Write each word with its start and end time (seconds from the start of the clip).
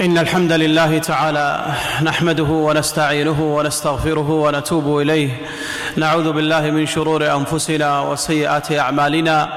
إن 0.00 0.18
الحمد 0.18 0.52
لله 0.52 0.98
تعالى 0.98 1.64
نحمده 2.02 2.44
ونستعينه 2.44 3.56
ونستغفره 3.56 4.30
ونتوب 4.30 4.98
إليه. 4.98 5.30
نعوذ 5.96 6.32
بالله 6.32 6.60
من 6.60 6.86
شرور 6.86 7.34
أنفسنا 7.36 8.00
وسيئات 8.00 8.72
أعمالنا. 8.72 9.48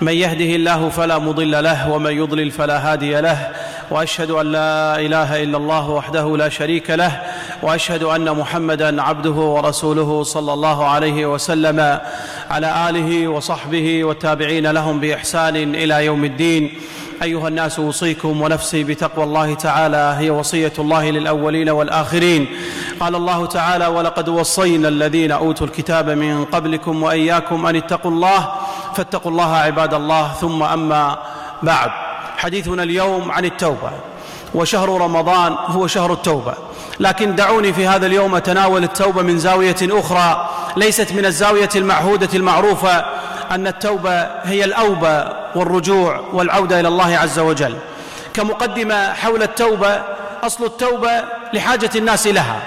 من 0.00 0.12
يهده 0.12 0.56
الله 0.56 0.88
فلا 0.88 1.18
مضل 1.18 1.62
له 1.64 1.90
ومن 1.90 2.12
يضلل 2.12 2.50
فلا 2.50 2.92
هادي 2.92 3.20
له. 3.20 3.50
وأشهد 3.90 4.30
أن 4.30 4.46
لا 4.52 5.00
إله 5.00 5.42
إلا 5.42 5.56
الله 5.56 5.90
وحده 5.90 6.36
لا 6.36 6.48
شريك 6.48 6.90
له. 6.90 7.22
وأشهد 7.62 8.02
أن 8.02 8.30
محمدا 8.30 9.02
عبده 9.02 9.30
ورسوله 9.30 10.22
صلى 10.22 10.52
الله 10.52 10.86
عليه 10.86 11.26
وسلم. 11.26 11.98
على 12.50 12.88
آله 12.88 13.28
وصحبه 13.28 14.04
والتابعين 14.04 14.66
لهم 14.70 15.00
بإحسان 15.00 15.56
إلى 15.56 16.04
يوم 16.04 16.24
الدين. 16.24 16.74
أيها 17.22 17.48
الناس 17.48 17.78
أوصيكم 17.78 18.40
ونفسي 18.40 18.84
بتقوى 18.84 19.24
الله 19.24 19.54
تعالى 19.54 20.16
هي 20.18 20.30
وصية 20.30 20.72
الله 20.78 21.10
للأولين 21.10 21.70
والآخرين. 21.70 22.46
قال 23.00 23.14
الله 23.14 23.46
تعالى 23.46 23.86
ولقد 23.86 24.28
وصينا 24.28 24.88
الذين 24.88 25.32
أوتوا 25.32 25.66
الكتاب 25.66 26.10
من 26.10 26.44
قبلكم 26.44 27.02
وإياكم 27.02 27.66
أن 27.66 27.76
اتقوا 27.76 28.10
الله 28.10 28.48
فاتقوا 28.94 29.30
الله 29.30 29.56
عباد 29.56 29.94
الله. 29.94 30.32
ثم 30.40 30.62
أما 30.62 31.18
بعد. 31.62 31.90
حديثنا 32.36 32.82
اليوم 32.82 33.30
عن 33.30 33.44
التوبة 33.44 33.90
وشهر 34.54 35.00
رمضان 35.00 35.52
هو 35.66 35.86
شهر 35.86 36.12
التوبة. 36.12 36.54
لكن 37.00 37.34
دعوني 37.34 37.72
في 37.72 37.86
هذا 37.86 38.06
اليوم 38.06 38.34
أتناول 38.34 38.84
التوبة 38.84 39.22
من 39.22 39.38
زاوية 39.38 39.76
أخرى 39.82 40.48
ليست 40.76 41.12
من 41.12 41.24
الزاوية 41.24 41.68
المعهودة 41.76 42.28
المعروفة 42.34 43.04
أن 43.50 43.66
التوبة 43.66 44.22
هي 44.42 44.64
الأوبة 44.64 45.37
والرجوع 45.54 46.24
والعودة 46.32 46.80
إلى 46.80 46.88
الله 46.88 47.18
عز 47.18 47.38
وجل. 47.38 47.76
كمقدمة 48.34 49.12
حول 49.12 49.42
التوبة 49.42 50.02
أصل 50.42 50.64
التوبة 50.64 51.24
لحاجة 51.52 51.90
الناس 51.96 52.26
لها 52.26 52.60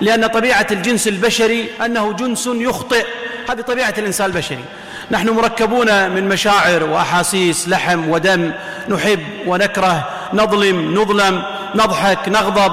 لأن 0.00 0.26
طبيعة 0.26 0.66
الجنس 0.70 1.08
البشري 1.08 1.70
أنه 1.84 2.12
جنس 2.12 2.48
يخطئ. 2.52 3.06
هذه 3.50 3.60
طبيعة 3.60 3.94
الإنسان 3.98 4.26
البشري. 4.26 4.64
نحن 5.10 5.28
مركبون 5.28 6.10
من 6.10 6.28
مشاعر 6.28 6.84
وأحاسيس 6.84 7.68
لحم 7.68 8.08
ودم 8.08 8.52
نحب 8.88 9.20
ونكره 9.46 10.08
نظلم 10.32 10.94
نظلم 10.94 11.42
نضحك 11.74 12.28
نغضب. 12.28 12.72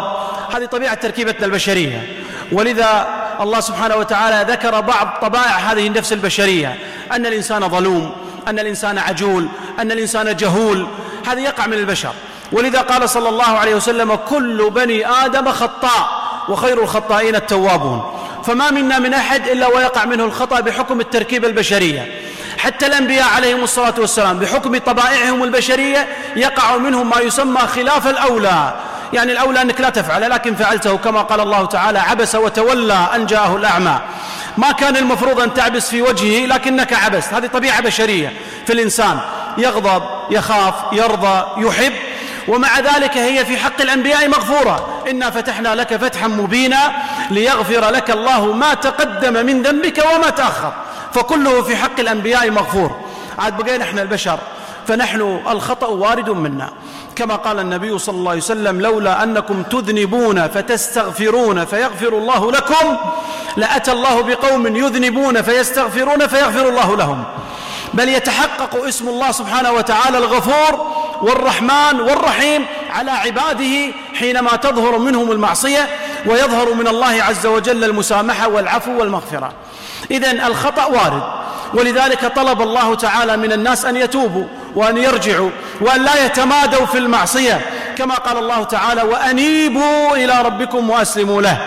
هذه 0.55 0.65
طبيعة 0.65 0.93
تركيبتنا 0.93 1.45
البشرية. 1.45 2.07
ولذا 2.51 3.07
الله 3.41 3.59
سبحانه 3.59 3.95
وتعالى 3.95 4.51
ذكر 4.51 4.81
بعض 4.81 5.07
طبائع 5.21 5.57
هذه 5.57 5.87
النفس 5.87 6.13
البشرية 6.13 6.77
أن 7.11 7.25
الإنسان 7.25 7.69
ظلوم 7.69 8.11
أن 8.47 8.59
الإنسان 8.59 8.97
عجول 8.97 9.47
أن 9.79 9.91
الإنسان 9.91 10.35
جهول. 10.35 10.87
هذا 11.27 11.39
يقع 11.39 11.67
من 11.67 11.73
البشر. 11.73 12.13
ولذا 12.51 12.81
قال 12.81 13.09
صلى 13.09 13.29
الله 13.29 13.57
عليه 13.57 13.75
وسلم 13.75 14.15
كل 14.15 14.69
بني 14.69 15.07
آدم 15.07 15.51
خطاء 15.51 16.23
وخير 16.49 16.83
الخطائين 16.83 17.35
التوابون. 17.35 18.19
فما 18.43 18.71
منا 18.71 18.99
من 18.99 19.13
أحد 19.13 19.47
إلا 19.47 19.67
ويقع 19.67 20.05
منه 20.05 20.23
الخطأ 20.23 20.59
بحكم 20.59 20.99
التركيبه 20.99 21.47
البشرية. 21.47 22.21
حتى 22.57 22.85
الأنبياء 22.85 23.29
عليهم 23.35 23.63
الصلاة 23.63 23.93
والسلام 23.97 24.39
بحكم 24.39 24.77
طبائعهم 24.77 25.43
البشرية 25.43 26.07
يقع 26.35 26.77
منهم 26.77 27.09
ما 27.09 27.19
يسمى 27.19 27.59
خلاف 27.59 28.07
الأولى. 28.07 28.73
يعني 29.13 29.31
الأولى 29.31 29.61
أنك 29.61 29.81
لا 29.81 29.89
تفعل 29.89 30.29
لكن 30.29 30.55
فعلته 30.55 30.97
كما 30.97 31.21
قال 31.21 31.39
الله 31.39 31.65
تعالى 31.65 31.99
عبس 31.99 32.35
وتولى 32.35 33.07
أن 33.15 33.25
جاءه 33.25 33.55
الأعمى. 33.55 33.99
ما 34.57 34.71
كان 34.71 34.97
المفروض 34.97 35.39
أن 35.39 35.53
تعبس 35.53 35.89
في 35.89 36.01
وجهه 36.01 36.45
لكنك 36.45 36.93
عبست. 36.93 37.33
هذه 37.33 37.47
طبيعة 37.47 37.81
بشرية 37.81 38.33
في 38.65 38.73
الإنسان. 38.73 39.19
يغضب 39.57 40.03
يخاف 40.31 40.73
يرضى 40.91 41.65
يحب. 41.67 41.93
ومع 42.47 42.79
ذلك 42.79 43.17
هي 43.17 43.45
في 43.45 43.57
حق 43.57 43.81
الأنبياء 43.81 44.27
مغفورة. 44.27 45.03
إنا 45.09 45.29
فتحنا 45.29 45.75
لك 45.75 45.95
فتحا 45.95 46.27
مبينا 46.27 46.91
ليغفر 47.29 47.89
لك 47.89 48.11
الله 48.11 48.53
ما 48.53 48.73
تقدم 48.73 49.45
من 49.45 49.61
ذنبك 49.61 50.05
وما 50.15 50.29
تأخر. 50.29 50.73
فكله 51.13 51.61
في 51.61 51.75
حق 51.75 51.99
الأنبياء 51.99 52.51
مغفور. 52.51 52.99
عاد 53.39 53.57
بقينا 53.57 53.83
إحنا 53.83 54.01
البشر. 54.01 54.39
فنحن 54.87 55.39
الخطأ 55.49 55.87
وارد 55.87 56.29
منا. 56.29 56.69
كما 57.15 57.35
قال 57.35 57.59
النبي 57.59 57.99
صلى 57.99 58.15
الله 58.15 58.31
عليه 58.31 58.41
وسلم 58.41 58.81
لولا 58.81 59.23
أنكم 59.23 59.63
تذنبون 59.63 60.47
فتستغفرون 60.47 61.65
فيغفر 61.65 62.07
الله 62.07 62.51
لكم 62.51 62.97
لأتى 63.57 63.91
الله 63.91 64.21
بقوم 64.21 64.75
يذنبون 64.75 65.41
فيستغفرون 65.41 66.27
فيغفر 66.27 66.69
الله 66.69 66.97
لهم. 66.97 67.23
بل 67.93 68.09
يتحقق 68.09 68.85
اسم 68.85 69.09
الله 69.09 69.31
سبحانه 69.31 69.71
وتعالى 69.71 70.17
الغفور 70.17 70.87
والرحمن 71.21 71.99
والرحيم 71.99 72.65
على 72.89 73.11
عباده 73.11 73.93
حينما 74.13 74.55
تظهر 74.55 74.97
منهم 74.97 75.31
المعصية 75.31 75.87
ويظهر 76.25 76.73
من 76.73 76.87
الله 76.87 77.23
عز 77.23 77.45
وجل 77.45 77.83
المسامحة 77.83 78.49
والعفو 78.49 78.99
والمغفرة. 78.99 79.51
اذا 80.11 80.47
الخطأ 80.47 80.85
وارد. 80.85 81.42
ولذلك 81.73 82.25
طلب 82.35 82.61
الله 82.61 82.95
تعالى 82.95 83.37
من 83.37 83.51
الناس 83.51 83.85
أن 83.85 83.95
يتوبوا 83.95 84.45
وأن 84.75 84.97
يرجعوا 84.97 85.49
وأن 85.81 86.01
لا 86.01 86.25
يتمادوا 86.25 86.85
في 86.85 86.97
المعصية. 86.97 87.61
كما 87.97 88.15
قال 88.15 88.37
الله 88.37 88.63
تعالى 88.63 89.01
وأنيبوا 89.01 90.15
إلى 90.15 90.41
ربكم 90.41 90.89
وأسلموا 90.89 91.41
له. 91.41 91.57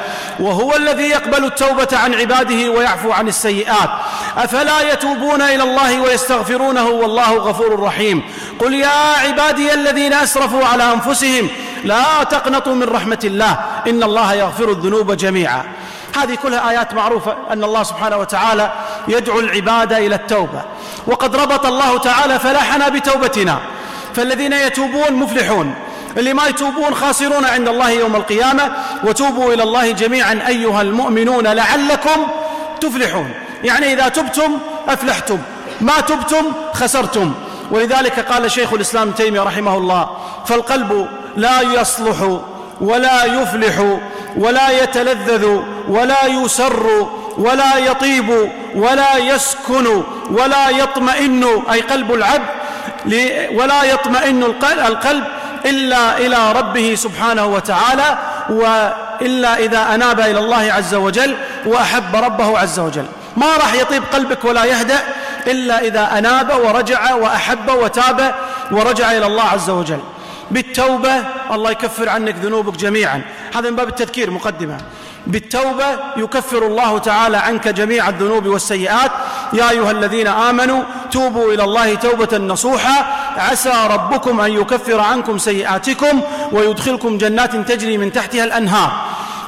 وهو 0.40 0.76
الذي 0.76 1.02
يقبل 1.02 1.44
التوبة 1.44 1.88
عن 1.92 2.14
عباده 2.14 2.70
ويعفو 2.70 3.12
عن 3.12 3.28
السيئات. 3.28 3.90
أفلا 4.36 4.92
يتوبون 4.92 5.42
إلى 5.42 5.62
الله 5.62 6.00
ويستغفرونه 6.00 6.88
والله 6.88 7.34
غفور 7.36 7.80
رحيم. 7.80 8.22
قل 8.58 8.74
يا 8.74 9.16
عبادي 9.26 9.74
الذين 9.74 10.12
أسرفوا 10.12 10.64
على 10.64 10.92
أنفسهم 10.92 11.48
لا 11.84 12.24
تقنطوا 12.30 12.74
من 12.74 12.88
رحمة 12.88 13.20
الله 13.24 13.58
إن 13.88 14.02
الله 14.02 14.34
يغفر 14.34 14.70
الذنوب 14.70 15.12
جميعا. 15.12 15.64
هذه 16.22 16.34
كلها 16.34 16.70
آيات 16.70 16.94
معروفة 16.94 17.36
أن 17.52 17.64
الله 17.64 17.82
سبحانه 17.82 18.16
وتعالى 18.16 18.72
يدعو 19.08 19.40
العباد 19.40 19.92
إلى 19.92 20.14
التوبة. 20.14 20.62
وقد 21.06 21.36
ربط 21.36 21.66
الله 21.66 21.98
تعالى 21.98 22.38
فلاحنا 22.38 22.88
بتوبتنا. 22.88 23.58
فالذين 24.14 24.52
يتوبون 24.52 25.12
مفلحون. 25.12 25.74
اللي 26.16 26.32
ما 26.32 26.46
يتوبون 26.46 26.94
خاسرون 26.94 27.44
عند 27.44 27.68
الله 27.68 27.90
يوم 27.90 28.16
القيامة. 28.16 28.72
وتوبوا 29.04 29.54
إلى 29.54 29.62
الله 29.62 29.90
جميعا 29.90 30.42
أيها 30.48 30.82
المؤمنون 30.82 31.46
لعلكم 31.46 32.26
تفلحون. 32.80 33.34
يعني 33.64 33.92
إذا 33.92 34.08
تبتم 34.08 34.58
أفلحتم. 34.88 35.38
ما 35.80 36.00
تبتم 36.00 36.52
خسرتم. 36.72 37.34
ولذلك 37.70 38.20
قال 38.20 38.50
شيخ 38.50 38.72
الإسلام 38.72 39.10
تيمية 39.10 39.42
رحمه 39.42 39.78
الله 39.78 40.08
فالقلب 40.46 41.08
لا 41.36 41.60
يصلح 41.60 42.38
ولا 42.80 43.24
يفلح 43.24 43.98
ولا 44.36 44.82
يتلذذ 44.82 45.60
ولا 45.88 46.26
يسر 46.26 47.06
ولا 47.38 47.78
يطيب 47.78 48.50
ولا 48.74 49.16
يسكن 49.16 50.02
ولا 50.30 50.68
يطمئن 50.70 51.44
أي 51.72 51.80
قلب 51.80 52.14
العبد 52.14 52.48
ولا 53.54 53.82
يطمئن 53.84 54.42
القلب 54.86 55.24
إلا 55.64 56.18
إلى 56.18 56.52
ربه 56.52 56.94
سبحانه 56.94 57.46
وتعالى 57.46 58.18
وإلا 58.50 59.58
إذا 59.58 59.94
أناب 59.94 60.20
إلى 60.20 60.38
الله 60.38 60.72
عز 60.72 60.94
وجل 60.94 61.36
وأحب 61.66 62.16
ربه 62.16 62.58
عز 62.58 62.78
وجل. 62.78 63.06
ما 63.36 63.46
راح 63.56 63.74
يطيب 63.74 64.02
قلبك 64.12 64.44
ولا 64.44 64.64
يهدأ 64.64 64.98
إلا 65.46 65.78
إذا 65.80 66.18
أناب 66.18 66.50
ورجع 66.64 67.14
وأحب 67.14 67.68
وتاب 67.68 68.34
ورجع 68.70 69.10
إلى 69.12 69.26
الله 69.26 69.42
عز 69.42 69.70
وجل. 69.70 70.00
بالتوبة 70.50 71.24
الله 71.50 71.70
يكفر 71.70 72.08
عنك 72.08 72.34
ذنوبك 72.34 72.76
جميعا. 72.76 73.22
هذا 73.54 73.70
من 73.70 73.76
باب 73.76 73.88
التذكير 73.88 74.30
مقدمة. 74.30 74.78
بالتوبة 75.26 75.86
يكفر 76.16 76.66
الله 76.66 76.98
تعالى 76.98 77.36
عنك 77.36 77.68
جميع 77.68 78.08
الذنوب 78.08 78.46
والسيئات. 78.46 79.10
يا 79.52 79.70
أيها 79.70 79.90
الذين 79.90 80.26
آمنوا 80.26 80.82
توبوا 81.10 81.52
إلى 81.52 81.64
الله 81.64 81.94
توبة 81.94 82.38
نصوحا 82.38 83.06
عسى 83.36 83.88
ربكم 83.90 84.40
أن 84.40 84.52
يكفر 84.52 85.00
عنكم 85.00 85.38
سيئاتكم 85.38 86.20
ويدخلكم 86.52 87.18
جنات 87.18 87.56
تجري 87.56 87.98
من 87.98 88.12
تحتها 88.12 88.44
الأنهار. 88.44 88.92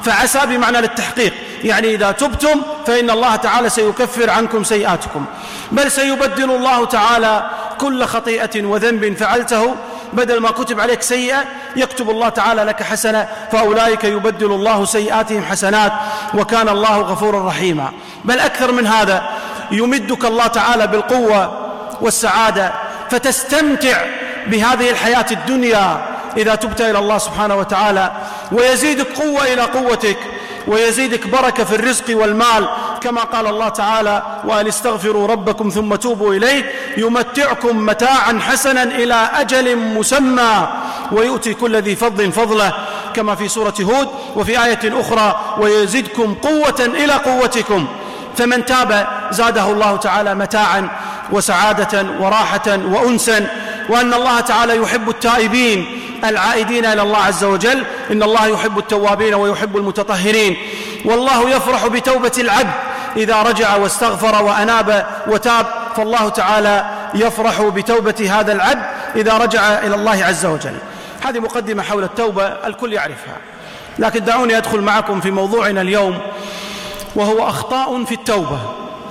فعسى 0.03 0.39
بمعنى 0.45 0.81
للتحقيق 0.81 1.33
يعني 1.63 1.95
إذا 1.95 2.11
تبتم 2.11 2.61
فإن 2.87 3.09
الله 3.09 3.35
تعالى 3.35 3.69
سيكفر 3.69 4.29
عنكم 4.29 4.63
سيئاتكم. 4.63 5.25
بل 5.71 5.91
سيبدل 5.91 6.51
الله 6.51 6.85
تعالى 6.85 7.49
كل 7.77 8.05
خطيئة 8.05 8.65
وذنب 8.65 9.17
فعلته. 9.17 9.75
بدل 10.13 10.39
ما 10.39 10.51
كتب 10.51 10.79
عليك 10.79 11.01
سيئة 11.01 11.43
يكتب 11.75 12.09
الله 12.09 12.29
تعالى 12.29 12.63
لك 12.63 12.83
حسنة 12.83 13.27
فأولئك 13.51 14.03
يبدل 14.03 14.51
الله 14.51 14.85
سيئاتهم 14.85 15.43
حسنات 15.43 15.93
وكان 16.33 16.69
الله 16.69 16.97
غفورا 16.97 17.47
رحيما. 17.47 17.91
بل 18.25 18.39
أكثر 18.39 18.71
من 18.71 18.87
هذا 18.87 19.23
يمدك 19.71 20.25
الله 20.25 20.47
تعالى 20.47 20.87
بالقوة 20.87 21.69
والسعادة 22.01 22.71
فتستمتع 23.09 24.05
بهذه 24.47 24.89
الحياة 24.89 25.25
الدنيا 25.31 26.05
إذا 26.37 26.55
تبت 26.55 26.81
إلى 26.81 26.99
الله 26.99 27.17
سبحانه 27.17 27.55
وتعالى 27.55 28.11
ويزيدك 28.51 29.07
قوة 29.21 29.43
إلى 29.43 29.61
قوتك. 29.61 30.17
ويزيدك 30.69 31.27
بركة 31.27 31.63
في 31.63 31.75
الرزق 31.75 32.17
والمال. 32.17 32.69
كما 33.01 33.21
قال 33.21 33.47
الله 33.47 33.69
تعالى 33.69 34.23
وأن 34.45 34.67
استغفروا 34.67 35.27
ربكم 35.27 35.69
ثم 35.69 35.95
توبوا 35.95 36.33
إليه 36.33 36.71
يمتعكم 36.97 37.85
متاعا 37.85 38.39
حسنا 38.47 38.83
إلى 38.83 39.29
أجل 39.33 39.77
مسمى. 39.77 40.67
ويؤتي 41.11 41.53
كل 41.53 41.75
ذي 41.75 41.95
فضل 41.95 42.31
فضله 42.31 42.73
كما 43.13 43.35
في 43.35 43.47
سورة 43.47 43.73
هود 43.81 44.07
وفي 44.35 44.63
آية 44.65 45.01
أخرى 45.01 45.55
ويزدكم 45.57 46.33
قوة 46.33 46.79
إلى 46.79 47.13
قوتكم. 47.13 47.87
فمن 48.37 48.65
تاب 48.65 49.07
زاده 49.31 49.71
الله 49.71 49.97
تعالى 49.97 50.35
متاعا 50.35 50.89
وسعادة 51.31 52.05
وراحة 52.19 52.67
وأنسا. 52.67 53.47
وأن 53.89 54.13
الله 54.13 54.39
تعالى 54.39 54.77
يحب 54.77 55.09
التائبين 55.09 56.01
العائدين 56.25 56.85
إلى 56.85 57.01
الله 57.01 57.17
عز 57.17 57.43
وجل. 57.43 57.83
إن 58.11 58.23
الله 58.23 58.47
يحب 58.47 58.77
التوابين 58.77 59.33
ويحب 59.33 59.77
المتطهرين. 59.77 60.57
والله 61.05 61.49
يفرح 61.49 61.87
بتوبة 61.87 62.31
العبد 62.37 62.73
إذا 63.17 63.41
رجع 63.41 63.75
واستغفر 63.75 64.43
وأناب 64.43 65.05
وتاب. 65.27 65.65
فالله 65.95 66.29
تعالى 66.29 66.85
يفرح 67.15 67.61
بتوبة 67.61 68.29
هذا 68.39 68.51
العبد 68.51 68.83
إذا 69.15 69.37
رجع 69.37 69.61
إلى 69.61 69.95
الله 69.95 70.25
عز 70.25 70.45
وجل. 70.45 70.77
هذه 71.25 71.39
مقدمة 71.39 71.83
حول 71.83 72.03
التوبة 72.03 72.43
الكل 72.43 72.93
يعرفها. 72.93 73.37
لكن 73.99 74.23
دعوني 74.23 74.57
أدخل 74.57 74.81
معكم 74.81 75.21
في 75.21 75.31
موضوعنا 75.31 75.81
اليوم 75.81 76.17
وهو 77.15 77.49
أخطاء 77.49 78.03
في 78.03 78.13
التوبة. 78.13 78.59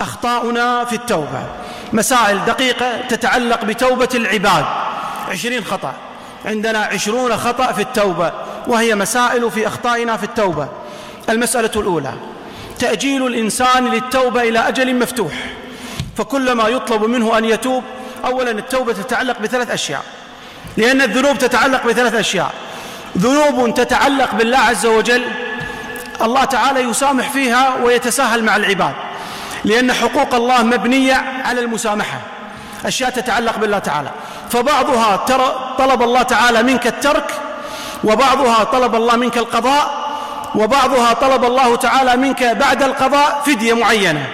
أخطاؤنا 0.01 0.85
في 0.85 0.93
التوبة. 0.93 1.43
مسائل 1.93 2.45
دقيقة 2.45 3.01
تتعلق 3.09 3.65
بتوبة 3.65 4.09
العباد. 4.15 4.65
عشرين 5.29 5.65
خطأ. 5.65 5.95
عندنا 6.45 6.79
عشرون 6.79 7.37
خطأ 7.37 7.73
في 7.73 7.83
التوبة 7.83 8.33
وهي 8.67 8.95
مسائل 8.95 9.51
في 9.51 9.67
أخطائنا 9.67 10.17
في 10.17 10.25
التوبة. 10.25 10.69
المسألة 11.29 11.71
الأولى 11.77 12.13
تأجيل 12.79 13.27
الإنسان 13.27 13.89
للتوبة 13.89 14.43
إلى 14.43 14.69
أجل 14.69 14.95
مفتوح. 14.95 15.33
فكلما 16.17 16.69
يطلب 16.69 17.05
منه 17.05 17.39
أن 17.39 17.45
يتوب 17.45 17.85
أولا 18.25 18.51
التوبة 18.51 18.93
تتعلق 18.93 19.39
بثلاث 19.39 19.71
أشياء. 19.71 20.05
لأن 20.77 21.03
الذنوب 21.03 21.39
تتعلق 21.39 21.87
بثلاث 21.87 22.15
أشياء. 22.15 22.53
ذنوب 23.19 23.75
تتعلق 23.75 24.35
بالله 24.35 24.59
عز 24.59 24.87
وجل 24.87 25.25
الله 26.23 26.45
تعالى 26.45 26.81
يسامح 26.81 27.31
فيها 27.31 27.77
ويتساهل 27.83 28.45
مع 28.45 28.57
العباد. 28.57 28.95
لأن 29.65 29.93
حقوق 29.93 30.35
الله 30.35 30.63
مبنية 30.63 31.15
على 31.45 31.61
المسامحة. 31.61 32.21
أشياء 32.85 33.11
تتعلق 33.11 33.59
بالله 33.59 33.79
تعالى. 33.79 34.11
فبعضها 34.51 35.17
طلب 35.79 36.03
الله 36.03 36.23
تعالى 36.23 36.63
منك 36.63 36.87
الترك 36.87 37.31
وبعضها 38.05 38.65
طلب 38.65 38.95
الله 38.95 39.17
منك 39.17 39.39
القضاء 39.39 40.09
وبعضها 40.55 41.13
طلب 41.13 41.45
الله 41.45 41.77
تعالى 41.77 42.17
منك 42.17 42.45
بعد 42.45 42.83
القضاء 42.83 43.43
فدية 43.47 43.75
معينة. 43.75 44.27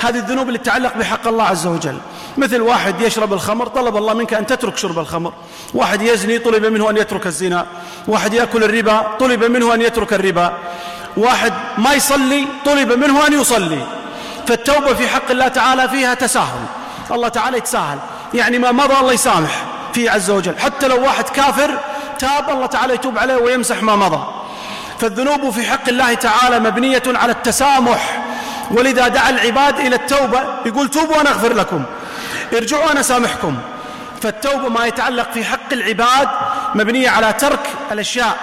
هذه 0.00 0.16
الذنوب 0.16 0.48
اللي 0.48 0.58
تتعلق 0.58 0.96
بحق 0.96 1.28
الله 1.28 1.44
عز 1.44 1.66
وجل. 1.66 1.98
مثل 2.36 2.60
واحد 2.60 3.00
يشرب 3.00 3.32
الخمر 3.32 3.66
طلب 3.66 3.96
الله 3.96 4.14
منك 4.14 4.34
أن 4.34 4.46
تترك 4.46 4.76
شرب 4.76 4.98
الخمر. 4.98 5.32
واحد 5.74 6.02
يزني 6.02 6.38
طلب 6.38 6.66
منه 6.66 6.90
أن 6.90 6.96
يترك 6.96 7.26
الزنا. 7.26 7.66
واحد 8.08 8.34
يأكل 8.34 8.64
الربا 8.64 9.06
طلب 9.20 9.44
منه 9.44 9.74
أن 9.74 9.82
يترك 9.82 10.12
الربا. 10.12 10.52
واحد 11.16 11.52
ما 11.78 11.92
يصلي 11.92 12.46
طلب 12.64 12.92
منه 12.92 13.26
أن 13.26 13.32
يصلي. 13.32 13.86
فالتوبة 14.46 14.94
في 14.94 15.08
حق 15.08 15.30
الله 15.30 15.48
تعالى 15.48 15.88
فيها 15.88 16.14
تساهل. 16.14 16.64
الله 17.10 17.28
تعالى 17.28 17.58
يتساهل. 17.58 17.98
يعني 18.34 18.58
ما 18.58 18.72
مضى 18.72 18.94
الله 19.00 19.12
يسامح 19.12 19.64
فيه 19.92 20.10
عز 20.10 20.30
وجل. 20.30 20.58
حتى 20.58 20.88
لو 20.88 21.02
واحد 21.02 21.24
كافر 21.28 21.78
تاب 22.18 22.50
الله 22.50 22.66
تعالى 22.66 22.94
يتوب 22.94 23.18
عليه 23.18 23.36
ويمسح 23.36 23.82
ما 23.82 23.96
مضى. 23.96 24.26
فالذنوب 25.00 25.50
في 25.50 25.70
حق 25.70 25.88
الله 25.88 26.14
تعالى 26.14 26.58
مبنية 26.58 27.02
على 27.06 27.32
التسامح. 27.32 28.22
ولذا 28.70 29.08
دعا 29.08 29.30
العباد 29.30 29.78
إلى 29.78 29.96
التوبة 29.96 30.42
يقول 30.66 30.88
توبوا 30.88 31.16
وأنا 31.16 31.30
أغفر 31.30 31.52
لكم. 31.52 31.84
ارجعوا 32.56 32.92
أنا 32.92 33.02
سامحكم 33.02 33.58
فالتوبة 34.22 34.68
ما 34.68 34.86
يتعلق 34.86 35.32
في 35.32 35.44
حق 35.44 35.72
العباد 35.72 36.28
مبنية 36.74 37.10
على 37.10 37.32
ترك 37.32 37.60
الأشياء 37.92 38.36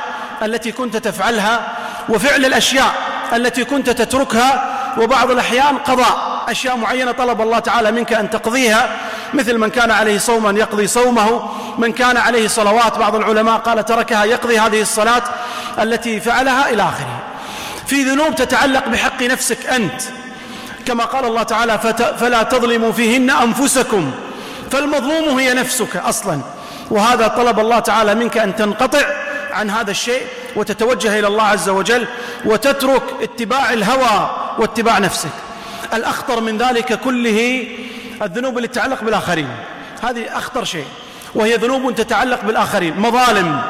التي 0.43 0.71
كنت 0.71 0.97
تفعلها 0.97 1.67
وفعل 2.09 2.45
الأشياء 2.45 2.95
التي 3.33 3.63
كنت 3.63 3.89
تتركها 3.89 4.80
وبعض 4.97 5.31
الأحيان 5.31 5.77
قضاء 5.77 6.43
أشياء 6.47 6.77
معينة 6.77 7.11
طلب 7.11 7.41
الله 7.41 7.59
تعالى 7.59 7.91
منك 7.91 8.13
أن 8.13 8.29
تقضيها. 8.29 8.89
مثل 9.33 9.57
من 9.57 9.69
كان 9.69 9.91
عليه 9.91 10.17
صوما 10.17 10.59
يقضي 10.59 10.87
صومه. 10.87 11.49
من 11.77 11.91
كان 11.91 12.17
عليه 12.17 12.47
صلوات 12.47 12.97
بعض 12.97 13.15
العلماء 13.15 13.57
قال 13.57 13.85
تركها 13.85 14.23
يقضي 14.23 14.59
هذه 14.59 14.81
الصلاة 14.81 15.23
التي 15.81 16.19
فعلها 16.19 16.69
إلى 16.69 16.83
آخره. 16.83 17.19
في 17.87 18.03
ذنوب 18.03 18.35
تتعلق 18.35 18.87
بحق 18.87 19.23
نفسك 19.23 19.65
أنت. 19.65 20.01
كما 20.85 21.05
قال 21.05 21.25
الله 21.25 21.43
تعالى 21.43 21.79
فلا 22.19 22.43
تظلموا 22.43 22.91
فيهن 22.91 23.29
أنفسكم. 23.29 24.11
فالمظلوم 24.71 25.39
هي 25.39 25.53
نفسك 25.53 25.97
أصلا. 25.97 26.41
وهذا 26.91 27.27
طلب 27.27 27.59
الله 27.59 27.79
تعالى 27.79 28.15
منك 28.15 28.37
أن 28.37 28.55
تنقطع 28.55 29.05
عن 29.51 29.69
هذا 29.69 29.91
الشيء 29.91 30.21
وتتوجه 30.55 31.19
إلى 31.19 31.27
الله 31.27 31.43
عز 31.43 31.69
وجل 31.69 32.07
وتترك 32.45 33.03
اتباع 33.21 33.73
الهوى 33.73 34.40
واتباع 34.59 34.99
نفسك. 34.99 35.31
الأخطر 35.93 36.41
من 36.41 36.57
ذلك 36.57 36.99
كله 36.99 37.67
الذنوب 38.21 38.57
اللي 38.57 38.67
تتعلق 38.67 39.03
بالآخرين. 39.03 39.49
هذه 40.03 40.37
أخطر 40.37 40.63
شيء. 40.63 40.85
وهي 41.35 41.55
ذنوب 41.55 41.95
تتعلق 41.95 42.45
بالآخرين. 42.45 42.99
مظالم. 42.99 43.61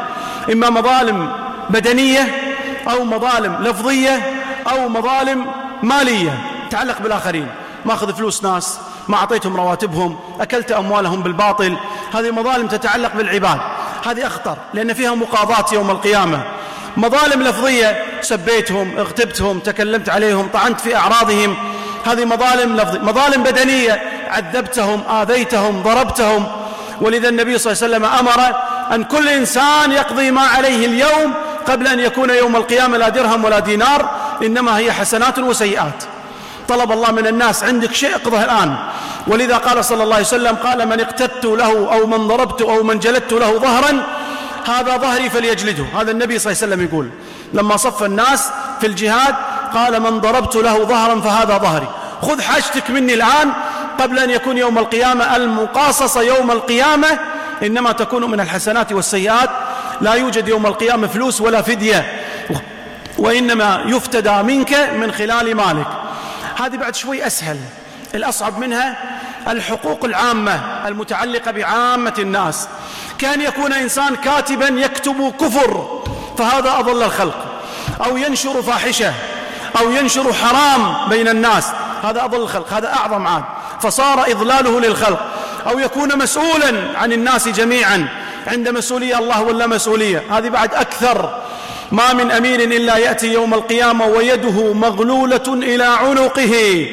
إما 0.51 0.69
مظالم 0.69 1.31
بدنية 1.69 2.53
أو 2.89 3.03
مظالم 3.03 3.63
لفظية 3.63 4.41
أو 4.71 4.89
مظالم 4.89 5.45
مالية 5.83 6.39
تتعلق 6.69 7.01
بالآخرين. 7.01 7.47
ما 7.85 7.93
أخذ 7.93 8.13
فلوس 8.13 8.43
ناس 8.43 8.79
ما 9.07 9.17
أعطيتهم 9.17 9.57
رواتبهم 9.57 10.19
أكلت 10.39 10.71
أموالهم 10.71 11.23
بالباطل. 11.23 11.77
هذه 12.13 12.31
مظالم 12.31 12.67
تتعلق 12.67 13.15
بالعباد. 13.15 13.59
هذه 14.05 14.27
أخطر 14.27 14.57
لأن 14.73 14.93
فيها 14.93 15.15
مقاضاة 15.15 15.65
يوم 15.73 15.91
القيامة. 15.91 16.43
مظالم 16.97 17.43
لفظية 17.43 18.03
سبيتهم 18.21 18.97
اغتبتهم 18.97 19.59
تكلمت 19.59 20.09
عليهم 20.09 20.49
طعنت 20.53 20.81
في 20.81 20.95
أعراضهم. 20.95 21.57
هذه 22.05 22.25
مظالم 22.25 22.75
لفظية 22.75 22.99
مظالم 22.99 23.43
بدنية. 23.43 24.01
عذبتهم 24.29 25.03
آذيتهم 25.09 25.83
ضربتهم. 25.83 26.47
ولذا 27.01 27.29
النبي 27.29 27.57
صلى 27.57 27.73
الله 27.73 27.83
عليه 27.83 27.95
وسلم 27.95 28.19
أمر 28.19 28.55
أن 28.95 29.03
كل 29.03 29.27
إنسان 29.27 29.91
يقضي 29.91 30.31
ما 30.31 30.41
عليه 30.41 30.85
اليوم 30.85 31.33
قبل 31.67 31.87
أن 31.87 31.99
يكون 31.99 32.29
يوم 32.29 32.55
القيامة 32.55 32.97
لا 32.97 33.09
درهم 33.09 33.45
ولا 33.45 33.59
دينار 33.59 34.09
إنما 34.43 34.77
هي 34.77 34.91
حسنات 34.91 35.39
وسيئات. 35.39 36.03
طلب 36.67 36.91
الله 36.91 37.11
من 37.11 37.27
الناس 37.27 37.63
عندك 37.63 37.93
شيء؟ 37.93 38.15
اقضه 38.15 38.43
الآن. 38.43 38.75
ولذا 39.27 39.57
قال 39.57 39.85
صلى 39.85 40.03
الله 40.03 40.15
عليه 40.15 40.25
وسلم 40.25 40.55
قال 40.55 40.87
من 40.87 40.99
اقتدت 40.99 41.45
له 41.45 41.93
أو 41.93 42.07
من 42.07 42.27
ضربت 42.27 42.61
أو 42.61 42.83
من 42.83 42.99
جلدت 42.99 43.33
له 43.33 43.57
ظهرا 43.57 44.03
هذا 44.65 44.97
ظهري 44.97 45.29
فليجلده. 45.29 45.85
هذا 46.01 46.11
النبي 46.11 46.39
صلى 46.39 46.51
الله 46.51 46.63
عليه 46.63 46.73
وسلم 46.73 46.87
يقول 46.87 47.09
لما 47.53 47.77
صف 47.77 48.03
الناس 48.03 48.49
في 48.79 48.87
الجهاد 48.87 49.35
قال 49.73 49.99
من 49.99 50.19
ضربت 50.19 50.55
له 50.55 50.85
ظهرا 50.85 51.21
فهذا 51.21 51.57
ظهري. 51.57 51.87
خذ 52.21 52.41
حاجتك 52.41 52.89
مني 52.89 53.13
الآن 53.13 53.51
قبل 53.99 54.19
أن 54.19 54.29
يكون 54.29 54.57
يوم 54.57 54.77
القيامة 54.77 55.35
المقاصصة 55.35 56.21
يوم 56.21 56.51
القيامة 56.51 57.19
إنما 57.63 57.91
تكون 57.91 58.31
من 58.31 58.39
الحسنات 58.39 58.91
والسيئات. 58.91 59.49
لا 60.01 60.13
يوجد 60.13 60.47
يوم 60.47 60.65
القيامة 60.65 61.07
فلوس 61.07 61.41
ولا 61.41 61.61
فدية 61.61 62.21
وإنما 63.17 63.83
يفتدى 63.85 64.43
منك 64.43 64.73
من 64.73 65.11
خلال 65.11 65.55
مالك. 65.55 65.87
هذه 66.59 66.75
بعد 66.75 66.95
شوي 66.95 67.27
أسهل. 67.27 67.57
الأصعب 68.15 68.57
منها 68.59 68.97
الحقوق 69.47 70.05
العامة 70.05 70.87
المتعلقة 70.87 71.51
بعامة 71.51 72.13
الناس. 72.19 72.67
كان 73.21 73.41
يكون 73.41 73.73
إنسان 73.73 74.15
كاتبا 74.15 74.67
يكتب 74.67 75.33
كفر 75.41 76.01
فهذا 76.37 76.79
أضل 76.79 77.03
الخلق. 77.03 77.35
أو 78.05 78.17
ينشر 78.17 78.61
فاحشة 78.61 79.13
أو 79.79 79.91
ينشر 79.91 80.33
حرام 80.33 81.09
بين 81.09 81.27
الناس 81.27 81.67
هذا 82.03 82.23
أضل 82.23 82.41
الخلق 82.41 82.73
هذا 82.73 82.93
أعظم 82.93 83.27
عاد. 83.27 83.43
فصار 83.81 84.31
إضلاله 84.31 84.79
للخلق. 84.79 85.19
أو 85.67 85.79
يكون 85.79 86.17
مسؤولا 86.17 86.97
عن 86.97 87.13
الناس 87.13 87.47
جميعا 87.47 88.07
عند 88.47 88.69
مسؤولية 88.69 89.19
الله 89.19 89.41
ولا 89.41 89.67
مسؤولية. 89.67 90.23
هذه 90.31 90.49
بعد 90.49 90.73
أكثر. 90.73 91.41
ما 91.91 92.13
من 92.13 92.31
أمير 92.31 92.59
إلا 92.59 92.97
يأتي 92.97 93.33
يوم 93.33 93.53
القيامة 93.53 94.05
ويده 94.05 94.73
مغلولة 94.73 95.43
إلى 95.47 95.83
عنقه. 95.83 96.85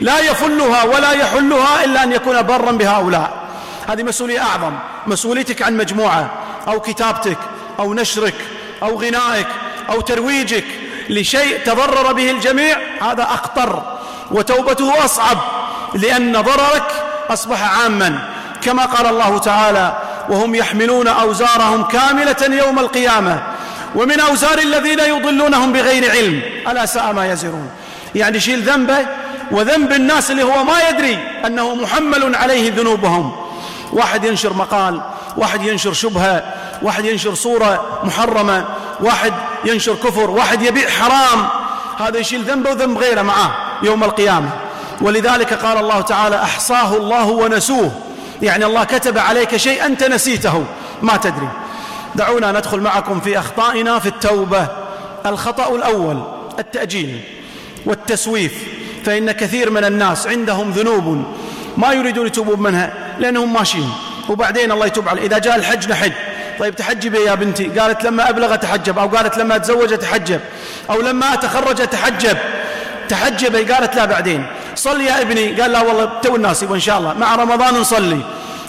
لا 0.00 0.18
يفلها 0.18 0.84
ولا 0.84 1.12
يحلها 1.12 1.84
إلا 1.84 2.02
أن 2.02 2.12
يكون 2.12 2.42
برا 2.42 2.72
بهؤلاء. 2.72 3.43
هذه 3.88 4.02
مسؤولية 4.02 4.40
أعظم. 4.40 4.72
مسؤوليتك 5.06 5.62
عن 5.62 5.76
مجموعة 5.76 6.30
أو 6.68 6.80
كتابتك 6.80 7.38
أو 7.78 7.94
نشرك 7.94 8.34
أو 8.82 9.00
غنائك 9.00 9.46
أو 9.90 10.00
ترويجك 10.00 10.64
لشيء 11.08 11.58
تضرر 11.66 12.12
به 12.12 12.30
الجميع 12.30 12.78
هذا 13.02 13.22
أخطر 13.22 13.98
وتوبته 14.30 15.04
أصعب 15.04 15.38
لأن 15.94 16.32
ضررك 16.32 16.86
أصبح 17.30 17.78
عاما. 17.78 18.28
كما 18.62 18.84
قال 18.84 19.06
الله 19.06 19.38
تعالى 19.38 19.96
وهم 20.28 20.54
يحملون 20.54 21.08
أوزارهم 21.08 21.84
كاملة 21.84 22.64
يوم 22.64 22.78
القيامة 22.78 23.42
ومن 23.94 24.20
أوزار 24.20 24.58
الذين 24.58 24.98
يضلونهم 24.98 25.72
بغير 25.72 26.10
علم. 26.10 26.42
ألا 26.68 26.86
ساء 26.86 27.12
ما 27.12 27.32
يزرون. 27.32 27.70
يعني 28.14 28.40
شيل 28.40 28.62
ذنبه 28.62 29.06
وذنب 29.50 29.92
الناس 29.92 30.30
اللي 30.30 30.42
هو 30.42 30.64
ما 30.64 30.88
يدري 30.88 31.18
أنه 31.46 31.74
محمل 31.74 32.34
عليه 32.34 32.72
ذنوبهم. 32.72 33.43
واحد 33.94 34.24
ينشر 34.24 34.52
مقال 34.52 35.00
واحد 35.36 35.62
ينشر 35.62 35.92
شبهة 35.92 36.54
واحد 36.82 37.04
ينشر 37.04 37.34
صورة 37.34 38.00
محرمة 38.04 38.64
واحد 39.00 39.32
ينشر 39.64 39.94
كفر 39.94 40.30
واحد 40.30 40.62
يبيع 40.62 40.88
حرام. 40.88 41.48
هذا 41.98 42.18
يشيل 42.18 42.42
ذنبه 42.42 42.70
وذنب 42.70 42.98
غيره 42.98 43.22
معاه 43.22 43.50
يوم 43.82 44.04
القيامة. 44.04 44.50
ولذلك 45.00 45.54
قال 45.54 45.78
الله 45.78 46.00
تعالى 46.00 46.36
أحصاه 46.36 46.96
الله 46.96 47.26
ونسوه. 47.26 47.92
يعني 48.42 48.64
الله 48.64 48.84
كتب 48.84 49.18
عليك 49.18 49.56
شيء 49.56 49.86
أنت 49.86 50.04
نسيته 50.04 50.64
ما 51.02 51.16
تدري. 51.16 51.48
دعونا 52.14 52.52
ندخل 52.52 52.80
معكم 52.80 53.20
في 53.20 53.38
أخطائنا 53.38 53.98
في 53.98 54.06
التوبة. 54.06 54.66
الخطأ 55.26 55.74
الأول 55.74 56.22
التأجيل 56.58 57.20
والتسويف. 57.86 58.52
فإن 59.04 59.32
كثير 59.32 59.70
من 59.70 59.84
الناس 59.84 60.26
عندهم 60.26 60.70
ذنوب 60.70 61.24
ما 61.76 61.92
يريدون 61.92 62.26
يتوبون 62.26 62.62
منها. 62.62 63.03
لأنهم 63.18 63.52
ماشيين. 63.52 63.92
وبعدين 64.28 64.72
الله 64.72 64.86
يتوب 64.86 65.08
عليه. 65.08 65.22
إذا 65.22 65.38
جاء 65.38 65.56
الحج 65.56 65.90
نحج. 65.90 66.12
طيب 66.58 66.76
تحجبي 66.76 67.18
يا 67.18 67.34
بنتي؟ 67.34 67.66
قالت 67.66 68.04
لما 68.04 68.30
أبلغ 68.30 68.54
أتحجب 68.54 68.98
أو 68.98 69.08
قالت 69.08 69.38
لما 69.38 69.56
أتزوج 69.56 69.92
أتحجب 69.92 70.40
أو 70.90 71.00
لما 71.00 71.34
أتخرج 71.34 71.80
أتحجب 71.80 72.36
تحجبي 73.08 73.62
قالت 73.72 73.96
لا 73.96 74.04
بعدين. 74.04 74.46
صل 74.74 75.00
يا 75.00 75.22
ابني. 75.22 75.60
قال 75.60 75.72
لا 75.72 75.80
والله 75.80 76.20
تو 76.22 76.36
الناس 76.36 76.62
وإن 76.62 76.80
شاء 76.80 76.98
الله. 76.98 77.14
مع 77.14 77.34
رمضان 77.34 77.74
نصلي. 77.74 78.20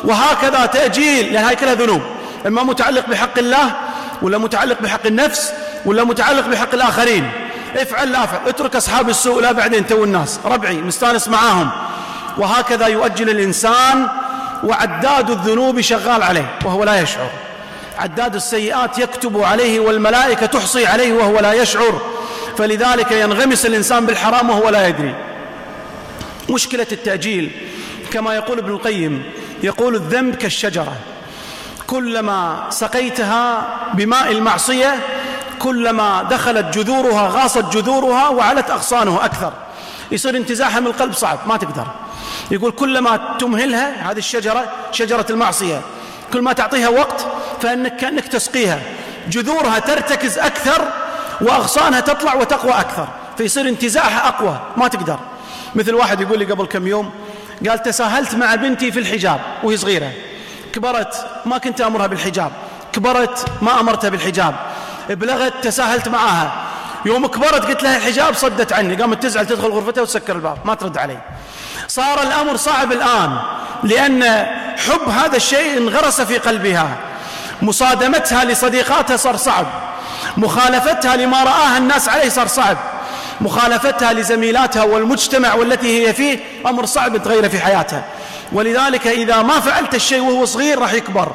وهكذا 0.04 0.66
تأجيل. 0.66 1.34
لأن 1.34 1.44
هاي 1.44 1.56
كلها 1.56 1.74
ذنوب. 1.74 2.02
إما 2.48 2.64
متعلق 2.64 3.10
بحق 3.10 3.38
الله 3.38 3.72
ولا 4.22 4.38
متعلق 4.38 4.82
بحق 4.82 5.06
النفس 5.06 5.54
ولا 5.86 6.04
متعلق 6.04 6.48
بحق 6.48 6.74
الآخرين. 6.74 7.32
افعل 7.76 8.12
لا 8.12 8.24
افعل. 8.24 8.40
اترك 8.48 8.76
أصحاب 8.76 9.10
السوء 9.10 9.42
لا 9.42 9.52
بعدين 9.52 9.88
تو 9.88 10.04
الناس. 10.04 10.40
ربعي. 10.46 10.78
مستانس 10.78 11.28
معاهم. 11.28 11.70
وهكذا 12.38 12.88
يؤجل 12.88 13.30
الإنسان 13.30 14.08
وعداد 14.66 15.30
الذنوب 15.30 15.82
شغال 15.82 16.24
عليه 16.24 16.60
وهو 16.66 16.84
لا 16.84 17.02
يشعر. 17.02 17.30
عداد 17.98 18.36
السيئات 18.36 19.00
يكتب 19.00 19.44
عليه 19.44 19.80
والملائكة 19.80 20.46
تحصي 20.46 20.86
عليه 20.86 21.14
وهو 21.14 21.40
لا 21.40 21.54
يشعر. 21.54 22.02
فلذلك 22.58 23.12
ينغمس 23.12 23.66
الإنسان 23.66 24.06
بالحرام 24.06 24.50
وهو 24.50 24.70
لا 24.70 24.88
يدري. 24.88 25.16
مشكلة 26.50 26.88
التأجيل 26.92 27.52
كما 28.12 28.36
يقول 28.36 28.60
ابن 28.60 28.72
القيم 28.72 29.24
يقول 29.64 29.96
الذنب 29.96 30.36
كالشجرة. 30.36 30.94
كلما 31.88 32.68
سقيتها 32.70 33.68
بماء 33.94 34.32
المعصية 34.32 34.96
كلما 35.60 36.24
دخلت 36.24 36.78
جذورها 36.78 37.30
غاصت 37.30 37.78
جذورها 37.78 38.28
وعلت 38.28 38.72
أغصانه 38.72 39.26
أكثر. 39.26 39.54
يصير 40.12 40.38
انتزاعها 40.38 40.80
من 40.80 40.88
القلب 40.88 41.14
صعب 41.14 41.40
ما 41.48 41.58
تقدر. 41.58 41.88
يقول 42.52 42.72
كلما 42.72 43.36
تمهلها 43.40 44.12
هذه 44.12 44.18
الشجرة 44.18 44.66
شجرة 44.92 45.26
المعصية. 45.30 45.82
كل 46.34 46.42
ما 46.42 46.54
تعطيها 46.54 46.90
وقت 46.90 47.26
فإنك 47.62 47.96
كأنك 47.98 48.28
تسقيها. 48.28 48.80
جذورها 49.28 49.80
ترتكز 49.80 50.40
أكثر 50.40 50.82
وأغصانها 51.42 52.00
تطلع 52.00 52.36
وتقوى 52.36 52.72
أكثر 52.72 53.08
فيصير 53.38 53.68
انتزاعها 53.68 54.28
أقوى 54.28 54.60
ما 54.78 54.88
تقدر. 54.88 55.20
مثل 55.76 55.94
واحد 55.94 56.22
يقول 56.22 56.40
لي 56.40 56.46
قبل 56.46 56.66
كم 56.66 56.88
يوم 56.88 57.12
قال 57.70 57.84
تساهلت 57.84 58.36
مع 58.36 58.56
بنتي 58.56 58.92
في 58.92 59.00
الحجاب 59.00 59.40
وهي 59.64 59.78
صغيرة. 59.78 60.12
كبرت 60.74 61.26
ما 61.46 61.58
كنت 61.58 61.82
أمرها 61.82 62.08
بالحجاب. 62.08 62.52
كبرت 62.94 63.46
ما 63.62 63.80
أمرتها 63.80 64.10
بالحجاب. 64.10 64.56
بلغت 65.10 65.54
تساهلت 65.64 66.08
معاها 66.08 66.66
يوم 67.06 67.28
كبرت 67.28 67.66
قلت 67.66 67.84
لها 67.84 67.98
الحجاب 67.98 68.34
صدت 68.34 68.74
عني 68.74 68.96
قامت 68.96 69.24
تزعل 69.24 69.48
تدخل 69.48 69.68
غرفتها 69.68 70.02
وتسكر 70.02 70.36
الباب 70.36 70.58
ما 70.66 70.74
ترد 70.74 70.98
علي. 70.98 71.18
صار 71.88 72.22
الأمر 72.22 72.56
صعب 72.56 72.92
الآن 72.92 73.38
لأن 73.84 74.24
حب 74.78 75.10
هذا 75.10 75.38
الشيء 75.38 75.78
انغرس 75.78 76.22
في 76.22 76.38
قلبها. 76.38 76.98
مصادمتها 77.62 78.46
لصديقاتها 78.46 79.18
صار 79.18 79.36
صعب. 79.36 79.66
مخالفتها 80.38 81.16
لما 81.16 81.44
رآها 81.44 81.78
الناس 81.78 82.10
عليه 82.10 82.30
صار 82.30 82.48
صعب. 82.48 82.78
مخالفتها 83.42 84.14
لزميلاتها 84.14 84.84
والمجتمع 84.84 85.54
والتي 85.54 86.08
هي 86.08 86.14
فيه 86.14 86.40
أمر 86.66 86.86
صعب 86.86 87.18
تغير 87.18 87.50
في 87.50 87.60
حياتها. 87.60 88.06
ولذلك 88.52 89.08
إذا 89.08 89.42
ما 89.42 89.60
فعلت 89.60 89.96
الشيء 89.96 90.22
وهو 90.22 90.46
صغير 90.46 90.80
راح 90.80 90.94
يكبر 90.94 91.32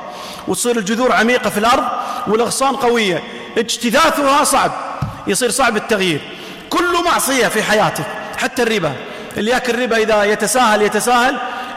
وتصير 0.49 0.77
الجذور 0.77 1.13
عميقة 1.13 1.51
في 1.51 1.59
الأرض 1.59 1.85
والأغصان 2.27 2.77
قوية. 2.77 3.23
اجتثاثها 3.59 4.45
صعب. 4.45 4.90
يصير 5.27 5.51
صعب 5.51 5.77
التغيير. 5.77 6.21
كل 6.71 7.05
معصية 7.05 7.49
في 7.49 7.63
حياتك 7.63 8.05
حتى 8.37 8.63
الربا. 8.63 8.93
اللي 9.37 9.51
ياكل 9.51 9.83
ربا 9.83 9.97
إذا 9.97 10.25
يتساهل 10.25 10.83
يتساهل 10.83 11.37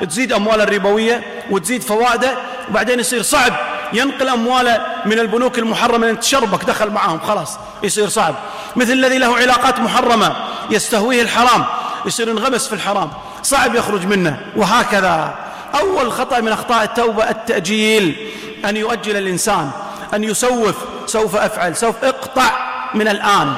تزيد 0.09 0.33
أمواله 0.33 0.63
الربوية 0.63 1.43
وتزيد 1.50 1.83
فوائده 1.83 2.38
وبعدين 2.69 3.00
يصير 3.00 3.21
صعب. 3.21 3.53
ينقل 3.93 4.29
أمواله 4.29 4.85
من 5.05 5.19
البنوك 5.19 5.59
المحرمة 5.59 6.09
أن 6.09 6.19
تشربك 6.19 6.63
دخل 6.63 6.89
معهم 6.89 7.19
خلاص 7.19 7.57
يصير 7.83 8.09
صعب. 8.09 8.35
مثل 8.75 8.91
الذي 8.91 9.17
له 9.17 9.38
علاقات 9.38 9.79
محرمة 9.79 10.35
يستهويه 10.69 11.21
الحرام 11.21 11.65
يصير 12.05 12.31
انغمس 12.31 12.67
في 12.67 12.73
الحرام. 12.73 13.12
صعب 13.43 13.75
يخرج 13.75 14.05
منه. 14.05 14.39
وهكذا. 14.55 15.33
أول 15.79 16.12
خطأ 16.12 16.39
من 16.39 16.51
أخطاء 16.51 16.83
التوبة 16.83 17.29
التأجيل 17.29 18.29
أن 18.65 18.77
يؤجل 18.77 19.17
الإنسان 19.17 19.71
أن 20.13 20.23
يسوف 20.23 20.75
سوف 21.05 21.35
أفعل 21.35 21.75
سوف 21.75 22.03
أقطع 22.03 22.72
من 22.93 23.07
الآن. 23.07 23.53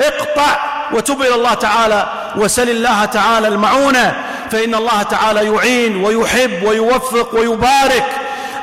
اقطع 0.00 0.56
وتب 0.92 1.22
إلى 1.22 1.34
الله 1.34 1.54
تعالى 1.54 2.12
وسل 2.36 2.70
الله 2.70 3.04
تعالى 3.04 3.48
المعونة 3.48 4.24
فإن 4.50 4.74
الله 4.74 5.02
تعالى 5.02 5.46
يعين 5.54 6.04
ويحب 6.04 6.62
ويوفق 6.62 7.34
ويبارك 7.34 8.06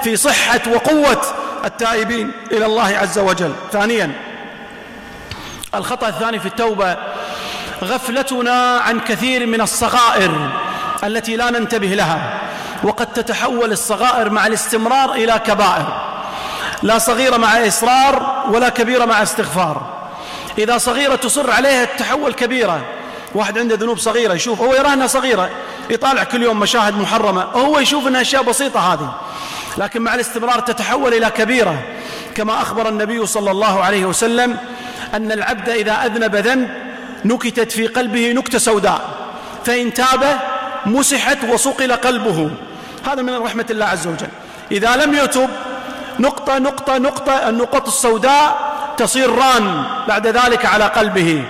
في 0.04 0.16
صحة 0.16 0.62
وقوة 0.74 1.22
التائبين 1.66 2.32
إلى 2.52 2.66
الله 2.66 2.98
عز 2.98 3.20
وجل. 3.20 3.54
ثانيا 3.72 4.12
الخطأ 5.76 6.08
الثاني 6.08 6.40
في 6.40 6.46
التوبة 6.46 6.98
غفلتنا 7.84 8.78
عن 8.78 9.00
كثير 9.00 9.46
من 9.46 9.62
الصغائر 9.62 10.50
التي 11.04 11.36
لا 11.36 11.50
ننتبه 11.50 11.88
لها 11.88 12.40
وقد 12.84 13.14
تتحول 13.14 13.72
الصغائر 13.72 14.30
مع 14.30 14.48
الاستمرار 14.48 15.12
إلى 15.12 15.40
كبائر. 15.46 15.86
لا 16.84 16.98
صغيرة 16.98 17.38
مع 17.38 17.68
إصرار 17.68 18.46
ولا 18.52 18.70
كبيرة 18.70 19.06
مع 19.06 19.24
استغفار. 19.24 19.97
إذا 20.58 20.78
صغيرة 20.78 21.16
تصر 21.16 21.52
عليها 21.52 21.86
تتحول 21.86 22.34
كبيرة. 22.34 22.86
واحد 23.36 23.58
عنده 23.58 23.76
ذنوب 23.76 23.98
صغيرة 23.98 24.34
يشوف 24.34 24.62
هو 24.62 24.74
يراها 24.74 24.94
أنها 24.94 25.08
صغيرة 25.08 25.50
يطالع 25.90 26.24
كل 26.24 26.44
يوم 26.44 26.60
مشاهد 26.60 26.98
محرمة 26.98 27.42
هو 27.42 27.80
يشوف 27.80 28.08
أنها 28.08 28.22
أشياء 28.22 28.44
بسيطة 28.44 28.94
هذه. 28.94 29.14
لكن 29.78 30.02
مع 30.02 30.16
الاستمرار 30.16 30.60
تتحول 30.60 31.14
إلى 31.14 31.30
كبيرة. 31.30 31.84
كما 32.36 32.62
أخبر 32.62 32.90
النبي 32.90 33.26
صلى 33.26 33.52
الله 33.52 33.84
عليه 33.84 34.06
وسلم 34.06 34.58
أن 35.14 35.32
العبد 35.32 35.70
إذا 35.70 36.06
أذنب 36.06 36.36
ذنب 36.36 36.70
نكتت 37.26 37.72
في 37.72 37.88
قلبه 37.88 38.32
نكتة 38.32 38.60
سوداء. 38.60 39.02
فإن 39.66 39.94
تاب 39.94 40.40
مسحت 40.86 41.38
وصقل 41.50 41.92
قلبه. 41.92 42.52
هذا 43.12 43.22
من 43.22 43.38
رحمة 43.38 43.66
الله 43.70 43.86
عز 43.86 44.08
وجل. 44.08 44.28
إذا 44.72 44.96
لم 44.96 45.14
يتب 45.14 45.50
نقطة 46.20 46.58
نقطة 46.58 46.98
نقطة 46.98 47.50
النقط 47.50 47.88
السوداء 47.88 48.67
تصير 48.98 49.36
ران 49.36 49.84
بعد 50.08 50.28
ذلك 50.28 50.66
على 50.66 50.84
قلبه. 50.84 51.44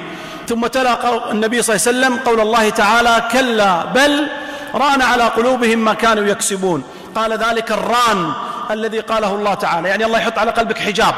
ثم 0.50 0.68
تلا 0.68 1.32
النبي 1.32 1.62
صلى 1.62 1.76
الله 1.76 1.88
عليه 1.88 1.98
وسلم 1.98 2.20
قول 2.26 2.40
الله 2.40 2.70
تعالى 2.70 3.24
كلا 3.32 3.86
بل 3.86 4.28
ران 4.76 5.02
على 5.02 5.24
قلوبهم 5.24 5.80
ما 5.80 5.94
كانوا 5.94 6.26
يكسبون. 6.26 6.84
قال 7.16 7.34
ذلك 7.34 7.72
الران 7.72 8.34
الذي 8.72 9.00
قاله 9.00 9.36
الله 9.36 9.54
تعالى. 9.54 9.90
يعني 9.90 10.06
الله 10.06 10.20
يحط 10.20 10.38
على 10.40 10.52
قلبك 10.52 10.78
حجاب. 10.78 11.16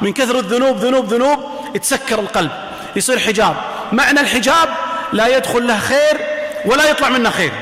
من 0.00 0.12
كثر 0.12 0.38
الذنوب 0.38 0.76
ذنوب 0.76 1.14
ذنوب 1.14 1.38
يتسكر 1.74 2.18
القلب 2.18 2.50
يصير 2.96 3.18
حجاب. 3.18 3.56
معنى 3.92 4.20
الحجاب 4.20 4.68
لا 5.12 5.26
يدخل 5.36 5.66
له 5.66 5.78
خير 5.78 6.16
ولا 6.66 6.90
يطلع 6.90 7.08
منه 7.08 7.30
خير. 7.30 7.52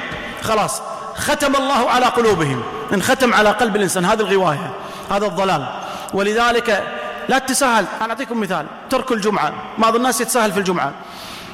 خلاص 0.42 0.82
ختم 1.16 1.56
الله 1.56 1.90
على 1.90 2.06
قلوبهم. 2.06 2.62
انختم 2.94 3.34
على 3.34 3.50
قلب 3.50 3.76
الإنسان. 3.76 4.04
هذه 4.04 4.20
الغواية 4.20 4.70
هذا 5.10 5.26
الضلال. 5.26 5.66
ولذلك 6.14 6.82
لا 7.28 7.38
تتساهل 7.38 7.84
أنا 8.00 8.10
أعطيكم 8.10 8.40
مثال. 8.40 8.66
ترك 8.90 9.12
الجمعة. 9.12 9.52
بعض 9.78 9.96
الناس 9.96 10.20
يتساهل 10.20 10.52
في 10.52 10.58
الجمعة. 10.58 10.92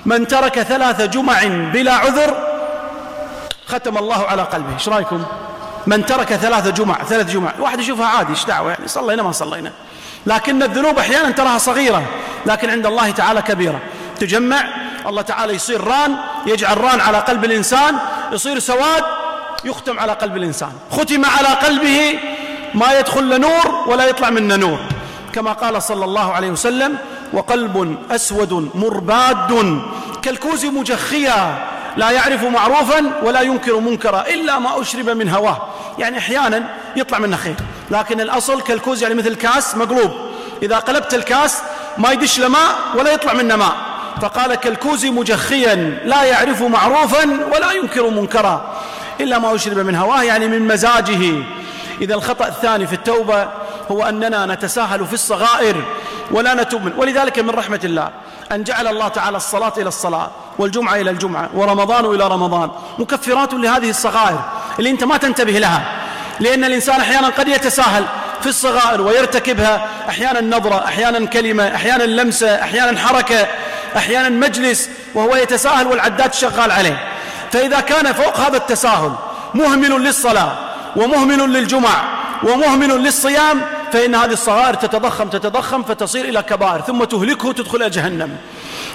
من 0.04 0.28
ترك 0.28 0.62
ثلاث 0.62 1.00
جمع 1.02 1.45
بلا 1.73 1.95
عذر 1.95 2.37
ختم 3.66 3.99
الله 3.99 4.26
على 4.26 4.43
قلبه. 4.43 4.75
إيش 4.75 4.88
رأيكم؟ 4.88 5.25
من 5.87 6.07
ترك 6.07 6.35
ثلاث 6.35 6.69
جمع 6.69 7.04
ثلاث 7.04 7.31
جمع. 7.31 7.52
واحد 7.59 7.81
يشوفها 7.81 8.07
عادي 8.07 8.31
إيش 8.31 8.45
دعوة؟ 8.45 8.71
يعني 8.71 8.88
صلينا 8.88 9.23
ما 9.23 9.33
صلينا. 9.33 9.73
لكن 10.26 10.62
الذنوب 10.62 10.99
أحيانا 10.99 11.31
تراها 11.31 11.59
صغيرة 11.59 12.02
لكن 12.47 12.71
عند 12.71 12.87
الله 12.87 13.11
تعالى 13.11 13.43
كبيرة. 13.43 13.81
تجمع 14.21 14.64
الله 15.07 15.23
تعالى 15.23 15.54
يصير 15.54 15.85
ران 15.85 16.16
يجعل 16.47 16.81
ران 16.81 17.00
على 17.00 17.19
قلب 17.19 17.45
الإنسان 17.45 17.97
يصير 18.33 18.59
سواد 18.59 19.04
يختم 19.64 19.99
على 19.99 20.12
قلب 20.12 20.37
الإنسان. 20.37 20.73
ختم 20.90 21.25
على 21.25 21.49
قلبه 21.49 22.19
ما 22.75 22.99
يدخل 22.99 23.40
نور 23.40 23.85
ولا 23.87 24.04
يطلع 24.04 24.31
منه 24.31 24.57
نور. 24.57 24.78
كما 25.35 25.53
قال 25.53 25.83
صلى 25.83 26.05
الله 26.05 26.33
عليه 26.33 26.50
وسلم 26.50 26.97
وقلب 27.33 27.99
أسود 28.11 28.71
مرباد. 28.75 29.81
كالكوز 30.23 30.67
مجخيا 30.67 31.69
لا 31.97 32.11
يعرف 32.11 32.45
معروفا 32.45 33.21
ولا 33.23 33.41
ينكر 33.41 33.81
منكرا 33.81 34.25
إلا 34.29 34.59
ما 34.59 34.81
أشرب 34.81 35.09
من 35.09 35.29
هواه. 35.29 35.69
يعني 35.99 36.19
أحيانا 36.19 36.69
يطلع 36.97 37.19
منه 37.19 37.37
خير. 37.37 37.55
لكن 37.91 38.21
الأصل 38.21 38.62
كالكوز 38.62 39.03
يعني 39.03 39.14
مثل 39.14 39.35
كاس 39.35 39.76
مقلوب. 39.76 40.11
إذا 40.62 40.76
قلبت 40.76 41.14
الكاس 41.14 41.59
ما 41.99 42.12
يدش 42.12 42.38
له 42.38 42.49
ماء 42.49 42.75
ولا 42.95 43.12
يطلع 43.12 43.33
منه 43.33 43.57
ماء. 43.57 43.76
فقال 44.23 44.55
كالكوز 44.55 45.07
مجخيا 45.07 45.75
لا 46.05 46.25
يعرف 46.25 46.62
معروفا 46.62 47.25
ولا 47.55 47.73
ينكر 47.73 48.11
منكرا 48.11 48.75
إلا 49.21 49.38
ما 49.38 49.55
أشرب 49.55 49.79
من 49.79 49.97
هواه 49.97 50.23
يعني 50.23 50.49
من 50.49 50.69
مزاجه. 50.69 51.43
إذا 52.00 52.14
الخطأ 52.14 52.47
الثاني 52.47 52.87
في 52.87 52.93
التوبة 52.93 53.49
هو 53.91 54.05
أننا 54.05 54.47
نتساهل 54.47 55.07
في 55.07 55.12
الصغائر 55.12 55.85
ولا 56.31 56.55
نتوب 56.55 56.99
ولذلك 56.99 57.38
من 57.38 57.50
رحمة 57.50 57.81
الله 57.85 58.11
أن 58.53 58.64
جعل 58.64 58.87
الله 58.87 59.09
تعالى 59.09 59.37
الصلاة 59.37 59.73
إلى 59.76 59.88
الصلاة 59.88 60.31
والجمعة 60.59 60.95
إلى 60.95 61.11
الجمعة 61.11 61.50
ورمضان 61.55 62.05
إلى 62.05 62.29
رمضان 62.29 62.71
مكفرات 62.99 63.55
لهذه 63.55 63.91
الصغائر 63.91 64.41
اللي 64.79 64.91
أنت 64.91 65.05
ما 65.05 65.17
تنتبه 65.17 65.53
لها. 65.53 65.83
لأن 66.41 66.64
الإنسان 66.64 67.00
أحيانا 67.00 67.29
قد 67.29 67.49
يتساهل 67.49 68.05
في 68.41 68.47
الصغائر 68.47 69.00
ويرتكبها. 69.00 69.88
أحيانا 70.09 70.57
نظرة 70.57 70.85
أحيانا 70.85 71.26
كلمة 71.26 71.75
أحيانا 71.75 72.03
لمسة 72.03 72.62
أحيانا 72.62 72.99
حركة 72.99 73.47
أحيانا 73.97 74.29
مجلس 74.29 74.91
وهو 75.14 75.37
يتساهل 75.37 75.87
والعداد 75.87 76.35
شغال 76.35 76.71
عليه. 76.71 77.09
فإذا 77.53 77.81
كان 77.81 78.12
فوق 78.12 78.41
هذا 78.41 78.57
التساهل 78.57 79.12
مهمل 79.55 79.91
للصلاة 79.91 80.53
ومهمل 80.97 81.53
للجمع 81.53 82.24
ومهمل 82.45 82.89
للصيام 82.89 83.63
فإن 83.93 84.15
هذه 84.15 84.33
الصغائر 84.33 84.75
تتضخم 84.75 85.29
تتضخم 85.29 85.83
فتصير 85.83 86.25
إلى 86.25 86.43
كبائر 86.43 86.81
ثم 86.81 87.05
تهلكه 87.05 87.53
تدخل 87.53 87.77
إلى 87.77 87.91
جهنم. 87.91 88.37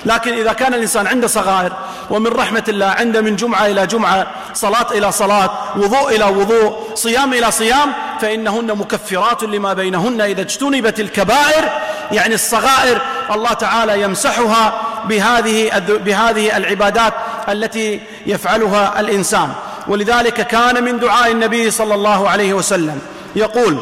لكن 0.06 0.34
إذا 0.34 0.54
كان 0.54 0.74
الإنسان 0.74 1.08
عنده 1.08 1.28
صغائر 1.28 1.74
ومن 2.10 2.28
رحمة 2.28 2.64
الله 2.68 2.86
عنده 2.86 3.22
من 3.22 3.36
جمعة 3.36 3.66
إلى 3.66 3.88
جمعة 3.88 4.28
صلاة 4.54 4.92
إلى 4.92 5.12
صلاة 5.12 5.50
وضوء 5.78 6.16
إلى 6.16 6.26
وضوء 6.26 6.96
صيام 6.96 7.34
إلى 7.34 7.52
صيام 7.52 7.94
فإنهن 8.22 8.66
مكفرات 8.78 9.44
لما 9.44 9.74
بينهن 9.74 10.22
إذا 10.22 10.42
اجتنبت 10.42 11.00
الكبائر. 11.00 11.70
يعني 12.12 12.36
الصغائر 12.36 13.02
الله 13.32 13.54
تعالى 13.54 14.02
يمسحها 14.02 14.82
بهذه 15.06 15.80
بهذه 15.80 16.58
العبادات 16.58 17.14
التي 17.50 18.02
يفعلها 18.26 19.00
الإنسان. 19.00 19.50
ولذلك 19.88 20.48
كان 20.48 20.84
من 20.84 21.00
دعاء 21.00 21.32
النبي 21.32 21.72
صلى 21.72 21.96
الله 21.96 22.30
عليه 22.30 22.54
وسلم 22.54 23.02
يقول 23.36 23.78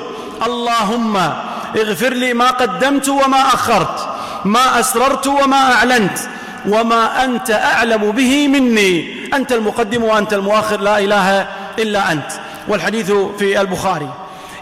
اللهم 0.45 1.17
اغفر 1.77 2.13
لي 2.13 2.33
ما 2.33 2.49
قدمت 2.49 3.09
وما 3.09 3.41
أخرت 3.41 4.09
ما 4.45 4.79
أسررت 4.79 5.27
وما 5.27 5.73
أعلنت 5.73 6.19
وما 6.69 7.23
أنت 7.23 7.51
أعلم 7.51 8.11
به 8.11 8.47
مني. 8.47 9.17
أنت 9.33 9.51
المقدم 9.51 10.03
وأنت 10.03 10.33
المؤخر 10.33 10.81
لا 10.81 10.99
إله 10.99 11.47
إلا 11.79 12.11
أنت. 12.11 12.31
والحديث 12.67 13.11
في 13.11 13.61
البخاري. 13.61 14.09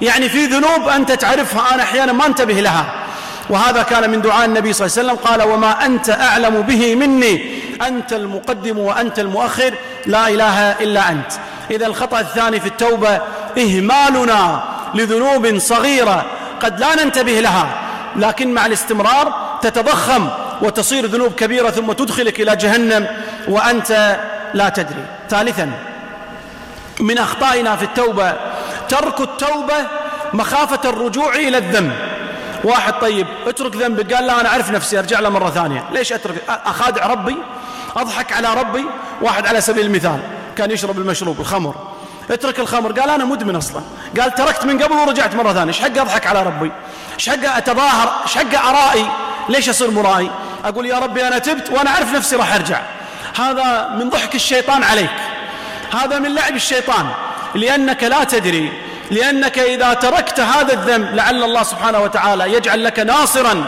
يعني 0.02 0.30
في 0.30 0.46
ذنوب 0.46 0.90
أنت 0.90 1.12
تعرفها 1.12 1.74
أنا 1.74 1.84
أحيانا 1.84 2.12
ما 2.12 2.26
أنتبه 2.26 2.54
لها. 2.54 2.86
وهذا 3.50 3.84
كان 3.84 4.10
من 4.10 4.22
دعاء 4.22 4.46
النبي 4.46 4.74
صلى 4.74 4.88
الله 4.88 4.98
عليه 4.98 5.10
وسلم 5.10 5.28
قال 5.28 5.54
وما 5.54 5.86
أنت 5.86 6.10
أعلم 6.10 6.62
به 6.62 6.96
مني. 6.96 7.60
أنت 7.88 8.14
المقدم 8.14 8.78
وأنت 8.78 9.20
المؤخر 9.20 9.74
لا 10.06 10.28
إله 10.28 10.72
إلا 10.72 11.12
أنت. 11.12 11.32
إذا 11.72 11.88
الخطأ 11.88 12.20
الثاني 12.20 12.60
في 12.60 12.68
التوبة 12.68 13.22
إهمالنا 13.58 14.64
لذنوب 14.96 15.58
صغيرة 15.58 16.26
قد 16.62 16.80
لا 16.80 17.04
ننتبه 17.04 17.40
لها 17.40 17.68
لكن 18.16 18.54
مع 18.54 18.66
الاستمرار 18.66 19.58
تتضخم 19.62 20.30
وتصير 20.62 21.06
ذنوب 21.06 21.34
كبيرة 21.34 21.70
ثم 21.70 21.92
تدخلك 21.92 22.40
إلى 22.40 22.56
جهنم 22.56 23.08
وأنت 23.48 24.20
لا 24.54 24.70
تدري. 24.70 25.06
ثالثا 25.30 25.72
من 27.00 27.18
أخطائنا 27.18 27.76
في 27.76 27.84
التوبة 27.84 28.34
ترك 28.90 29.22
التوبة 29.22 29.76
مخافة 30.34 30.90
الرجوع 30.90 31.36
إلى 31.36 31.58
الذنب. 31.58 31.94
واحد 32.64 32.94
طيب 32.94 33.28
اترك 33.48 33.76
ذنبك. 33.76 34.14
قال 34.14 34.28
لا 34.28 34.42
أنا 34.42 34.50
أعرف 34.50 34.72
نفسي 34.72 35.00
أرجع 35.00 35.20
له 35.20 35.30
مرة 35.30 35.50
ثانية. 35.50 35.84
ليش 35.92 36.14
أترك؟ 36.14 36.36
أخادع 36.50 37.08
ربي 37.08 37.36
أضحك 37.96 38.34
على 38.34 38.54
ربي. 38.54 38.86
واحد 39.22 39.48
على 39.48 39.62
سبيل 39.62 39.86
المثال 39.86 40.20
كان 40.58 40.72
يشرب 40.72 40.98
المشروب 40.98 41.40
الخمر. 41.40 41.95
اترك 42.32 42.60
الخمر. 42.60 43.00
قال 43.00 43.10
أنا 43.10 43.26
مدمن 43.26 43.56
أصلا. 43.56 43.82
قال 44.20 44.36
تركت 44.36 44.66
من 44.66 44.84
قبل 44.84 44.94
ورجعت 44.94 45.36
مرة 45.36 45.54
ثانية. 45.54 45.68
إيش 45.68 45.82
حق 45.82 45.98
أضحك 45.98 46.28
على 46.28 46.44
ربي؟ 46.44 46.72
إيش 47.14 47.30
حق 47.30 47.58
أتظاهر؟ 47.58 48.14
إيش 48.24 48.36
حق 48.38 48.68
أرائي؟ 48.68 49.10
ليش 49.50 49.70
أصير 49.70 49.92
مرائي؟ 49.92 50.32
أقول 50.66 50.86
يا 50.86 51.00
ربي 51.00 51.28
أنا 51.28 51.38
تبت 51.38 51.70
وأنا 51.72 51.90
أعرف 51.90 52.16
نفسي 52.16 52.36
راح 52.36 52.54
أرجع. 52.54 52.80
هذا 53.40 53.90
من 54.00 54.10
ضحك 54.10 54.36
الشيطان 54.36 54.84
عليك. 54.84 55.10
هذا 55.94 56.20
من 56.20 56.36
لعب 56.36 56.56
الشيطان. 56.56 57.06
لأنك 57.56 58.04
لا 58.04 58.24
تدري. 58.24 58.72
لأنك 59.12 59.60
إذا 59.60 59.94
تركت 59.94 60.40
هذا 60.40 60.74
الذنب 60.74 61.16
لعل 61.16 61.44
الله 61.44 61.64
سبحانه 61.64 62.00
وتعالى 62.00 62.54
يجعل 62.54 62.84
لك 62.84 63.00
ناصرا. 63.00 63.66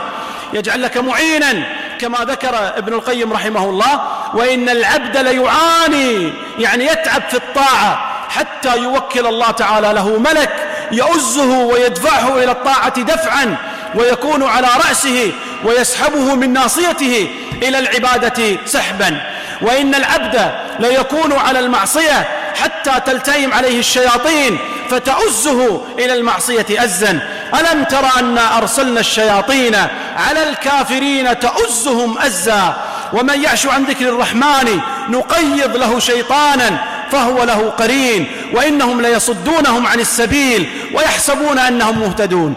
يجعل 0.54 0.82
لك 0.82 0.98
معينا. 0.98 1.64
كما 2.00 2.18
ذكر 2.18 2.78
ابن 2.78 2.94
القيم 2.94 3.34
رحمه 3.34 3.70
الله 3.70 4.02
وإن 4.34 4.70
العبد 4.70 5.18
ليعاني 5.18 6.34
يعني 6.60 6.86
يتعب 6.86 7.22
في 7.30 7.38
الطاعة. 7.38 8.17
حتى 8.30 8.78
يوكل 8.78 9.28
الله 9.28 9.52
تعالى 9.52 9.94
له 9.94 10.20
ملك 10.20 10.50
يؤزه 10.92 11.58
ويدفعه 11.58 12.38
إلى 12.38 12.52
الطاعة 12.52 13.02
دفعا 13.02 13.56
ويكون 13.96 14.44
على 14.44 14.68
رأسه 14.88 15.32
ويسحبه 15.64 16.36
من 16.36 16.54
ناصيته 16.54 17.30
إلى 17.64 17.80
العبادة 17.80 18.58
سحبا. 18.66 19.22
وإن 19.62 19.96
العبد 19.96 20.52
ليكون 20.80 21.34
على 21.34 21.60
المعصية 21.60 22.28
حتى 22.62 22.92
تلتئم 23.06 23.54
عليه 23.54 23.80
الشياطين 23.80 24.60
فتعزه 24.90 25.82
إلى 26.00 26.14
المعصية 26.14 26.66
أزا. 26.84 27.20
ألم 27.60 27.84
تر 27.84 28.06
أنا 28.20 28.58
أرسلنا 28.58 29.00
الشياطين 29.00 29.76
على 30.18 30.50
الكافرين 30.50 31.40
تؤزهم 31.40 32.18
أزا؟ 32.18 32.74
ومن 33.14 33.44
يعش 33.44 33.68
عن 33.68 33.84
ذكر 33.84 34.10
الرحمن 34.10 34.80
نقيض 35.10 35.76
له 35.78 36.00
شيطانا. 36.00 36.80
فهو 37.12 37.44
له 37.44 37.70
قرين 37.70 38.32
وإنهم 38.54 39.02
ليصدونهم 39.02 39.88
عن 39.88 40.00
السبيل 40.00 40.70
ويحسبون 40.94 41.60
أنهم 41.60 42.00
مهتدون. 42.00 42.56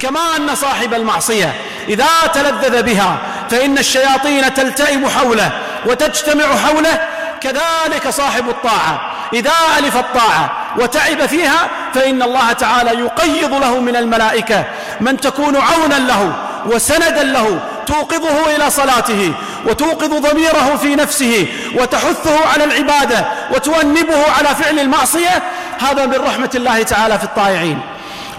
كما 0.00 0.20
أن 0.36 0.54
صاحب 0.54 0.94
المعصية 0.94 1.54
إذا 1.88 2.08
تلذذ 2.34 2.82
بها 2.82 3.18
فإن 3.50 3.78
الشياطين 3.78 4.54
تلتئم 4.54 5.08
حوله 5.08 5.50
وتجتمع 5.86 6.44
حوله 6.44 7.00
كذلك 7.40 8.08
صاحب 8.10 8.48
الطاعة. 8.48 9.00
إذا 9.34 9.52
ألف 9.78 9.96
الطاعة 9.96 10.50
وتعب 10.78 11.26
فيها 11.26 11.68
فإن 11.94 12.22
الله 12.22 12.52
تعالى 12.52 12.90
يقيض 12.90 13.54
له 13.54 13.80
من 13.80 13.96
الملائكة 13.96 14.64
من 15.00 15.20
تكون 15.20 15.56
عونا 15.56 15.94
له 15.94 16.32
وسندا 16.66 17.22
له 17.22 17.60
توقظه 17.86 18.56
إلى 18.56 18.70
صلاته 18.70 19.32
وتوقظ 19.66 20.30
ضميره 20.30 20.76
في 20.82 20.96
نفسه 20.96 21.46
وتحثه 21.74 22.48
على 22.54 22.64
العبادة 22.64 23.24
وتؤنبه 23.54 24.30
على 24.38 24.48
فعل 24.48 24.78
المعصية 24.78 25.42
هذا 25.78 26.06
من 26.06 26.14
رحمة 26.14 26.50
الله 26.54 26.82
تعالى 26.82 27.18
في 27.18 27.24
الطائعين. 27.24 27.80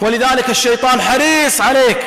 ولذلك 0.02 0.50
الشيطان 0.50 1.02
حريص 1.02 1.62
عليك 1.62 1.98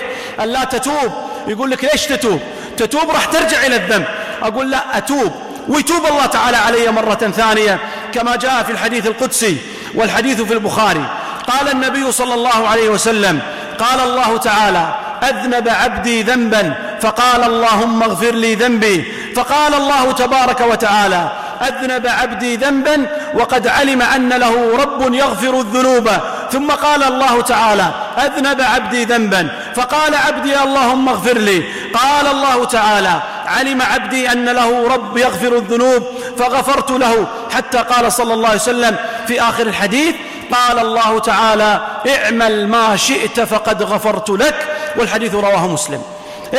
أن 0.40 0.48
لا 0.48 0.64
تتوب 0.64 1.12
يقول 1.48 1.70
لك 1.70 1.84
ليش 1.84 2.06
تتوب؟ 2.06 2.40
تتوب 2.76 3.10
راح 3.10 3.24
ترجع 3.24 3.66
إلى 3.66 3.76
الذنب. 3.76 4.04
أقول 4.42 4.70
لا 4.70 4.98
أتوب. 4.98 5.32
ويتوب 5.68 6.06
الله 6.06 6.26
تعالى 6.26 6.56
علي 6.56 6.90
مرة 6.90 7.32
ثانية 7.36 7.78
كما 8.14 8.36
جاء 8.36 8.62
في 8.62 8.72
الحديث 8.72 9.06
القدسي 9.06 9.56
والحديث 9.94 10.40
في 10.40 10.52
البخاري. 10.52 11.04
قال 11.48 11.68
النبي 11.68 12.12
صلى 12.12 12.34
الله 12.34 12.68
عليه 12.68 12.88
وسلم 12.88 13.40
قال 13.78 14.00
الله 14.00 14.36
تعالى 14.36 14.94
أذنب 15.22 15.68
عبدي 15.68 16.22
ذنبا 16.22 16.74
فقال 17.00 17.44
اللهم 17.44 18.02
اغفر 18.02 18.30
لي 18.30 18.54
ذنبي. 18.54 19.12
فقال 19.36 19.74
الله 19.74 20.12
تبارك 20.12 20.60
وتعالى 20.60 21.28
أذنب 21.62 22.06
عبدي 22.06 22.56
ذنبا 22.56 23.06
وقد 23.34 23.68
علم 23.68 24.02
أن 24.02 24.28
له 24.28 24.76
رب 24.76 25.14
يغفر 25.14 25.60
الذنوب. 25.60 26.10
ثم 26.52 26.70
قال 26.70 27.02
الله 27.02 27.40
تعالى 27.42 27.90
أذنب 28.18 28.60
عبدي 28.60 29.04
ذنبا. 29.04 29.48
فقال 29.74 30.14
عبدي 30.14 30.58
اللهم 30.62 31.08
اغفر 31.08 31.38
لي. 31.38 31.64
قال 31.94 32.26
الله 32.26 32.64
تعالى 32.64 33.22
علم 33.46 33.82
عبدي 33.82 34.32
أن 34.32 34.44
له 34.44 34.88
رب 34.94 35.16
يغفر 35.16 35.56
الذنوب. 35.56 36.02
فغفرت 36.38 36.90
له 36.90 37.26
حتى 37.50 37.78
قال 37.78 38.12
صلى 38.12 38.34
الله 38.34 38.48
عليه 38.48 38.60
وسلم 38.60 38.96
في 39.26 39.40
آخر 39.40 39.66
الحديث 39.66 40.14
قال 40.52 40.78
الله 40.78 41.18
تعالى 41.18 41.80
اعمل 42.08 42.68
ما 42.68 42.96
شئت 42.96 43.40
فقد 43.40 43.82
غفرت 43.82 44.30
لك. 44.30 44.54
والحديث 44.96 45.34
رواه 45.34 45.66
مسلم. 45.66 46.02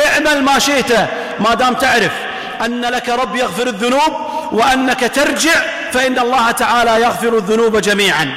اعمل 0.06 0.42
ما 0.42 0.58
شئت. 0.58 0.92
ما 1.40 1.54
دام 1.54 1.74
تعرف 1.74 2.12
أن 2.64 2.80
لك 2.80 3.08
رب 3.08 3.36
يغفر 3.36 3.66
الذنوب 3.66 4.12
وأنك 4.52 5.10
ترجع 5.14 5.54
فإن 5.92 6.18
الله 6.18 6.50
تعالى 6.50 7.02
يغفر 7.02 7.36
الذنوب 7.36 7.76
جميعا. 7.76 8.34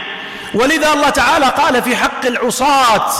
ولذا 0.53 0.93
الله 0.93 1.09
تعالى 1.09 1.45
قال 1.45 1.83
في 1.83 1.95
حق 1.95 2.25
العصاة 2.25 3.11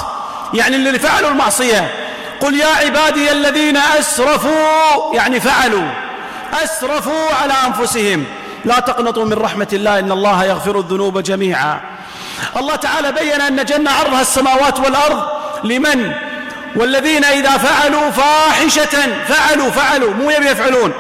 يعني 0.54 0.76
اللي 0.76 1.00
فعلوا 1.00 1.30
المعصية 1.30 1.92
قل 2.40 2.60
يا 2.60 2.68
عبادي 2.68 3.32
الذين 3.32 3.78
أسرفوا 3.78 5.16
يعني 5.16 5.40
فعلوا 5.40 5.92
أسرفوا 6.64 7.34
على 7.42 7.54
أنفسهم. 7.68 8.26
لا 8.66 8.80
تقنطوا 8.80 9.26
من 9.26 9.34
رحمة 9.34 9.68
الله 9.74 10.00
إن 10.00 10.12
الله 10.12 10.44
يغفر 10.46 10.80
الذنوب 10.80 11.24
جميعا. 11.24 11.82
الله 12.58 12.76
تعالى 12.76 13.12
بين 13.12 13.42
أن 13.42 13.66
جنة 13.66 13.92
عرضها 13.92 14.22
السماوات 14.22 14.80
والأرض 14.80 15.24
لمن؟ 15.64 16.14
والذين 16.76 17.26
إذا 17.26 17.58
فعلوا 17.58 18.10
فاحشة 18.10 19.24
فعلوا 19.28 19.70
فعلوا 19.70 20.14
مو 20.14 20.30
يبي 20.30 20.46
يفعلون. 20.46 20.94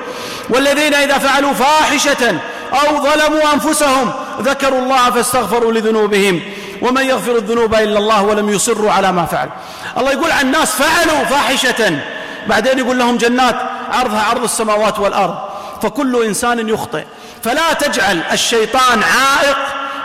والذين 0.49 0.93
إذا 0.93 1.17
فعلوا 1.17 1.53
فاحشة 1.53 2.39
أو 2.73 3.03
ظلموا 3.03 3.53
أنفسهم 3.53 4.13
ذكروا 4.41 4.79
الله 4.79 5.11
فاستغفروا 5.11 5.73
لذنوبهم. 5.73 6.41
ومن 6.81 7.05
يغفر 7.05 7.35
الذنوب 7.35 7.75
إلا 7.75 7.99
الله 7.99 8.23
ولم 8.23 8.49
يصروا 8.49 8.91
على 8.91 9.11
ما 9.11 9.25
فعل. 9.25 9.49
الله 9.97 10.11
يقول 10.11 10.31
عن 10.31 10.45
الناس 10.45 10.71
فعلوا 10.71 11.23
فاحشة. 11.25 11.99
بعدين 12.47 12.79
يقول 12.79 12.99
لهم 12.99 13.17
جنات 13.17 13.55
عرضها 13.93 14.21
عرض 14.21 14.43
السماوات 14.43 14.99
والأرض. 14.99 15.35
فكل 15.81 16.25
إنسان 16.25 16.69
يخطئ. 16.69 17.03
فلا 17.43 17.73
تجعل 17.73 18.21
الشيطان 18.31 19.03
عائق 19.03 19.57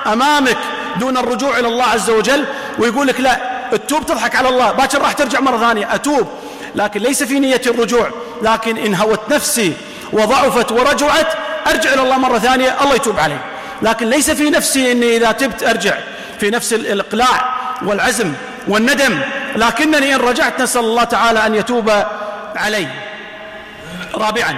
أمامك 0.07 0.59
دون 0.97 1.17
الرجوع 1.17 1.59
إلى 1.59 1.69
الله 1.69 1.85
عز 1.85 2.11
وجل 2.11 2.45
ويقول 2.79 3.07
لك 3.07 3.21
لا 3.21 3.54
التوب 3.75 4.07
تضحك 4.07 4.37
على 4.37 4.49
الله 4.49 4.73
باكر 4.73 5.03
راح 5.03 5.13
ترجع 5.13 5.41
مرة 5.41 5.59
ثانية 5.59 5.95
أتوب. 5.95 6.29
لكن 6.75 7.01
ليس 7.01 7.23
في 7.23 7.41
نية 7.41 7.61
الرجوع 7.67 8.11
لكن 8.43 8.79
إن 8.79 8.95
هوت 8.95 9.21
نفسي 9.31 9.73
وضعفت 10.13 10.73
ورجعت 10.73 11.29
أرجع 11.67 11.93
إلى 11.95 12.03
الله 12.03 12.19
مرة 12.19 12.39
ثانية 12.39 12.77
الله 12.83 12.95
يتوب 12.95 13.19
علي. 13.19 13.39
لكن 13.83 14.07
ليس 14.07 14.31
في 14.31 14.51
نفسي 14.51 14.93
أني 14.93 15.17
إذا 15.17 15.33
تبت 15.33 15.63
أرجع 15.63 15.95
في 16.41 16.51
نفس 16.51 16.73
الإقلاع 16.73 17.55
والعزم 17.83 18.33
والندم. 18.69 19.21
لكنني 19.57 20.15
إن 20.15 20.21
رجعت 20.21 20.61
نسأل 20.61 20.81
الله 20.81 21.05
تعالى 21.05 21.47
أن 21.47 21.55
يتوب 21.55 21.91
علي. 22.57 22.89
رابعا 24.15 24.55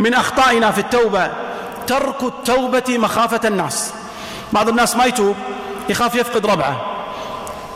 من 0.00 0.14
أخطائنا 0.14 0.70
في 0.70 0.78
التوبة 0.78 1.30
ترك 1.86 2.22
التوبة 2.22 2.98
مخافة 2.98 3.48
الناس. 3.48 3.92
بعض 4.52 4.68
الناس 4.68 4.96
ما 4.96 5.04
يتوب 5.04 5.36
يخاف 5.88 6.14
يفقد 6.14 6.46
ربعه. 6.46 6.87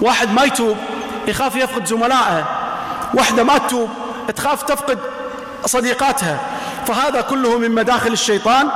واحد 0.00 0.32
ما 0.32 0.44
يتوب 0.44 0.76
يخاف 1.28 1.56
يفقد 1.56 1.86
زملائه. 1.86 2.44
واحدة 3.14 3.44
ما 3.44 3.58
تتوب 3.58 3.88
تخاف 4.36 4.62
تفقد 4.62 4.98
صديقاتها. 5.66 6.40
فهذا 6.86 7.20
كله 7.20 7.58
من 7.58 7.70
مداخل 7.70 8.12
الشيطان 8.12 8.68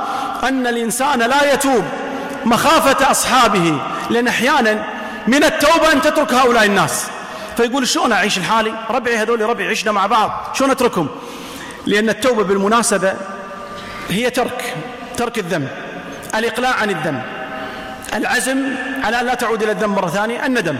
أن 0.43 0.67
الإنسان 0.67 1.19
لا 1.19 1.53
يتوب 1.53 1.83
مخافة 2.45 3.11
أصحابه 3.11 3.81
لأن 4.09 4.27
أحيانا 4.27 4.83
من 5.27 5.43
التوبة 5.43 5.91
أن 5.91 6.01
تترك 6.01 6.33
هؤلاء 6.33 6.65
الناس. 6.65 7.07
فيقول 7.57 7.87
شلون 7.87 8.11
أعيش 8.11 8.37
الحالي؟ 8.37 8.73
ربعي 8.89 9.17
هذول 9.17 9.41
ربعي 9.41 9.69
عشنا 9.69 9.91
مع 9.91 10.05
بعض. 10.05 10.31
شلون 10.53 10.71
أتركهم؟ 10.71 11.07
لأن 11.85 12.09
التوبة 12.09 12.43
بالمناسبة 12.43 13.13
هي 14.09 14.29
ترك 14.29 14.75
ترك 15.17 15.39
الذنب 15.39 15.69
الإقلاع 16.35 16.73
عن 16.73 16.89
الذنب. 16.89 17.23
العزم 18.13 18.57
على 19.03 19.19
أن 19.19 19.25
لا 19.25 19.33
تعود 19.33 19.63
إلى 19.63 19.71
الذنب 19.71 19.89
مرة 19.89 20.07
ثانية 20.07 20.45
الندم 20.45 20.77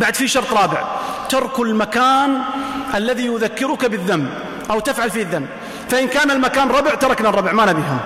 بعد 0.00 0.14
في 0.14 0.28
شرط 0.28 0.52
رابع. 0.52 0.84
ترك 1.28 1.60
المكان 1.60 2.38
الذي 2.94 3.26
يذكرك 3.26 3.84
بالذنب 3.84 4.30
أو 4.70 4.80
تفعل 4.80 5.10
فيه 5.10 5.22
الذنب. 5.22 5.46
فإن 5.90 6.08
كان 6.08 6.30
المكان 6.30 6.68
ربع 6.68 6.94
تركنا 6.94 7.28
الربع 7.28 7.52
ما 7.52 7.64
نبيها. 7.64 7.98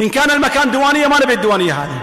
إن 0.00 0.08
كان 0.08 0.30
المكان 0.30 0.70
دوانية 0.70 1.06
ما 1.06 1.16
نبي 1.22 1.32
الديوانية 1.32 1.72
هذه. 1.72 2.00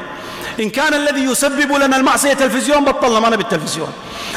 إن 0.59 0.69
كان 0.69 0.93
الذي 0.93 1.23
يسبب 1.23 1.71
لنا 1.71 1.97
المعصية 1.97 2.33
تلفزيون 2.33 2.85
بطلنا 2.85 3.19
ما 3.19 3.29
نبي 3.29 3.43
التلفزيون. 3.43 3.93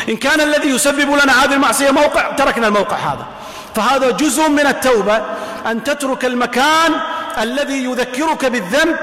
إن 0.08 0.16
كان 0.16 0.40
الذي 0.40 0.68
يسبب 0.68 1.10
لنا 1.10 1.44
هذه 1.44 1.54
المعصية 1.54 1.90
موقع 1.90 2.30
تركنا 2.30 2.68
الموقع 2.68 2.96
هذا. 2.96 3.26
فهذا 3.74 4.10
جزء 4.10 4.48
من 4.48 4.66
التوبة 4.66 5.22
أن 5.66 5.84
تترك 5.84 6.24
المكان 6.24 6.92
الذي 7.42 7.84
يذكرك 7.84 8.44
بالذنب 8.44 8.96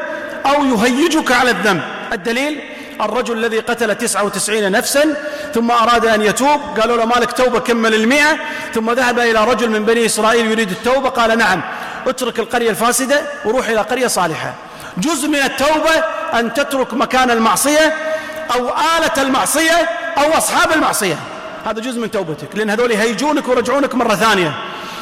أو 0.46 0.66
يهيجك 0.66 1.32
على 1.32 1.52
الذنب. 1.52 1.82
الدليل؟ 2.14 2.62
الرجل 3.02 3.38
الذي 3.38 3.60
قتل 3.60 3.96
تسعة 3.96 4.24
وتسعين 4.24 4.72
نفسا 4.72 5.16
ثم 5.54 5.72
أراد 5.72 6.06
أن 6.06 6.22
يتوب 6.22 6.62
قالوا 6.80 6.98
له 6.98 7.06
مالك 7.06 7.32
توبة 7.32 7.60
كمل 7.60 7.94
المئة 7.94 8.38
ثم 8.74 8.92
ذهب 8.92 9.20
إلى 9.20 9.44
رجل 9.46 9.70
من 9.70 9.86
بني 9.86 10.06
إسرائيل 10.06 10.52
يريد 10.52 10.72
التوبة 10.72 11.10
قال 11.10 11.38
نعم 11.38 11.62
اترك 12.08 12.40
القرية 12.40 12.70
الفاسدة 12.70 13.22
وروح 13.46 13.68
إلى 13.70 13.82
قرية 13.82 14.08
صالحة. 14.08 14.54
جزء 14.98 15.28
من 15.28 15.36
التوبة 15.36 15.96
أن 16.34 16.54
تترك 16.54 16.94
مكان 16.94 17.32
المعصية 17.32 17.94
أو 18.54 18.70
آلة 18.70 19.22
المعصية 19.22 19.90
أو 20.18 20.38
أصحاب 20.38 20.72
المعصية. 20.72 21.16
هذا 21.66 21.82
جزء 21.82 22.00
من 22.00 22.12
توبتك 22.12 22.48
لأن 22.54 22.70
هذول 22.70 22.92
يهيجونك 22.92 23.48
ويرجعونك 23.48 23.96
مرة 23.96 24.16
ثانية. 24.16 24.54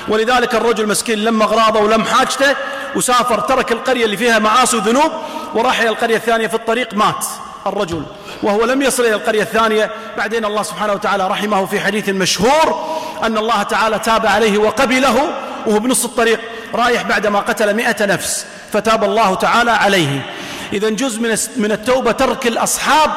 ولذلك 0.08 0.56
الرجل 0.56 0.88
مسكين 0.88 1.24
لما 1.24 1.44
أغراضه 1.44 1.80
ولم 1.80 2.04
حاجته 2.04 2.56
وسافر 2.96 3.40
ترك 3.40 3.72
القرية 3.72 4.06
اللي 4.06 4.18
فيها 4.18 4.40
معاصي 4.40 4.78
وذنوب 4.78 5.12
وراح 5.54 5.80
إلى 5.80 5.90
القرية 5.90 6.16
الثانية 6.16 6.48
في 6.48 6.54
الطريق 6.54 6.94
مات. 6.94 7.26
الرجل 7.70 8.04
وهو 8.44 8.66
لم 8.66 8.82
يصل 8.82 9.04
إلى 9.06 9.14
القرية 9.14 9.42
الثانية. 9.42 9.92
بعدين 10.18 10.46
الله 10.46 10.64
سبحانه 10.64 10.94
وتعالى 10.94 11.28
رحمه 11.28 11.66
في 11.66 11.80
حديث 11.80 12.10
مشهور 12.10 12.88
أن 13.24 13.38
الله 13.38 13.64
تعالى 13.64 14.00
تاب 14.00 14.26
عليه 14.26 14.58
وقبله 14.58 15.30
وهو 15.66 15.80
بنص 15.80 16.06
الطريق 16.06 16.40
رايح 16.76 17.02
بعدما 17.02 17.40
قتل 17.40 17.74
مئة 17.74 18.06
نفس 18.06 18.46
فتاب 18.72 19.04
الله 19.04 19.36
تعالى 19.36 19.72
عليه. 19.72 20.26
إذا 20.74 20.90
جزء 20.90 21.22
من 21.22 21.38
من 21.58 21.72
التوبة 21.72 22.12
ترك 22.12 22.48
الأصحاب 22.48 23.12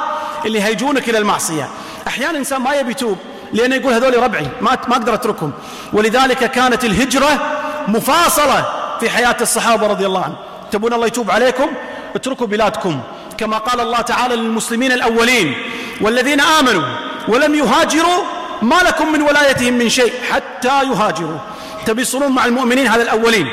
اللي 0.47 0.63
هيجونك 0.63 1.09
إلى 1.09 1.19
المعصية. 1.19 1.69
أحيانا 2.07 2.31
الإنسان 2.31 2.61
ما 2.61 2.75
يبي 2.75 2.91
يتوب 2.91 3.19
لأنه 3.53 3.75
يقول 3.75 3.93
هذول 3.93 4.23
ربعي 4.23 4.47
ما 4.61 4.79
ما 4.89 4.97
أقدر 4.97 5.15
أتركهم. 5.15 5.53
ولذلك 5.93 6.51
كانت 6.51 6.85
الهجرة 6.85 7.41
مفاصلة 7.89 8.65
في 9.01 9.11
حياة 9.11 9.37
الصحابة 9.41 9.87
رضي 9.87 10.07
الله 10.07 10.23
عنهم. 10.25 10.37
تبون 10.73 10.93
الله 10.93 11.07
يتوب 11.07 11.31
عليكم؟ 11.31 11.67
اتركوا 12.15 12.47
بلادكم. 12.47 13.01
كما 13.40 13.59
قال 13.59 13.81
الله 13.81 14.00
تعالى 14.00 14.37
للمسلمين 14.37 14.92
الأولين 14.92 15.55
والذين 16.00 16.40
آمنوا 16.40 16.83
ولم 17.29 17.55
يهاجروا 17.55 18.24
ما 18.62 18.74
لكم 18.74 19.12
من 19.12 19.22
ولايتهم 19.22 19.72
من 19.72 19.88
شيء 19.88 20.12
حتى 20.31 20.83
يهاجروا. 20.83 21.38
تبي 21.87 22.05
تصيرون 22.05 22.33
مع 22.33 22.44
المؤمنين 22.44 22.87
هذا 22.87 23.03
الأولين. 23.03 23.46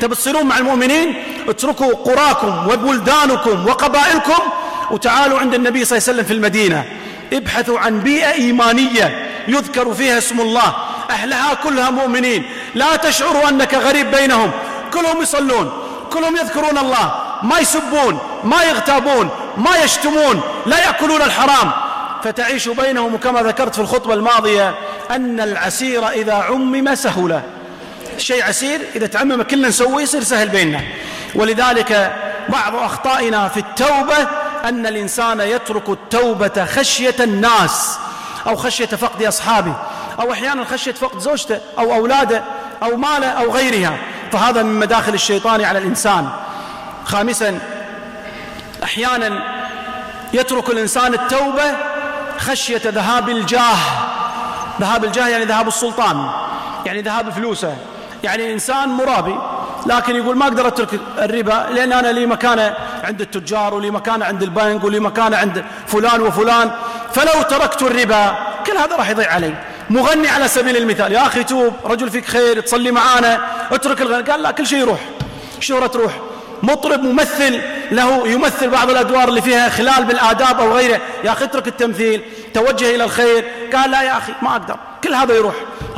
تبي 0.00 0.14
تصيرون 0.14 0.46
مع 0.46 0.58
المؤمنين 0.58 1.24
اتركوا 1.48 1.94
قراكم 1.94 2.68
وبلدانكم 2.68 3.66
وقبائلكم 3.66 4.42
وتعالوا 4.90 5.38
عند 5.38 5.54
النبي 5.54 5.84
صلى 5.84 5.98
الله 5.98 6.08
عليه 6.08 6.12
وسلم 6.18 6.24
في 6.24 6.32
المدينة. 6.32 6.84
ابحثوا 7.32 7.78
عن 7.78 8.00
بيئة 8.00 8.32
إيمانية 8.32 9.30
يذكر 9.48 9.94
فيها 9.94 10.18
اسم 10.18 10.40
الله. 10.40 10.74
أهلها 11.10 11.54
كلها 11.54 11.90
مؤمنين. 11.90 12.44
لا 12.74 12.96
تشعروا 12.96 13.48
أنك 13.48 13.74
غريب 13.74 14.10
بينهم. 14.10 14.50
كلهم 14.92 15.22
يصلون. 15.22 15.72
كلهم 16.12 16.36
يذكرون 16.36 16.78
الله. 16.78 17.14
ما 17.42 17.58
يسبون. 17.58 18.18
ما 18.44 18.62
يغتابون 18.62 19.30
ما 19.56 19.76
يشتمون 19.76 20.40
لا 20.66 20.78
يأكلون 20.78 21.22
الحرام. 21.22 21.70
فتعيش 22.22 22.68
بينهم 22.68 23.16
كما 23.16 23.42
ذكرت 23.42 23.74
في 23.74 23.80
الخطبة 23.80 24.14
الماضية 24.14 24.74
أن 25.10 25.40
العسير 25.40 26.08
إذا 26.08 26.34
عمم 26.34 26.94
سهل. 26.94 27.40
شيء 28.18 28.44
عسير 28.44 28.80
إذا 28.96 29.06
تعمم 29.06 29.42
كلنا 29.42 29.68
نسويه 29.68 30.02
يصير 30.02 30.22
سهل 30.22 30.48
بيننا. 30.48 30.80
ولذلك 31.34 32.12
بعض 32.48 32.76
أخطائنا 32.76 33.48
في 33.48 33.60
التوبة 33.60 34.16
أن 34.64 34.86
الإنسان 34.86 35.40
يترك 35.40 35.88
التوبة 35.88 36.64
خشية 36.64 37.14
الناس 37.20 37.98
أو 38.46 38.56
خشية 38.56 38.86
فقد 38.86 39.22
أصحابه. 39.22 39.74
أو 40.20 40.32
أحيانا 40.32 40.64
خشية 40.64 40.92
فقد 40.92 41.18
زوجته 41.18 41.60
أو 41.78 41.94
أولاده 41.94 42.42
أو 42.82 42.96
ماله 42.96 43.26
أو 43.28 43.52
غيرها. 43.52 43.96
فهذا 44.32 44.62
من 44.62 44.78
مداخل 44.78 45.14
الشيطان 45.14 45.64
على 45.64 45.78
الإنسان. 45.78 46.28
خامسا 47.04 47.58
أحيانا 48.84 49.42
يترك 50.32 50.70
الإنسان 50.70 51.14
التوبة 51.14 51.76
خشية 52.38 52.82
ذهاب 52.84 53.28
الجاه. 53.28 53.76
ذهاب 54.80 55.04
الجاه 55.04 55.28
يعني 55.28 55.44
ذهاب 55.44 55.68
السلطان 55.68 56.30
يعني 56.86 57.02
ذهاب 57.02 57.30
فلوسه. 57.30 57.76
يعني 58.24 58.52
إنسان 58.52 58.88
مرابي 58.88 59.38
لكن 59.86 60.16
يقول 60.16 60.36
ما 60.36 60.44
أقدر 60.44 60.66
أترك 60.66 61.00
الربا 61.18 61.66
لأن 61.70 61.92
أنا 61.92 62.08
لي 62.08 62.26
مكانة 62.26 62.74
عند 63.04 63.20
التجار 63.20 63.74
ولي 63.74 63.90
مكانة 63.90 64.24
عند 64.24 64.42
البنك 64.42 64.84
ولي 64.84 65.00
مكانة 65.00 65.36
عند 65.36 65.64
فلان 65.86 66.20
وفلان. 66.20 66.70
فلو 67.12 67.42
تركت 67.42 67.82
الربا 67.82 68.36
كل 68.66 68.76
هذا 68.76 68.96
راح 68.96 69.10
يضيع 69.10 69.32
علي. 69.32 69.54
مغني 69.90 70.28
على 70.28 70.48
سبيل 70.48 70.76
المثال 70.76 71.12
يا 71.12 71.26
أخي 71.26 71.44
توب 71.44 71.72
رجل 71.84 72.10
فيك 72.10 72.24
خير 72.24 72.60
تصلي 72.60 72.90
معانا 72.90 73.40
اترك 73.72 74.00
الغنى. 74.00 74.30
قال 74.30 74.42
لا 74.42 74.50
كل 74.50 74.66
شيء 74.66 74.78
يروح. 74.78 75.00
شهرة 75.60 75.86
تروح 75.86 76.12
مطرب 76.64 77.02
ممثل 77.02 77.60
له 77.90 78.28
يمثل 78.28 78.68
بعض 78.68 78.90
الأدوار 78.90 79.28
اللي 79.28 79.42
فيها 79.42 79.68
خلال 79.68 80.04
بالآداب 80.04 80.60
أو 80.60 80.76
غيره. 80.76 81.00
يا 81.24 81.32
أخي 81.32 81.44
اترك 81.44 81.68
التمثيل 81.68 82.22
توجه 82.54 82.94
إلى 82.94 83.04
الخير. 83.04 83.44
قال 83.74 83.90
لا 83.90 84.02
يا 84.02 84.18
أخي 84.18 84.32
ما 84.42 84.50
أقدر. 84.50 84.76
كل 85.04 85.14
هذا 85.14 85.34
يروح. 85.34 85.54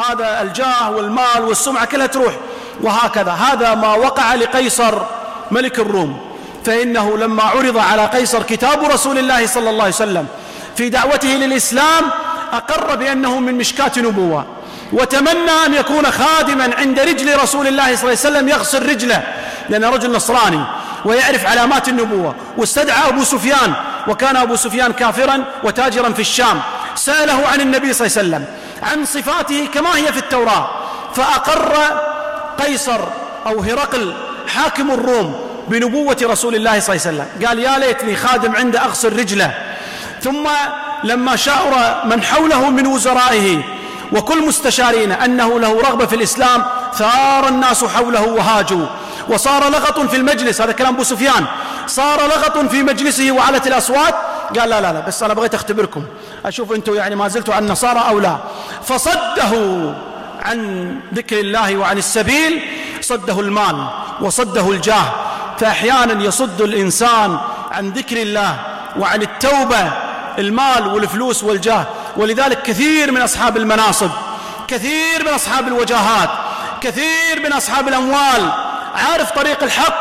هذا 0.09 0.43
الجاه 0.43 0.91
والمال 0.91 1.43
والسمعة 1.45 1.85
كلها 1.85 2.07
تروح. 2.07 2.35
وهكذا. 2.83 3.33
هذا 3.33 3.75
ما 3.75 3.95
وقع 3.95 4.35
لقيصر 4.35 5.03
ملك 5.51 5.79
الروم. 5.79 6.21
فإنه 6.65 7.19
لما 7.19 7.43
عرض 7.43 7.79
على 7.79 8.07
قيصر 8.07 8.43
كتاب 8.43 8.85
رسول 8.85 9.19
الله 9.19 9.47
صلى 9.47 9.71
الله 9.71 9.85
عليه 9.85 9.95
وسلم 9.95 10.27
في 10.77 10.89
دعوته 10.89 11.29
للإسلام 11.29 12.05
أقر 12.53 12.95
بأنه 12.97 13.41
من 13.41 13.55
مشكاة 13.55 13.93
نبوة. 13.97 14.47
وتمنى 14.93 15.51
أن 15.67 15.75
يكون 15.75 16.11
خادما 16.11 16.71
عند 16.79 17.01
رجل 17.01 17.43
رسول 17.43 17.67
الله 17.67 17.85
صلى 17.85 18.13
الله 18.13 18.19
عليه 18.25 18.31
وسلم 18.31 18.49
يغسل 18.49 18.89
رجله. 18.89 19.23
لأنه 19.69 19.91
رجل 19.91 20.13
نصراني 20.13 20.61
ويعرف 21.05 21.47
علامات 21.47 21.89
النبوة. 21.89 22.35
واستدعى 22.57 23.09
أبو 23.09 23.25
سفيان 23.25 23.73
وكان 24.09 24.37
أبو 24.37 24.57
سفيان 24.57 24.93
كافرا 24.93 25.45
وتاجرا 25.65 26.13
في 26.13 26.21
الشام. 26.21 26.61
سأله 26.95 27.47
عن 27.53 27.61
النبي 27.61 27.93
صلى 27.93 28.07
الله 28.07 28.19
عليه 28.19 28.29
وسلم 28.29 28.45
عن 28.83 29.05
صفاته 29.05 29.69
كما 29.75 29.97
هي 29.97 30.13
في 30.13 30.19
التوراة. 30.19 30.69
فأقر 31.15 31.75
قيصر 32.59 33.01
أو 33.47 33.61
هرقل 33.61 34.15
حاكم 34.55 34.91
الروم 34.91 35.41
بنبوة 35.69 36.17
رسول 36.23 36.55
الله 36.55 36.81
صلى 36.81 36.97
الله 36.97 37.07
عليه 37.07 37.17
وسلم. 37.17 37.47
قال 37.47 37.59
يا 37.59 37.79
ليتني 37.79 38.17
خادم 38.17 38.57
عنده 38.57 38.85
أغسل 38.85 39.19
رجله 39.19 39.55
ثم 40.23 40.49
لما 41.05 41.37
شعر 41.37 42.03
من 42.05 42.23
حوله 42.23 42.71
من 42.71 42.87
وزرائه 42.87 43.63
وكل 44.13 44.47
مستشارين 44.47 45.13
أنه 45.13 45.61
له 45.61 45.81
رغبة 45.81 46.07
في 46.07 46.17
الإسلام 46.17 46.65
ثار 46.95 47.49
الناس 47.49 47.85
حوله 47.85 48.23
وهاجوا. 48.23 48.87
وصار 49.29 49.69
لغط 49.69 50.01
في 50.01 50.17
المجلس. 50.17 50.61
هذا 50.61 50.73
كلام 50.73 50.95
أبو 50.95 51.03
سفيان. 51.03 51.47
صار 51.87 52.27
لغط 52.27 52.59
في 52.59 52.83
مجلسه 52.83 53.33
وعلت 53.33 53.67
الأصوات. 53.67 54.15
قال 54.59 54.69
لا 54.69 54.81
لا 54.81 54.93
لا 54.93 55.01
بس 55.01 55.23
أنا 55.23 55.35
بغيت 55.35 55.55
أختبركم. 55.55 56.05
أشوف 56.47 56.73
أنتم 56.73 56.95
يعني 56.95 57.15
ما 57.15 57.29
زلتوا 57.29 57.55
عن 57.55 57.65
النصارى 57.65 58.05
أو 58.09 58.19
لا. 58.19 58.37
فصده 58.85 59.53
عن 60.41 61.01
ذكر 61.15 61.41
الله 61.41 61.77
وعن 61.77 61.99
السبيل 61.99 62.63
صده 63.01 63.41
المال 63.41 63.87
وصده 64.21 64.71
الجاه. 64.71 65.05
فأحيانا 65.59 66.25
يصد 66.25 66.61
الإنسان 66.61 67.39
عن 67.73 67.91
ذكر 67.91 68.17
الله 68.17 68.57
وعن 68.99 69.23
التوبة 69.23 69.93
المال 70.39 70.87
والفلوس 70.87 71.45
والجاه. 71.45 71.85
ولذلك 72.17 72.63
كثير 72.63 73.13
من 73.13 73.23
أصحاب 73.23 73.57
المناصب 73.57 74.11
كثير 74.69 75.25
من 75.27 75.29
أصحاب 75.29 75.69
الوجاهات 75.69 76.31
كثير 76.81 77.41
من 77.45 77.53
أصحاب 77.53 77.89
الأموال 77.89 78.53
عارف 78.97 79.31
طريق 79.31 79.63
الحق 79.63 79.95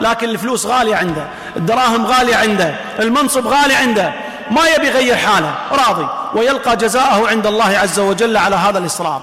لكن 0.00 0.28
الفلوس 0.28 0.66
غالية 0.66 0.96
عنده 0.96 1.24
الدراهم 1.56 2.06
غالية 2.06 2.36
عنده 2.36 2.74
المنصب 2.98 3.46
غالي 3.46 3.74
عنده 3.74 4.12
ما 4.50 4.66
يبي 4.66 4.86
يغير 4.86 5.16
حاله 5.16 5.54
راضي 5.72 6.08
ويلقى 6.34 6.76
جزاءه 6.76 7.28
عند 7.28 7.46
الله 7.46 7.78
عز 7.78 7.98
وجل 7.98 8.36
على 8.36 8.56
هذا 8.56 8.78
الإصرار. 8.78 9.22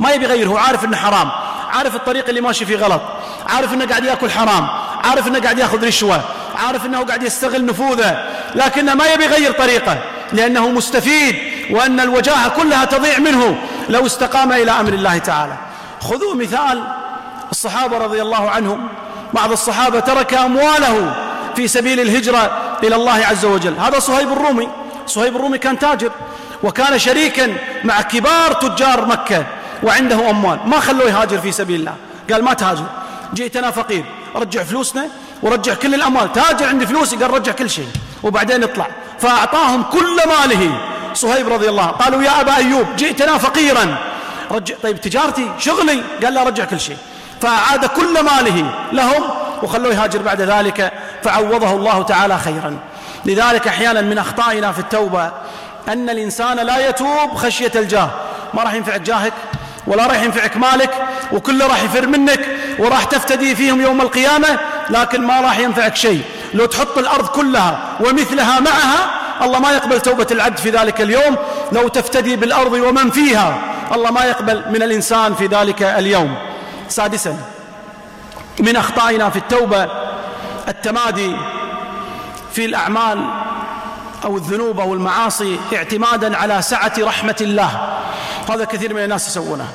ما 0.00 0.10
يبي 0.10 0.24
يغير 0.24 0.48
هو 0.48 0.56
عارف 0.56 0.84
إنه 0.84 0.96
حرام 0.96 1.30
عارف 1.72 1.94
الطريق 1.94 2.28
اللي 2.28 2.40
ماشي 2.40 2.66
فيه 2.66 2.76
غلط 2.76 3.02
عارف 3.48 3.72
إنه 3.72 3.86
قاعد 3.86 4.04
يأكل 4.04 4.30
حرام 4.30 4.68
عارف 5.04 5.28
إنه 5.28 5.40
قاعد 5.40 5.58
يأخذ 5.58 5.86
رشوة 5.86 6.20
عارف 6.66 6.86
إنه 6.86 7.04
قاعد 7.04 7.22
يستغل 7.22 7.66
نفوذه 7.66 8.24
لكنه 8.54 8.94
ما 8.94 9.06
يبي 9.06 9.24
يغير 9.24 9.52
طريقه 9.52 9.98
لأنه 10.32 10.68
مستفيد 10.68 11.36
وأن 11.70 12.00
الوجاهة 12.00 12.48
كلها 12.48 12.84
تضيع 12.84 13.18
منه 13.18 13.58
لو 13.88 14.06
استقام 14.06 14.52
إلى 14.52 14.70
أمر 14.70 14.92
الله 14.92 15.18
تعالى. 15.18 15.52
خذوا 16.00 16.34
مثال 16.34 16.82
الصحابة 17.50 17.98
رضي 17.98 18.22
الله 18.22 18.50
عنهم. 18.50 18.88
بعض 19.32 19.52
الصحابة 19.52 20.00
ترك 20.00 20.34
أمواله 20.34 21.14
في 21.56 21.68
سبيل 21.68 22.00
الهجرة 22.00 22.50
إلى 22.82 22.94
الله 22.94 23.26
عز 23.26 23.44
وجل. 23.44 23.74
هذا 23.78 23.98
صهيب 23.98 24.32
الرومي. 24.32 24.68
صهيب 25.06 25.36
الرومي 25.36 25.58
كان 25.58 25.78
تاجر 25.78 26.10
وكان 26.62 26.98
شريكا 26.98 27.54
مع 27.84 28.02
كبار 28.02 28.52
تجار 28.52 29.06
مكة 29.06 29.46
وعنده 29.82 30.30
أموال. 30.30 30.58
ما 30.66 30.80
خلوه 30.80 31.08
يهاجر 31.08 31.38
في 31.38 31.52
سبيل 31.52 31.80
الله. 31.80 31.94
قال 32.32 32.44
ما 32.44 32.54
تهاجر. 32.54 32.84
جئتنا 33.34 33.70
فقير. 33.70 34.04
رجع 34.36 34.62
فلوسنا 34.62 35.06
ورجع 35.42 35.74
كل 35.74 35.94
الأموال. 35.94 36.32
تاجر 36.32 36.66
عندي 36.68 36.86
فلوسي. 36.86 37.16
قال 37.16 37.30
رجع 37.30 37.52
كل 37.52 37.70
شيء. 37.70 37.88
وبعدين 38.22 38.62
اطلع. 38.62 38.86
فأعطاهم 39.18 39.82
كل 39.82 40.16
ماله. 40.26 40.80
صهيب 41.14 41.48
رضي 41.48 41.68
الله 41.68 41.86
قالوا 41.86 42.22
يا 42.22 42.40
أبا 42.40 42.56
أيوب 42.56 42.96
جئتنا 42.96 43.38
فقيرا. 43.38 43.96
رجع. 44.50 44.74
طيب 44.82 45.00
تجارتي 45.00 45.50
شغلي. 45.58 46.02
قال 46.24 46.34
لا 46.34 46.42
رجع 46.42 46.64
كل 46.64 46.80
شيء. 46.80 46.96
فاعاد 47.42 47.86
كل 47.86 48.24
ماله 48.24 48.70
لهم 48.92 49.24
وخلوه 49.62 49.92
يهاجر 49.92 50.22
بعد 50.22 50.40
ذلك 50.40 50.92
فعوضه 51.22 51.72
الله 51.72 52.02
تعالى 52.02 52.38
خيرا. 52.38 52.78
لذلك 53.24 53.68
أحيانا 53.68 54.00
من 54.00 54.18
أخطائنا 54.18 54.72
في 54.72 54.78
التوبة 54.78 55.30
أن 55.88 56.10
الإنسان 56.10 56.56
لا 56.56 56.88
يتوب 56.88 57.34
خشية 57.34 57.72
الجاه. 57.76 58.10
ما 58.54 58.62
راح 58.62 58.74
ينفع 58.74 58.96
جاهك 58.96 59.32
ولا 59.86 60.06
راح 60.06 60.22
ينفعك 60.22 60.56
مالك 60.56 60.90
وكله 61.32 61.66
راح 61.66 61.82
يفر 61.82 62.06
منك 62.06 62.46
وراح 62.78 63.04
تفتدي 63.04 63.54
فيهم 63.54 63.80
يوم 63.80 64.00
القيامة 64.00 64.58
لكن 64.90 65.26
ما 65.26 65.40
راح 65.40 65.58
ينفعك 65.58 65.96
شيء. 65.96 66.22
لو 66.54 66.66
تحط 66.66 66.98
الأرض 66.98 67.26
كلها 67.26 67.78
ومثلها 68.00 68.60
معها 68.60 69.10
الله 69.42 69.58
ما 69.58 69.72
يقبل 69.72 70.00
توبة 70.00 70.26
العبد 70.30 70.58
في 70.58 70.70
ذلك 70.70 71.00
اليوم. 71.00 71.36
لو 71.72 71.88
تفتدي 71.88 72.36
بالأرض 72.36 72.72
ومن 72.72 73.10
فيها 73.10 73.58
الله 73.92 74.10
ما 74.10 74.24
يقبل 74.24 74.62
من 74.70 74.82
الإنسان 74.82 75.34
في 75.34 75.46
ذلك 75.46 75.82
اليوم. 75.82 76.47
سادسا. 76.88 77.36
من 78.60 78.76
أخطائنا 78.76 79.30
في 79.30 79.36
التوبة 79.38 79.88
التمادي 80.68 81.36
في 82.52 82.64
الأعمال 82.64 83.24
أو 84.24 84.36
الذنوب 84.36 84.80
أو 84.80 84.94
المعاصي 84.94 85.58
اعتمادا 85.74 86.36
على 86.36 86.62
سعة 86.62 86.92
رحمة 86.98 87.36
الله. 87.40 87.98
هذا 88.50 88.64
كثير 88.64 88.94
من 88.94 89.04
الناس 89.04 89.28
يسوونه. 89.28 89.68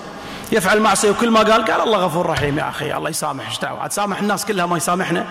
يفعل 0.51 0.79
معصية 0.79 1.09
وكل 1.09 1.29
ما 1.29 1.39
قال 1.39 1.65
قال 1.65 1.81
الله 1.81 1.97
غفور 1.97 2.25
رحيم 2.25 2.57
يا 2.57 2.69
أخي 2.69 2.93
الله 2.93 3.09
يسامح 3.09 3.47
إيش 3.47 3.59
دعوة؟ 3.59 3.89
سامح 3.89 4.19
الناس 4.19 4.45
كلها 4.45 4.65
ما 4.65 4.77
يسامحنا. 4.77 5.25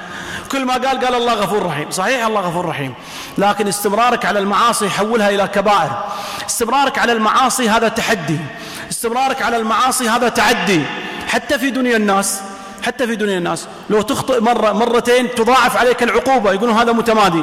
كل 0.52 0.64
ما 0.64 0.72
قال 0.72 1.04
قال 1.04 1.14
الله 1.14 1.34
غفور 1.34 1.66
رحيم. 1.66 1.90
صحيح 1.90 2.26
الله 2.26 2.40
غفور 2.40 2.66
رحيم. 2.66 2.94
لكن 3.38 3.68
استمرارك 3.68 4.24
على 4.24 4.38
المعاصي 4.38 4.86
يحولها 4.86 5.28
إلى 5.28 5.48
كبائر. 5.48 6.04
استمرارك 6.46 6.98
على 6.98 7.12
المعاصي 7.12 7.68
هذا 7.68 7.88
تحدي. 7.88 8.38
استمرارك 8.90 9.42
على 9.42 9.56
المعاصي 9.56 10.08
هذا 10.08 10.28
تعدي. 10.28 10.84
حتى 11.32 11.58
في 11.58 11.70
دنيا 11.70 11.96
الناس 11.96 12.40
حتى 12.86 13.06
في 13.06 13.16
دنيا 13.16 13.38
الناس. 13.38 13.66
لو 13.90 14.02
تخطئ 14.02 14.40
مرة 14.40 14.72
مرتين 14.72 15.34
تضاعف 15.34 15.76
عليك 15.76 16.02
العقوبة 16.02 16.52
يقولون 16.52 16.76
هذا 16.76 16.92
متمادي. 16.92 17.42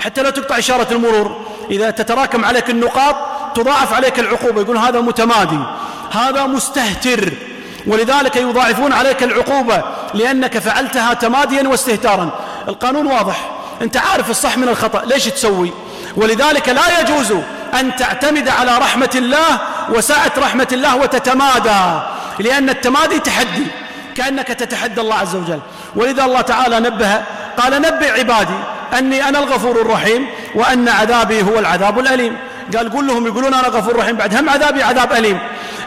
حتى 0.00 0.22
لو 0.22 0.30
تقطع 0.30 0.58
إشارة 0.58 0.86
المرور. 0.92 1.36
إذا 1.70 1.90
تتراكم 1.90 2.44
عليك 2.44 2.70
النقاط 2.70 3.16
تضاعف 3.54 3.94
عليك 3.94 4.18
العقوبة 4.18 4.60
يقول 4.60 4.76
هذا 4.76 5.00
متمادي. 5.00 5.58
هذا 6.10 6.46
مستهتر. 6.46 7.32
ولذلك 7.86 8.36
يضاعفون 8.36 8.92
عليك 8.92 9.22
العقوبة 9.22 9.82
لأنك 10.14 10.58
فعلتها 10.58 11.14
تماديا 11.14 11.68
واستهتارا. 11.68 12.30
القانون 12.68 13.06
واضح. 13.06 13.50
أنت 13.82 13.96
عارف 13.96 14.30
الصح 14.30 14.58
من 14.58 14.68
الخطأ. 14.68 15.04
ليش 15.04 15.24
تسوي؟ 15.24 15.72
ولذلك 16.16 16.68
لا 16.68 17.00
يجوز 17.00 17.32
أن 17.80 17.96
تعتمد 17.96 18.48
على 18.48 18.78
رحمة 18.78 19.10
الله 19.14 19.58
وسعة 19.90 20.32
رحمة 20.38 20.68
الله 20.72 20.96
وتتمادى. 20.96 22.00
لأن 22.40 22.70
التمادي 22.70 23.18
تحدي 23.18 23.66
كأنك 24.16 24.48
تتحدى 24.48 25.00
الله 25.00 25.14
عز 25.14 25.36
وجل. 25.36 25.60
ولذا 25.96 26.24
الله 26.24 26.40
تعالى 26.40 26.80
نبه 26.80 27.22
قال 27.56 27.82
نبئ 27.82 28.18
عبادي 28.18 28.58
أني 28.98 29.28
أنا 29.28 29.38
الغفور 29.38 29.80
الرحيم 29.80 30.26
وأن 30.54 30.88
عذابي 30.88 31.42
هو 31.42 31.58
العذاب 31.58 31.98
الأليم. 31.98 32.36
قال 32.76 32.92
قول 32.92 33.06
لهم 33.06 33.26
يقولون 33.26 33.54
أنا 33.54 33.68
غفور 33.68 33.96
رحيم. 33.96 34.16
بعد 34.16 34.36
هم 34.36 34.50
عذابي 34.50 34.82
عذاب 34.82 35.12
أليم. 35.12 35.38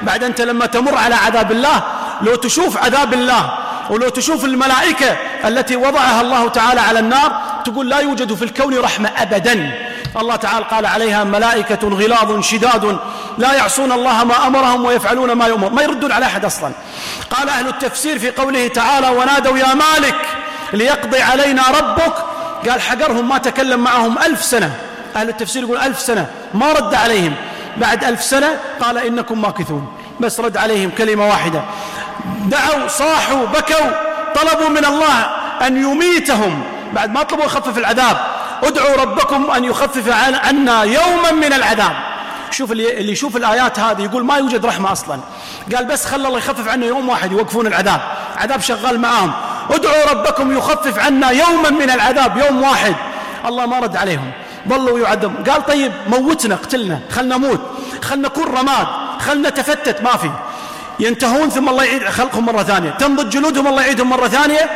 بعد 0.02 0.24
أنت 0.24 0.42
لما 0.42 0.66
تمر 0.66 0.98
على 0.98 1.16
عذاب 1.16 1.52
الله 1.52 1.84
لو 2.22 2.36
تشوف 2.36 2.78
عذاب 2.78 3.14
الله 3.14 3.58
ولو 3.90 4.10
تشوف 4.10 4.46
الملائكة 4.46 5.18
التي 5.46 5.76
وضعها 5.76 6.22
الله 6.22 6.50
تعالى 6.50 6.82
على 6.82 7.00
النار 7.00 7.42
تقول 7.66 7.90
لا 7.90 8.00
يوجد 8.00 8.34
في 8.34 8.46
الكون 8.46 8.80
رحمة 8.80 9.10
أبدا. 9.18 9.74
الله 10.18 10.36
تعالى 10.36 10.66
قال 10.66 10.86
عليها 10.86 11.24
ملائكة 11.24 11.88
غلاظ 11.88 12.42
شداد 12.42 13.00
لا 13.38 13.54
يعصون 13.54 13.92
الله 13.92 14.24
ما 14.24 14.48
أمرهم 14.48 14.86
ويفعلون 14.86 15.32
ما 15.32 15.46
يؤمر. 15.48 15.70
ما 15.70 15.82
يردون 15.82 16.12
على 16.12 16.26
أحد 16.26 16.46
أصلا. 16.46 16.72
قال 17.30 17.50
أهل 17.50 17.68
التفسير 17.68 18.20
في 18.20 18.32
قوله 18.32 18.68
تعالى 18.68 19.10
ونادوا 19.10 19.58
يا 19.58 19.74
مالك 19.74 20.16
ليقضي 20.74 21.22
علينا 21.22 21.64
ربك. 21.80 22.14
قال 22.70 22.82
حقرهم 22.82 23.30
ما 23.30 23.38
تكلم 23.38 23.80
معهم 23.80 24.18
ألف 24.18 24.44
سنة. 24.44 24.76
أهل 25.16 25.30
التفسير 25.30 25.64
يقول 25.64 25.78
ألف 25.78 26.00
سنة. 26.00 26.28
ما 26.54 26.74
رد 26.74 26.94
عليهم. 26.94 27.34
بعد 27.78 28.04
ألف 28.04 28.24
سنة 28.24 28.60
قال 28.82 28.98
إنكم 28.98 29.42
ماكثون. 29.42 29.94
بس 30.20 30.40
رد 30.40 30.58
عليهم 30.58 30.92
كلمة 30.98 31.28
واحدة. 31.28 31.62
دعوا 32.46 32.88
صاحوا 32.88 33.46
بكوا 33.46 33.92
طلبوا 34.36 34.70
من 34.70 34.86
الله 34.86 35.20
أن 35.68 35.78
يميتهم. 35.78 36.64
بعد 36.94 37.14
ما 37.14 37.24
طلبوا 37.24 37.46
يخفف 37.46 37.78
العذاب. 37.78 38.18
ادعوا 38.68 38.96
ربكم 38.96 39.52
أن 39.52 39.64
يخفف 39.64 40.10
عنا 40.44 40.84
يوما 40.84 41.32
من 41.32 41.54
العذاب. 41.54 41.96
شوف 42.52 42.72
اللي, 42.72 43.12
يشوف 43.12 43.38
الآيات 43.38 43.80
هذه 43.80 44.02
يقول 44.02 44.26
ما 44.26 44.38
يوجد 44.38 44.66
رحمة 44.66 44.92
أصلا. 44.92 45.20
قال 45.76 45.86
بس 45.86 46.06
خلى 46.06 46.28
الله 46.28 46.38
يخفف 46.38 46.68
عنا 46.68 46.86
يوم 46.86 47.10
واحد 47.10 47.32
يوقفون 47.32 47.68
العذاب. 47.68 48.02
عذاب 48.38 48.62
شغال 48.62 49.00
معاهم. 49.00 49.32
ادعوا 49.70 50.12
ربكم 50.12 50.58
يخفف 50.58 51.00
عنا 51.00 51.30
يوما 51.30 51.70
من 51.70 51.90
العذاب 51.90 52.38
يوم 52.38 52.62
واحد. 52.62 52.96
الله 53.46 53.66
ما 53.66 53.80
رد 53.80 53.96
عليهم. 53.96 54.32
ظلوا 54.70 55.00
يعذبون. 55.00 55.44
قال 55.50 55.66
طيب 55.66 55.92
موتنا 56.08 56.56
اقتلنا 56.56 57.00
خلنا 57.12 57.38
نموت. 57.38 57.62
خلنا 58.02 58.28
نكون 58.28 58.46
رماد. 58.46 58.88
خلنا 59.20 59.50
نتفتت 59.50 60.02
ما 60.02 60.18
في. 60.18 60.32
ينتهون 61.00 61.50
ثم 61.50 61.70
الله 61.70 61.84
يعيد 61.84 62.08
خلقهم 62.10 62.46
مرة 62.46 62.64
ثانية. 62.64 62.90
تنضج 62.90 63.30
جلودهم 63.30 63.68
الله 63.68 63.82
يعيدهم 63.82 64.10
مرة 64.10 64.28
ثانية. 64.28 64.70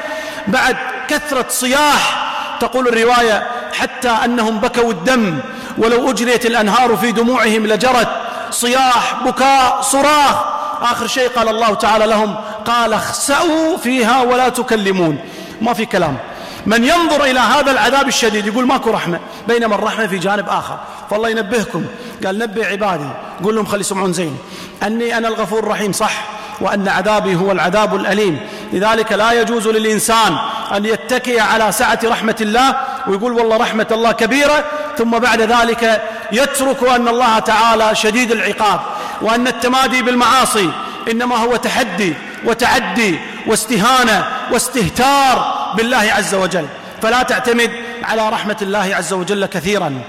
بعد 0.48 0.78
كثرة 1.08 1.46
صياح 1.50 2.27
تقول 2.60 2.88
الرواية 2.88 3.48
حتى 3.74 4.10
أنهم 4.10 4.60
بكوا 4.60 4.92
الدم 4.92 5.40
ولو 5.78 6.12
أجريت 6.12 6.46
الأنهار 6.46 6.98
في 6.98 7.12
دموعهم 7.12 7.68
لجرت 7.68 8.10
صياح 8.52 9.24
بكاء 9.26 9.82
صراخ. 9.82 10.58
آخر 10.82 11.08
شيء 11.08 11.30
قال 11.30 11.48
الله 11.48 11.74
تعالى 11.74 12.06
لهم 12.06 12.36
قال 12.66 12.94
اخسأوا 12.94 13.78
فيها 13.78 14.22
ولا 14.22 14.50
تكلمون. 14.50 15.18
ما 15.62 15.74
في 15.74 15.86
كلام. 15.86 16.18
من 16.66 16.84
ينظر 16.84 17.24
إلى 17.24 17.40
هذا 17.40 17.72
العذاب 17.72 18.08
الشديد 18.08 18.48
يقول 18.48 18.68
ماكو 18.68 18.90
رحمة 18.92 19.20
بينما 19.48 19.76
الرحمة 19.76 20.08
في 20.08 20.18
جانب 20.18 20.50
آخر. 20.50 20.78
فالله 21.10 21.30
ينبهكم. 21.30 21.86
قال 22.26 22.40
نبه 22.40 22.68
عبادي. 22.68 23.10
قول 23.44 23.56
لهم 23.56 23.66
خلي 23.66 23.80
يسمعون 23.80 24.14
زين. 24.14 24.38
أني 24.84 25.18
أنا 25.18 25.28
الغفور 25.28 25.60
الرحيم 25.60 25.92
صح؟ 25.92 26.37
وأن 26.62 26.88
عذابي 26.88 27.36
هو 27.36 27.52
العذاب 27.52 27.96
الأليم. 27.96 28.40
لذلك 28.74 29.12
لا 29.12 29.32
يجوز 29.32 29.68
للإنسان 29.68 30.38
أن 30.76 30.86
يتكئ 30.86 31.40
على 31.40 31.72
سعة 31.72 32.00
رحمة 32.04 32.36
الله 32.42 32.76
ويقول 33.08 33.34
والله 33.34 33.58
رحمة 33.58 33.88
الله 33.92 34.12
كبيرة 34.12 34.64
ثم 34.98 35.12
بعد 35.12 35.42
ذلك 35.42 36.02
يترك 36.32 36.84
أن 36.84 37.08
الله 37.08 37.40
تعالى 37.40 37.96
شديد 37.96 38.32
العقاب 38.32 38.80
وأن 39.22 39.48
التمادي 39.48 40.02
بالمعاصي 40.02 40.72
إنما 41.12 41.36
هو 41.36 41.56
تحدي 41.56 42.14
وتعدي 42.46 43.20
واستهانة 43.48 44.26
واستهتار 44.52 45.56
بالله 45.78 46.12
عز 46.18 46.36
وجل. 46.36 46.66
فلا 47.02 47.24
تعتمد 47.24 47.72
على 48.04 48.30
رحمة 48.30 48.58
الله 48.62 48.96
عز 48.96 49.14
وجل 49.14 49.46
كثيرا. 49.46 50.02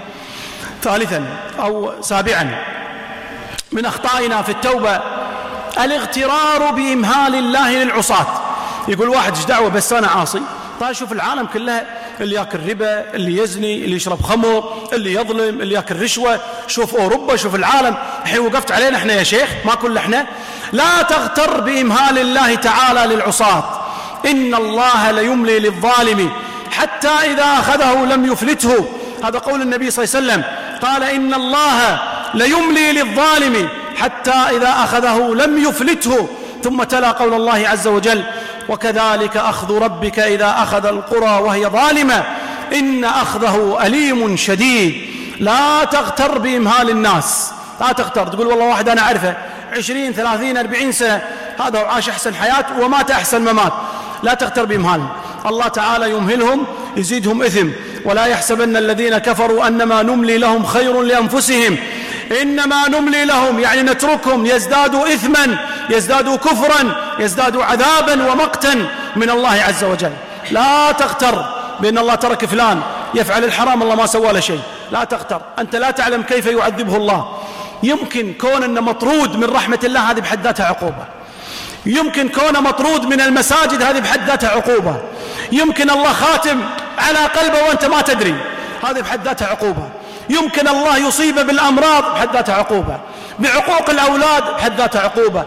ثالثا 0.82 1.24
أو 1.60 1.92
سابعا 2.02 2.64
من 3.72 3.86
أخطائنا 3.86 4.42
في 4.42 4.52
التوبة 4.52 5.00
الاغترار 5.78 6.70
بإمهال 6.70 7.34
الله 7.34 7.70
للعصاة. 7.70 8.26
يقول 8.88 9.08
واحد 9.08 9.36
إيش 9.36 9.44
دعوة 9.44 9.68
بس 9.68 9.92
أنا 9.92 10.06
عاصي؟ 10.06 10.42
طيب 10.80 10.92
شوف 10.92 11.12
العالم 11.12 11.46
كلها 11.46 11.86
اللي 12.20 12.34
ياكل 12.34 12.58
ربا 12.68 13.14
اللي 13.14 13.42
يزني 13.42 13.84
اللي 13.84 13.96
يشرب 13.96 14.22
خمر 14.22 14.88
اللي 14.92 15.14
يظلم 15.14 15.60
اللي 15.60 15.74
ياكل 15.74 16.02
رشوة. 16.02 16.40
شوف 16.66 16.94
أوروبا 16.94 17.36
شوف 17.36 17.54
العالم. 17.54 17.96
الحين 18.22 18.38
وقفت 18.38 18.72
علينا 18.72 18.96
إحنا 18.96 19.12
يا 19.12 19.22
شيخ 19.22 19.50
ما 19.64 19.74
كل 19.74 19.96
إحنا. 19.96 20.26
لا 20.72 21.02
تغتر 21.02 21.60
بإمهال 21.60 22.18
الله 22.18 22.54
تعالى 22.54 23.14
للعصاة. 23.14 23.80
إن 24.26 24.54
الله 24.54 25.10
ليملي 25.10 25.58
للظالم 25.58 26.32
حتى 26.70 27.08
إذا 27.08 27.44
أخذه 27.44 28.04
لم 28.04 28.32
يفلته. 28.32 28.88
هذا 29.24 29.38
قول 29.38 29.62
النبي 29.62 29.90
صلى 29.90 30.04
الله 30.04 30.16
عليه 30.16 30.26
وسلم. 30.26 30.44
قال 30.82 31.02
إن 31.02 31.34
الله 31.34 32.00
ليملي 32.34 32.92
للظالم 32.92 33.68
حتى 34.00 34.30
إذا 34.30 34.68
أخذه 34.68 35.34
لم 35.34 35.58
يفلته 35.58 36.28
ثم 36.64 36.82
تلا 36.82 37.10
قول 37.10 37.34
الله 37.34 37.68
عز 37.68 37.86
وجل 37.86 38.24
وكذلك 38.68 39.36
أخذ 39.36 39.78
ربك 39.78 40.18
إذا 40.18 40.54
أخذ 40.58 40.86
القرى 40.86 41.42
وهي 41.42 41.66
ظالمة 41.66 42.24
إن 42.72 43.04
أخذه 43.04 43.78
أليم 43.82 44.36
شديد. 44.36 44.94
لا 45.40 45.84
تغتر 45.84 46.38
بإمهال 46.38 46.90
الناس. 46.90 47.52
لا 47.80 47.92
تغتر. 47.92 48.26
تقول 48.26 48.46
والله 48.46 48.64
واحد 48.64 48.88
أنا 48.88 49.00
أعرفه 49.00 49.36
عشرين 49.76 50.12
ثلاثين 50.12 50.56
أربعين 50.56 50.92
سنة 50.92 51.22
هذا 51.60 51.78
عاش 51.78 52.08
أحسن 52.08 52.34
حياة 52.34 52.64
ومات 52.80 53.10
أحسن 53.10 53.40
ممات. 53.42 53.72
لا 54.22 54.34
تغتر 54.34 54.64
بإمهال. 54.64 55.02
الله 55.46 55.68
تعالى 55.68 56.10
يمهلهم 56.10 56.66
يزيدهم 56.96 57.42
إثم. 57.42 57.68
ولا 58.04 58.24
يحسبن 58.26 58.76
الذين 58.76 59.18
كفروا 59.18 59.66
أنما 59.66 60.02
نملي 60.02 60.38
لهم 60.38 60.64
خير 60.64 61.02
لأنفسهم. 61.02 61.76
إنما 62.42 62.88
نملي 62.88 63.24
لهم 63.24 63.58
يعني 63.60 63.82
نتركهم 63.82 64.46
يزدادوا 64.46 65.14
إثما 65.14 65.58
يزدادوا 65.90 66.36
كفرا 66.36 66.96
يزدادوا 67.18 67.64
عذابا 67.64 68.32
ومقتا 68.32 68.86
من 69.16 69.30
الله 69.30 69.62
عز 69.62 69.84
وجل. 69.84 70.12
لا 70.50 70.92
تغتر 70.92 71.44
بأن 71.80 71.98
الله 71.98 72.14
ترك 72.14 72.44
فلان 72.44 72.80
يفعل 73.14 73.44
الحرام 73.44 73.82
الله 73.82 73.94
ما 73.94 74.06
سوى 74.06 74.32
له 74.32 74.40
شيء. 74.40 74.60
لا 74.92 75.04
تغتر 75.04 75.40
أنت 75.58 75.76
لا 75.76 75.90
تعلم 75.90 76.22
كيف 76.22 76.46
يعذبه 76.46 76.96
الله. 76.96 77.38
يمكن 77.82 78.34
كون 78.40 78.62
أنه 78.62 78.80
مطرود 78.80 79.36
من 79.36 79.44
رحمة 79.44 79.78
الله 79.84 80.10
هذه 80.10 80.20
بحد 80.20 80.44
ذاتها 80.44 80.66
عقوبة. 80.66 81.04
يمكن 81.86 82.28
كونه 82.28 82.60
مطرود 82.60 83.04
من 83.04 83.20
المساجد 83.20 83.82
هذه 83.82 83.98
بحد 83.98 84.28
ذاتها 84.28 84.50
عقوبة. 84.50 84.96
يمكن 85.52 85.90
الله 85.90 86.12
خاتم 86.12 86.60
على 86.98 87.18
قلبه 87.18 87.62
وأنت 87.62 87.84
ما 87.84 88.00
تدري. 88.00 88.34
هذه 88.82 89.00
بحد 89.00 89.24
ذاتها 89.24 89.48
عقوبة. 89.48 89.88
يمكن 90.30 90.68
الله 90.68 90.96
يصيب 90.96 91.34
بالأمراض 91.34 92.14
بحد 92.14 92.32
ذاتها 92.32 92.54
عقوبة. 92.54 92.98
بعقوق 93.38 93.90
الأولاد 93.90 94.42
بحد 94.56 94.80
ذاتها 94.80 95.00
عقوبة. 95.00 95.44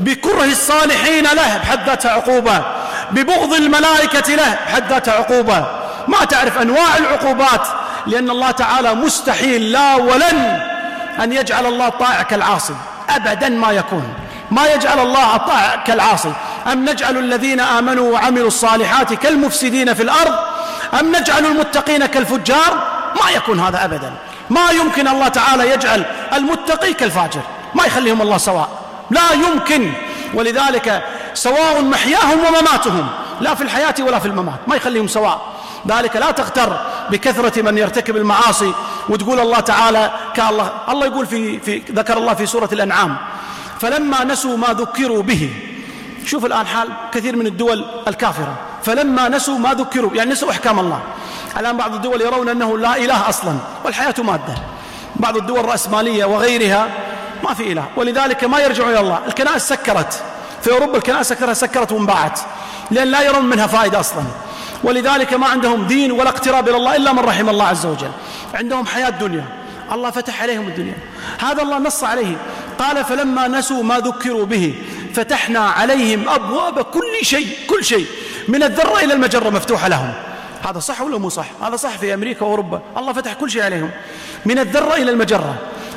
بكره 0.00 0.44
الصالحين 0.44 1.24
له 1.24 1.58
بحد 1.58 1.88
ذاتها 1.88 2.10
عقوبة. 2.10 2.62
ببغض 3.10 3.52
الملائكة 3.52 4.34
له 4.34 4.58
بحد 4.66 4.92
ذاتها 4.92 5.14
عقوبة. 5.14 5.66
ما 6.08 6.24
تعرف 6.24 6.58
أنواع 6.58 6.96
العقوبات 6.98 7.66
لأن 8.06 8.30
الله 8.30 8.50
تعالى 8.50 8.94
مستحيل 8.94 9.72
لا 9.72 9.94
ولن 9.94 10.60
أن 11.22 11.32
يجعل 11.32 11.66
الله 11.66 11.88
طائع 11.88 12.22
كالعاصي. 12.22 12.74
أبدا 13.10 13.48
ما 13.48 13.72
يكون. 13.72 14.14
ما 14.50 14.66
يجعل 14.66 14.98
الله 14.98 15.36
الطائع 15.36 15.76
كالعاصي. 15.86 16.32
أم 16.72 16.84
نجعل 16.84 17.18
الذين 17.18 17.60
آمنوا 17.60 18.12
وعملوا 18.12 18.48
الصالحات 18.48 19.12
كالمفسدين 19.14 19.94
في 19.94 20.02
الأرض؟ 20.02 20.34
أم 21.00 21.16
نجعل 21.16 21.46
المتقين 21.46 22.06
كالفجار؟ 22.06 22.93
ما 23.22 23.30
يكون 23.30 23.60
هذا 23.60 23.84
أبدا. 23.84 24.12
ما 24.50 24.70
يمكن 24.70 25.08
الله 25.08 25.28
تعالى 25.28 25.70
يجعل 25.70 26.04
المتقي 26.32 26.92
كالفاجر. 26.92 27.40
ما 27.74 27.84
يخليهم 27.84 28.22
الله 28.22 28.38
سواء. 28.38 28.68
لا 29.10 29.32
يمكن. 29.32 29.92
ولذلك 30.34 31.04
سواء 31.34 31.82
محياهم 31.82 32.38
ومماتهم 32.44 33.08
لا 33.40 33.54
في 33.54 33.62
الحياة 33.62 33.94
ولا 34.00 34.18
في 34.18 34.28
الممات 34.28 34.58
ما 34.66 34.76
يخليهم 34.76 35.08
سواء. 35.08 35.54
ذلك 35.88 36.16
لا 36.16 36.30
تغتر 36.30 36.80
بكثرة 37.10 37.62
من 37.62 37.78
يرتكب 37.78 38.16
المعاصي 38.16 38.72
وتقول 39.08 39.40
الله 39.40 39.60
تعالى 39.60 40.10
كالله 40.34 40.72
الله 40.88 41.06
يقول 41.06 41.26
في, 41.26 41.60
في 41.60 41.82
ذكر 41.92 42.18
الله 42.18 42.34
في 42.34 42.46
سورة 42.46 42.68
الأنعام 42.72 43.16
فلما 43.80 44.24
نسوا 44.24 44.56
ما 44.56 44.68
ذكروا 44.68 45.22
به 45.22 45.50
شوف 46.26 46.44
الآن 46.44 46.66
حال 46.66 46.88
كثير 47.12 47.36
من 47.36 47.46
الدول 47.46 47.84
الكافرة 48.08 48.54
فلما 48.84 49.28
نسوا 49.28 49.58
ما 49.58 49.74
ذكروا 49.74 50.14
يعني 50.14 50.30
نسوا 50.30 50.50
أحكام 50.50 50.80
الله. 50.80 51.00
الآن 51.56 51.76
بعض 51.76 51.94
الدول 51.94 52.20
يرون 52.20 52.48
أنه 52.48 52.78
لا 52.78 52.96
إله 52.96 53.28
أصلا 53.28 53.56
والحياة 53.84 54.14
مادة. 54.18 54.54
بعض 55.16 55.36
الدول 55.36 55.60
الرأسمالية 55.60 56.24
وغيرها 56.24 56.88
ما 57.44 57.54
في 57.54 57.72
إله. 57.72 57.84
ولذلك 57.96 58.44
ما 58.44 58.58
يرجعون 58.58 58.90
إلى 58.90 59.00
الله. 59.00 59.20
الكنائس 59.26 59.68
سكرت. 59.68 60.22
في 60.62 60.70
أوروبا 60.70 60.96
الكنائس 60.96 61.28
سكرت 61.28 61.56
سكرت 61.56 61.92
وانباعت. 61.92 62.40
لأن 62.90 63.08
لا 63.08 63.22
يرون 63.22 63.44
منها 63.44 63.66
فائدة 63.66 64.00
أصلا. 64.00 64.22
ولذلك 64.84 65.34
ما 65.34 65.46
عندهم 65.46 65.86
دين 65.86 66.12
ولا 66.12 66.28
اقتراب 66.28 66.68
إلى 66.68 66.76
الله 66.76 66.96
إلا 66.96 67.12
من 67.12 67.18
رحم 67.18 67.48
الله 67.48 67.64
عز 67.64 67.86
وجل. 67.86 68.10
عندهم 68.54 68.86
حياة 68.86 69.10
دنيا. 69.10 69.44
الله 69.92 70.10
فتح 70.10 70.42
عليهم 70.42 70.68
الدنيا. 70.68 70.96
هذا 71.40 71.62
الله 71.62 71.78
نص 71.78 72.04
عليه. 72.04 72.36
قال 72.78 73.04
فلما 73.04 73.48
نسوا 73.48 73.82
ما 73.82 73.98
ذكروا 73.98 74.46
به 74.46 74.74
فتحنا 75.14 75.60
عليهم 75.60 76.28
أبواب 76.28 76.82
كل 76.82 77.14
شيء 77.22 77.48
كل 77.68 77.84
شيء. 77.84 78.06
من 78.48 78.62
الذرة 78.62 78.98
إلى 78.98 79.14
المجرة 79.14 79.50
مفتوحة 79.50 79.88
لهم. 79.88 80.12
هذا 80.66 80.78
صح 80.78 81.00
ولا 81.00 81.18
مو 81.18 81.28
صح؟ 81.28 81.46
هذا 81.62 81.76
صح 81.76 81.98
في 81.98 82.14
أمريكا 82.14 82.46
وأوروبا. 82.46 82.80
الله 82.96 83.12
فتح 83.12 83.32
كل 83.32 83.50
شيء 83.50 83.62
عليهم. 83.62 83.90
من 84.46 84.58
الذرة 84.58 84.94
إلى 84.94 85.10
المجرة. 85.10 85.54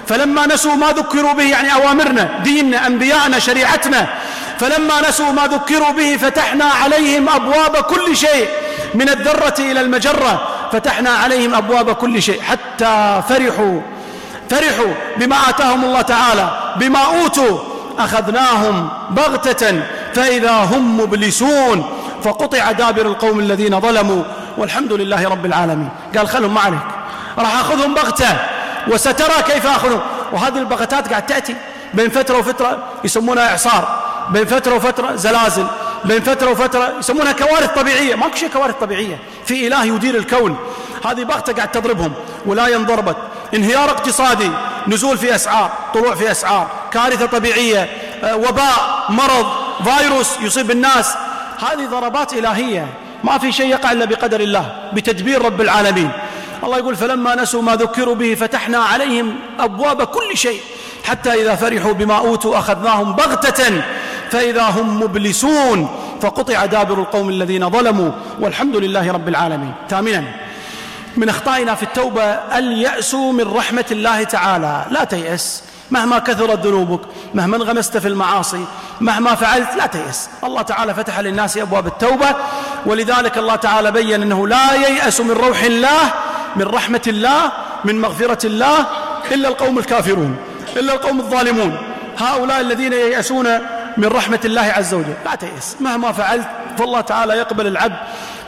فلما 0.08 0.48
نسوا 0.48 0.76
ما 0.76 0.92
ذكروا 0.92 1.34
به 1.34 1.44
يعني 1.44 1.74
أوامرنا 1.74 2.40
ديننا 2.44 2.88
أنبياءنا 2.88 3.40
شريعتنا 3.40 4.08
فلما 4.60 5.10
نسوا 5.10 5.32
ما 5.32 5.48
ذكروا 5.48 5.92
به 5.92 6.18
فتحنا 6.18 6.66
عليهم 6.66 7.30
أبواب 7.30 7.76
كل 7.78 8.18
شيء. 8.18 8.48
من 8.96 9.10
الذرة 9.10 9.56
إلى 9.60 9.82
المجرة 9.82 10.48
فتحنا 10.72 11.10
عليهم 11.10 11.56
أبواب 11.56 11.92
كل 11.92 12.22
شيء. 12.22 12.42
حتى 12.42 13.24
فرحوا. 13.30 13.82
فرحوا 14.50 14.94
بما 15.18 15.50
آتاهم 15.50 15.86
الله 15.86 16.02
تعالى 16.02 16.76
بما 16.76 17.00
أوتوا. 17.00 17.60
أخذناهم 18.00 18.90
بغتة 19.10 19.82
فإذا 20.14 20.52
هم 20.52 21.02
مبلسون. 21.02 21.90
فقطع 22.24 22.72
دابر 22.72 23.06
القوم 23.06 23.40
الذين 23.40 23.80
ظلموا. 23.80 24.24
والحمد 24.58 24.94
لله 24.94 25.30
رب 25.30 25.46
العالمين. 25.46 25.90
قال 26.18 26.28
خلهم 26.28 26.54
ما 26.54 26.62
عليك. 26.62 26.80
راح 27.38 27.60
أخذهم 27.60 27.94
بغتة. 27.94 28.38
وسترى 28.88 29.44
كيف 29.48 29.68
أخذهم. 29.68 30.02
وهذه 30.32 30.58
البغتات 30.58 31.08
قاعد 31.08 31.26
تأتي. 31.26 31.56
بين 31.94 32.10
فترة 32.10 32.38
وفترة 32.38 32.78
يسمونها 33.04 33.52
إعصار. 33.52 34.04
بين 34.30 34.46
فترة 34.46 34.76
وفترة 34.76 35.16
زلازل. 35.16 35.68
بين 36.06 36.22
فترة 36.22 36.52
وفترة 36.52 36.94
يسمونها 37.00 37.32
كوارث 37.32 37.74
طبيعية. 37.76 38.16
ماكو 38.16 38.36
شيء 38.36 38.50
كوارث 38.50 38.76
طبيعية. 38.82 39.20
في 39.46 39.68
إله 39.68 39.84
يدير 39.84 40.16
الكون. 40.16 40.58
هذه 41.06 41.24
بغتة 41.24 41.54
قاعد 41.54 41.72
تضربهم. 41.72 42.14
ولا 42.46 42.68
ينضربت. 42.68 43.18
انهيار 43.54 43.90
اقتصادي. 43.90 44.52
نزول 44.88 45.18
في 45.18 45.36
أسعار. 45.36 45.72
طلوع 45.94 46.16
في 46.16 46.32
أسعار. 46.32 46.68
كارثة 46.92 47.26
طبيعية. 47.26 47.90
آه، 48.24 48.36
وباء. 48.36 49.06
مرض. 49.10 49.46
فيروس. 49.84 50.38
يصيب 50.42 50.72
الناس. 50.72 51.16
هذه 51.60 51.86
ضربات 51.86 52.34
إلهية. 52.34 52.88
ما 53.24 53.38
في 53.38 53.52
شيء 53.52 53.70
يقع 53.70 53.92
إلا 53.92 54.06
بقدر 54.06 54.40
الله 54.40 54.90
بتدبير 54.94 55.46
رب 55.46 55.62
العالمين. 55.62 56.12
الله 56.64 56.78
يقول 56.78 56.96
فلما 56.96 57.36
نسوا 57.36 57.62
ما 57.62 57.76
ذكروا 57.76 58.16
به 58.16 58.36
فتحنا 58.36 58.78
عليهم 58.78 59.36
أبواب 59.60 60.04
كل 60.04 60.38
شيء 60.38 60.62
حتى 61.04 61.34
إذا 61.42 61.56
فرحوا 61.56 61.92
بما 61.94 62.18
أوتوا 62.18 62.60
أخذناهم 62.60 63.14
بغتة 63.14 63.84
فإذا 64.32 64.64
هم 64.64 65.02
مبلسون. 65.04 65.90
فقطع 66.22 66.66
دابر 66.66 67.00
القوم 67.00 67.30
الذين 67.30 67.70
ظلموا 67.70 68.12
والحمد 68.40 68.76
لله 68.76 69.12
رب 69.12 69.28
العالمين. 69.28 69.74
ثامنا 69.90 70.24
من 71.18 71.30
أخطائنا 71.30 71.76
في 71.76 71.84
التوبة 71.84 72.24
اليأس 72.58 73.14
من 73.14 73.54
رحمة 73.56 73.86
الله 73.92 74.24
تعالى. 74.24 74.86
لا 74.90 75.04
تيأس 75.04 75.64
مهما 75.92 76.20
كثرت 76.20 76.66
ذنوبك 76.66 77.02
مهما 77.34 77.58
انغمست 77.58 77.98
في 77.98 78.08
المعاصي 78.08 78.66
مهما 79.02 79.36
فعلت 79.36 79.76
لا 79.78 79.86
تيأس. 79.86 80.30
الله 80.44 80.62
تعالى 80.62 80.94
فتح 80.94 81.20
للناس 81.20 81.58
أبواب 81.58 81.88
التوبة 81.88 82.36
ولذلك 82.88 83.38
الله 83.38 83.56
تعالى 83.56 83.92
بين 83.92 84.22
أنه 84.22 84.48
لا 84.48 84.74
ييأس 84.74 85.22
من 85.22 85.32
روح 85.32 85.62
الله 85.64 86.14
من 86.56 86.64
رحمة 86.64 87.02
الله 87.08 87.52
من 87.86 88.02
مغفرة 88.02 88.46
الله 88.46 88.86
إلا 89.32 89.48
القوم 89.50 89.78
الكافرون 89.80 90.38
إلا 90.76 90.94
القوم 90.94 91.20
الظالمون. 91.20 91.78
هؤلاء 92.18 92.62
الذين 92.62 92.94
ييأسون 92.94 93.48
من 93.98 94.08
رحمة 94.08 94.40
الله 94.46 94.62
عز 94.78 94.94
وجل. 94.94 95.14
لا 95.26 95.36
تيأس 95.36 95.76
مهما 95.80 96.12
فعلت 96.12 96.48
فالله 96.78 97.02
تعالى 97.02 97.34
يقبل 97.34 97.68
العبد 97.68 97.98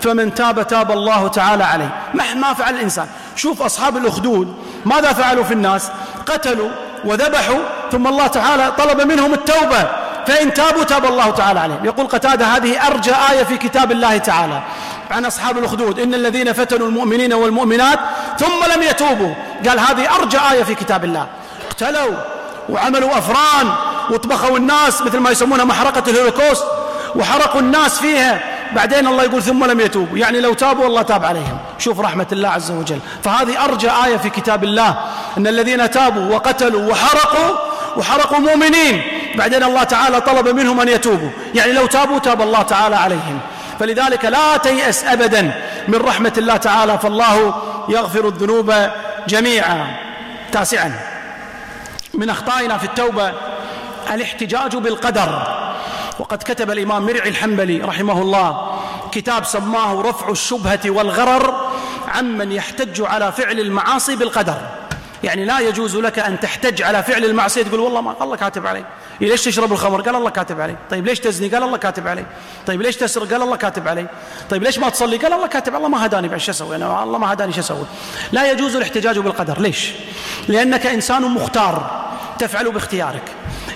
فمن 0.02 0.34
تاب 0.34 0.68
تاب 0.68 0.92
الله 0.92 1.28
تعالى 1.28 1.64
عليه. 1.64 1.90
مهما 2.14 2.54
فعل 2.54 2.76
الإنسان. 2.76 3.08
شوف 3.36 3.62
أصحاب 3.62 3.98
الأخدود 3.98 4.56
ماذا 4.86 5.14
فعلوا 5.14 5.44
في 5.44 5.54
الناس؟ 5.54 5.92
قتلوا 6.26 6.70
وذبحوا 7.06 7.60
ثم 7.92 8.08
الله 8.08 8.28
تعالى 8.28 8.72
طلب 8.78 9.02
منهم 9.02 9.34
التوبة. 9.34 9.88
فإن 10.30 10.54
تابوا 10.54 10.84
تاب 10.84 11.06
الله 11.06 11.30
تعالى 11.30 11.60
عليهم. 11.60 11.86
يقول 11.86 12.08
قتادة 12.08 12.46
هذه 12.46 12.88
أرجى 12.88 13.12
آية 13.32 13.44
في 13.44 13.58
كتاب 13.58 13.92
الله 13.92 14.18
تعالى 14.18 14.62
عن 15.12 15.26
أصحاب 15.26 15.58
الأخدود. 15.58 16.00
إن 16.00 16.14
الذين 16.14 16.54
فتنوا 16.54 16.88
المؤمنين 16.88 17.34
والمؤمنات 17.34 18.00
ثم 18.40 18.74
لم 18.76 18.84
يتوبوا. 18.84 19.34
قال 19.68 19.80
هذه 19.80 20.16
أرجى 20.16 20.38
آية 20.52 20.64
في 20.64 20.76
كتاب 20.76 21.04
الله. 21.04 21.28
اقتلوا 21.68 22.18
وعملوا 22.70 23.18
أفران 23.18 23.74
وطبخوا 24.12 24.58
الناس 24.58 25.02
مثل 25.02 25.18
ما 25.18 25.30
يسمونها 25.30 25.66
محرقة 25.66 26.04
الهولوكوست 26.08 26.66
وحرقوا 27.16 27.62
الناس 27.62 28.00
فيها. 28.00 28.40
بعدين 28.76 29.08
الله 29.08 29.24
يقول 29.24 29.44
ثم 29.44 29.66
لم 29.66 29.80
يتوبوا. 29.80 30.18
يعني 30.18 30.42
لو 30.42 30.54
تابوا 30.54 30.86
الله 30.86 31.02
تاب 31.02 31.26
عليهم. 31.26 31.58
شوف 31.80 32.00
رحمة 32.00 32.28
الله 32.32 32.50
عز 32.50 32.72
وجل. 32.72 33.00
فهذه 33.24 33.66
أرجى 33.66 33.90
آية 34.06 34.18
في 34.18 34.30
كتاب 34.30 34.64
الله. 34.64 34.96
أن 35.38 35.48
الذين 35.48 35.92
تابوا 35.92 36.36
وقتلوا 36.36 36.92
وحرقوا 36.92 37.56
وحرقوا 37.98 38.40
مؤمنين 38.40 39.02
بعدين 39.36 39.64
الله 39.64 39.84
تعالى 39.84 40.22
طلب 40.22 40.48
منهم 40.48 40.82
أن 40.82 40.88
يتوبوا. 40.88 41.30
يعني 41.56 41.72
لو 41.72 41.86
تابوا 41.86 42.20
تاب 42.20 42.42
الله 42.42 42.62
تعالى 42.62 42.96
عليهم. 42.96 43.40
فلذلك 43.80 44.26
لا 44.26 44.58
تيأس 44.58 45.04
أبدا 45.04 45.52
من 45.88 45.96
رحمة 45.96 46.34
الله 46.38 46.58
تعالى. 46.58 47.00
فالله 47.00 47.54
يغفر 47.90 48.28
الذنوب 48.28 48.74
جميعا. 49.28 49.88
تاسعا. 50.52 51.00
من 52.14 52.30
أخطائنا 52.30 52.78
في 52.78 52.84
التوبة 52.84 53.34
الاحتجاج 54.14 54.76
بالقدر. 54.76 55.48
وقد 56.20 56.38
كتب 56.38 56.72
الإمام 56.72 57.06
مرعي 57.06 57.30
الحنبلي 57.30 57.82
رحمه 57.82 58.22
الله 58.22 58.80
كتاب 59.12 59.46
سماه 59.46 60.02
رفع 60.02 60.30
الشبهة 60.30 60.80
والغرر 60.86 61.72
عمن 62.08 62.52
يحتج 62.52 63.02
على 63.02 63.32
فعل 63.32 63.60
المعاصي 63.60 64.16
بالقدر. 64.16 64.58
يعني 65.24 65.46
لا 65.46 65.60
يجوز 65.60 65.96
لك 65.96 66.20
أن 66.20 66.40
تحتج 66.40 66.82
على 66.82 67.04
فعل 67.04 67.26
المعصية 67.26 67.64
تقول 67.64 67.80
والله 67.80 68.02
ما 68.02 68.16
الله 68.22 68.36
كاتب 68.36 68.68
علي. 68.68 68.86
ليش 69.22 69.44
تشرب 69.44 69.72
الخمر؟ 69.72 70.02
قال 70.02 70.16
الله 70.16 70.30
كاتب 70.30 70.62
علي. 70.62 70.76
طيب 70.90 71.06
ليش 71.06 71.20
تزني؟ 71.20 71.48
قال 71.48 71.64
الله 71.64 71.78
كاتب 71.78 72.08
علي. 72.08 72.26
طيب 72.68 72.82
ليش 72.82 72.96
تسرق؟ 72.96 73.32
قال 73.32 73.42
الله 73.42 73.56
كاتب 73.56 73.88
علي. 73.88 74.06
طيب 74.50 74.64
ليش 74.64 74.80
ما 74.80 74.90
تصلي؟ 74.90 75.18
قال 75.18 75.34
الله 75.34 75.48
كاتب. 75.48 75.76
الله 75.76 75.88
ما 75.88 76.06
هداني 76.06 76.28
بعد 76.28 76.40
شو 76.40 76.52
أسوي 76.52 76.76
أنا؟ 76.76 77.04
الله 77.04 77.18
ما 77.18 77.34
هداني 77.34 77.54
شو 77.54 77.60
أسوي. 77.60 77.86
لا 78.32 78.52
يجوز 78.52 78.76
الاحتجاج 78.76 79.20
بالقدر. 79.20 79.62
ليش؟ 79.62 79.92
لأنك 80.48 80.86
إنسان 80.86 81.22
مختار 81.22 82.06
تفعل 82.40 82.72
باختيارك. 82.72 83.24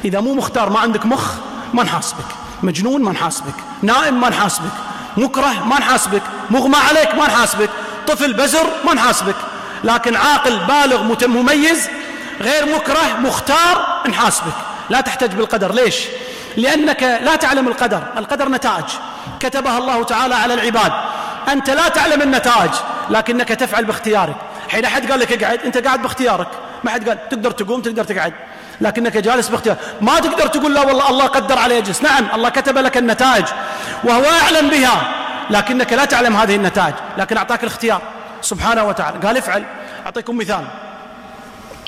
إذا 0.06 0.20
مو 0.20 0.34
مختار 0.34 0.70
ما 0.70 0.80
عندك 0.80 1.06
مخ 1.06 1.34
ما 1.74 1.84
نحاسبك. 1.84 2.26
مجنون 2.64 3.02
ما 3.02 3.12
نحاسبك. 3.12 3.56
نائم 3.82 4.22
ما 4.22 4.30
نحاسبك. 4.30 4.72
مكره 5.18 5.66
ما 5.66 5.80
نحاسبك. 5.80 6.22
مغمى 6.50 6.78
عليك 6.78 7.16
ما 7.16 7.28
نحاسبك. 7.28 7.70
طفل 8.08 8.34
بزر 8.34 8.68
ما 8.86 8.94
نحاسبك. 8.94 9.36
لكن 9.84 10.16
عاقل 10.16 10.60
بالغ 10.60 11.28
مميز 11.28 11.90
غير 12.42 12.76
مكره 12.76 13.20
مختار 13.20 14.04
نحاسبك 14.10 14.54
لا 14.90 15.02
تحتج 15.02 15.32
بالقدر. 15.34 15.74
ليش؟ 15.74 15.96
لأنك 16.58 17.04
لا 17.04 17.36
تعلم 17.36 17.68
القدر. 17.68 18.04
القدر 18.18 18.50
نتائج. 18.50 18.86
كتبها 19.40 19.78
الله 19.78 20.04
تعالى 20.04 20.36
على 20.36 20.54
العباد. 20.54 20.92
أنت 21.50 21.70
لا 21.70 21.88
تعلم 21.88 22.22
النتائج 22.22 22.72
لكنك 23.10 23.50
تفعل 23.50 23.86
باختيارك. 23.86 24.36
حين 24.70 24.86
أحد 24.86 25.12
قال 25.12 25.20
لك 25.20 25.44
اقعد 25.44 25.60
أنت 25.66 25.78
قاعد 25.78 26.02
باختيارك. 26.02 26.48
ما 26.84 26.92
حد 26.92 27.10
قال 27.10 27.30
تقدر 27.30 27.52
تقوم 27.52 27.82
تقدر 27.82 28.04
تقعد. 28.04 28.34
لكنك 28.82 29.18
جالس 29.18 29.50
باختيار. 29.50 29.78
ما 30.02 30.20
تقدر 30.20 30.48
تقول 30.48 30.74
لا 30.74 30.82
والله 30.82 31.10
الله 31.10 31.26
قدر 31.26 31.60
علي 31.60 31.78
أجلس. 31.78 32.02
نعم 32.04 32.28
الله 32.34 32.50
كتب 32.50 32.78
لك 32.78 32.98
النتائج 32.98 33.46
وهو 34.04 34.24
يعلم 34.24 34.70
بها 34.70 35.02
لكنك 35.50 35.94
لا 35.94 36.06
تعلم 36.06 36.36
هذه 36.36 36.56
النتائج. 36.56 36.94
لكن 37.18 37.38
أعطاك 37.38 37.64
الاختيار. 37.64 38.02
سبحانه 38.44 38.84
وتعالى. 38.84 39.28
قال 39.28 39.38
افعل. 39.38 39.64
أعطيكم 40.06 40.38
مثال. 40.38 40.66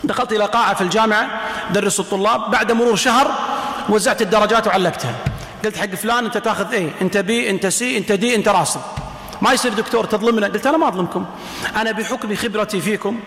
دخلت 0.03 0.31
إلى 0.31 0.45
قاعة 0.45 0.73
في 0.73 0.81
الجامعة 0.81 1.27
درس 1.71 1.99
الطلاب 1.99 2.51
بعد 2.51 2.71
مرور 2.71 2.95
شهر 2.95 3.31
وزعت 3.89 4.21
الدرجات 4.21 4.67
وعلقتها. 4.67 5.15
قلت 5.65 5.77
حق 5.77 5.85
فلان 5.85 6.25
أنت 6.25 6.37
تاخذ 6.37 6.73
إيه؟ 6.73 6.89
أنت 7.01 7.17
بي 7.17 7.49
أنت 7.49 7.67
سي 7.67 7.97
أنت 7.97 8.11
دي 8.11 8.35
أنت 8.35 8.47
راسب. 8.47 8.81
ما 9.41 9.53
يصير 9.53 9.73
دكتور 9.73 10.05
تظلمنا. 10.05 10.47
قلت 10.47 10.67
أنا 10.67 10.77
ما 10.77 10.87
أظلمكم. 10.87 11.25
أنا 11.75 11.91
بحكم 11.91 12.35
خبرتي 12.35 12.81
فيكم 12.81 13.19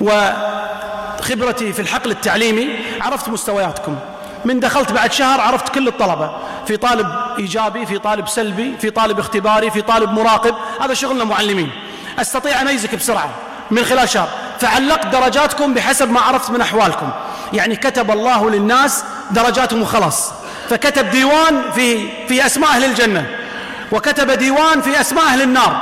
وخبرتي 0.00 1.72
في 1.72 1.82
الحقل 1.82 2.10
التعليمي 2.10 2.68
عرفت 3.00 3.28
مستوياتكم. 3.28 3.96
من 4.44 4.60
دخلت 4.60 4.92
بعد 4.92 5.12
شهر 5.12 5.40
عرفت 5.40 5.68
كل 5.68 5.88
الطلبة. 5.88 6.36
في 6.66 6.76
طالب 6.76 7.06
إيجابي 7.38 7.86
في 7.86 7.98
طالب 7.98 8.28
سلبي 8.28 8.76
في 8.80 8.90
طالب 8.90 9.18
اختباري 9.18 9.70
في 9.70 9.82
طالب 9.82 10.10
مراقب. 10.10 10.54
هذا 10.80 10.94
شغلنا 10.94 11.24
معلمين. 11.24 11.70
أستطيع 12.18 12.60
أن 12.60 12.68
أميزك 12.68 12.94
بسرعة 12.94 13.30
من 13.70 13.84
خلال 13.84 14.08
شهر. 14.08 14.28
فعلقت 14.60 15.06
درجاتكم 15.06 15.74
بحسب 15.74 16.10
ما 16.10 16.20
عرفت 16.20 16.50
من 16.50 16.60
أحوالكم. 16.60 17.10
يعني 17.52 17.76
كتب 17.76 18.10
الله 18.10 18.50
للناس 18.50 19.04
درجاتهم 19.30 19.82
وخلاص. 19.82 20.32
فكتب 20.70 21.10
ديوان 21.10 21.62
في 21.74 22.08
في 22.28 22.46
أسماء 22.46 22.70
أهل 22.70 22.84
الجنة. 22.84 23.26
وكتب 23.92 24.30
ديوان 24.30 24.80
في 24.80 25.00
أسماء 25.00 25.24
أهل 25.24 25.42
النار. 25.42 25.80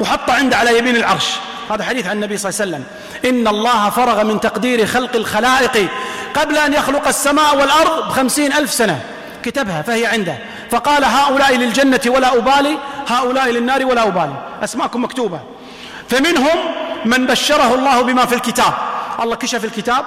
وحط 0.00 0.30
عنده 0.30 0.56
على 0.56 0.78
يمين 0.78 0.96
العرش. 0.96 1.26
هذا 1.70 1.84
حديث 1.84 2.06
عن 2.06 2.16
النبي 2.16 2.36
صلى 2.36 2.50
الله 2.50 2.60
عليه 2.60 2.70
وسلم. 2.70 2.84
إن 3.30 3.48
الله 3.48 3.90
فرغ 3.90 4.24
من 4.24 4.40
تقدير 4.40 4.86
خلق 4.86 5.16
الخلائق 5.16 5.88
قبل 6.34 6.56
أن 6.56 6.72
يخلق 6.72 7.08
السماء 7.08 7.56
والأرض 7.56 8.08
بخمسين 8.08 8.52
ألف 8.52 8.72
سنة. 8.72 9.00
كتبها 9.42 9.82
فهي 9.82 10.06
عنده. 10.06 10.38
فقال 10.70 11.04
هؤلاء 11.04 11.56
للجنة 11.56 12.00
ولا 12.06 12.36
أبالي 12.36 12.78
هؤلاء 13.08 13.48
للنار 13.50 13.86
ولا 13.86 14.02
أبالي. 14.06 14.34
أسماءكم 14.64 15.04
مكتوبة. 15.04 15.40
فمنهم 16.08 16.58
من 17.04 17.26
بشره 17.26 17.74
الله 17.74 18.02
بما 18.02 18.26
في 18.26 18.34
الكتاب 18.34 18.72
الله 19.22 19.36
كشف 19.36 19.64
الكتاب 19.64 20.04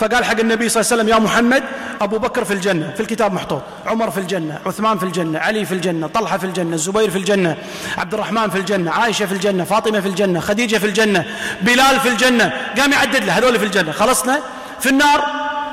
فقال 0.00 0.24
حق 0.24 0.40
النبي 0.40 0.68
صلى 0.68 0.80
الله 0.80 0.92
عليه 0.92 1.02
وسلم 1.02 1.08
يا 1.08 1.18
محمد 1.18 1.62
أبو 2.00 2.18
بكر 2.18 2.44
في 2.44 2.54
الجنة 2.54 2.92
في 2.96 3.00
الكتاب 3.00 3.32
محطوط 3.32 3.62
عمر 3.86 4.10
في 4.10 4.18
الجنة 4.18 4.58
عثمان 4.66 4.98
في 4.98 5.04
الجنة 5.04 5.38
علي 5.38 5.64
في 5.64 5.74
الجنة 5.74 6.06
طلحة 6.06 6.38
في 6.38 6.44
الجنة 6.46 6.74
الزبير 6.74 7.10
في 7.10 7.18
الجنة 7.18 7.56
عبد 7.98 8.14
الرحمن 8.14 8.50
في 8.50 8.58
الجنة 8.58 8.90
عائشة 8.90 9.26
في 9.26 9.32
الجنة 9.32 9.64
فاطمة 9.64 10.00
في 10.00 10.08
الجنة 10.08 10.40
خديجة 10.40 10.78
في 10.78 10.86
الجنة 10.86 11.24
بلال 11.62 12.00
في 12.00 12.08
الجنة 12.08 12.52
قام 12.78 12.92
يعدد 12.92 13.24
له 13.24 13.38
هذول 13.38 13.58
في 13.58 13.64
الجنة 13.64 13.92
خلصنا 13.92 14.40
في 14.80 14.88
النار 14.88 15.24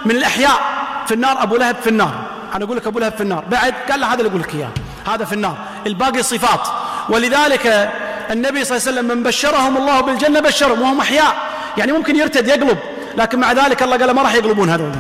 من 0.06 0.16
الأحياء 0.16 0.60
في 1.08 1.14
النار 1.14 1.44
أبو 1.44 1.56
لهب 1.56 1.76
في 1.84 1.90
النار 1.90 2.14
أنا 2.56 2.66
أقول 2.66 2.78
لك 2.78 2.88
أبو 2.88 3.00
لهب 3.00 3.14
في 3.14 3.22
النار 3.22 3.44
بعد 3.52 3.74
قال 3.90 4.00
له 4.00 4.08
هذا 4.08 4.18
اللي 4.18 4.30
أقول 4.30 4.42
لك 4.42 4.56
إياه 4.56 4.70
هذا 5.08 5.26
في 5.26 5.34
النار 5.34 5.58
الباقي 5.88 6.24
صفات 6.24 6.68
ولذلك 7.10 7.92
النبي 8.32 8.64
صلى 8.66 8.78
الله 8.78 8.88
عليه 8.88 9.00
وسلم 9.00 9.18
من 9.18 9.24
بشرهم 9.24 9.78
الله 9.78 10.02
بالجنة 10.02 10.40
بشرهم 10.40 10.82
وهم 10.82 11.00
أحياء. 11.00 11.36
يعني 11.78 11.92
ممكن 11.92 12.16
يرتد 12.16 12.48
يقلب 12.48 12.78
لكن 13.18 13.40
مع 13.40 13.52
ذلك 13.52 13.84
الله 13.84 13.98
قال 13.98 14.12
ما 14.12 14.22
راح 14.22 14.34
يقلبون 14.34 14.70
هذول. 14.70 14.92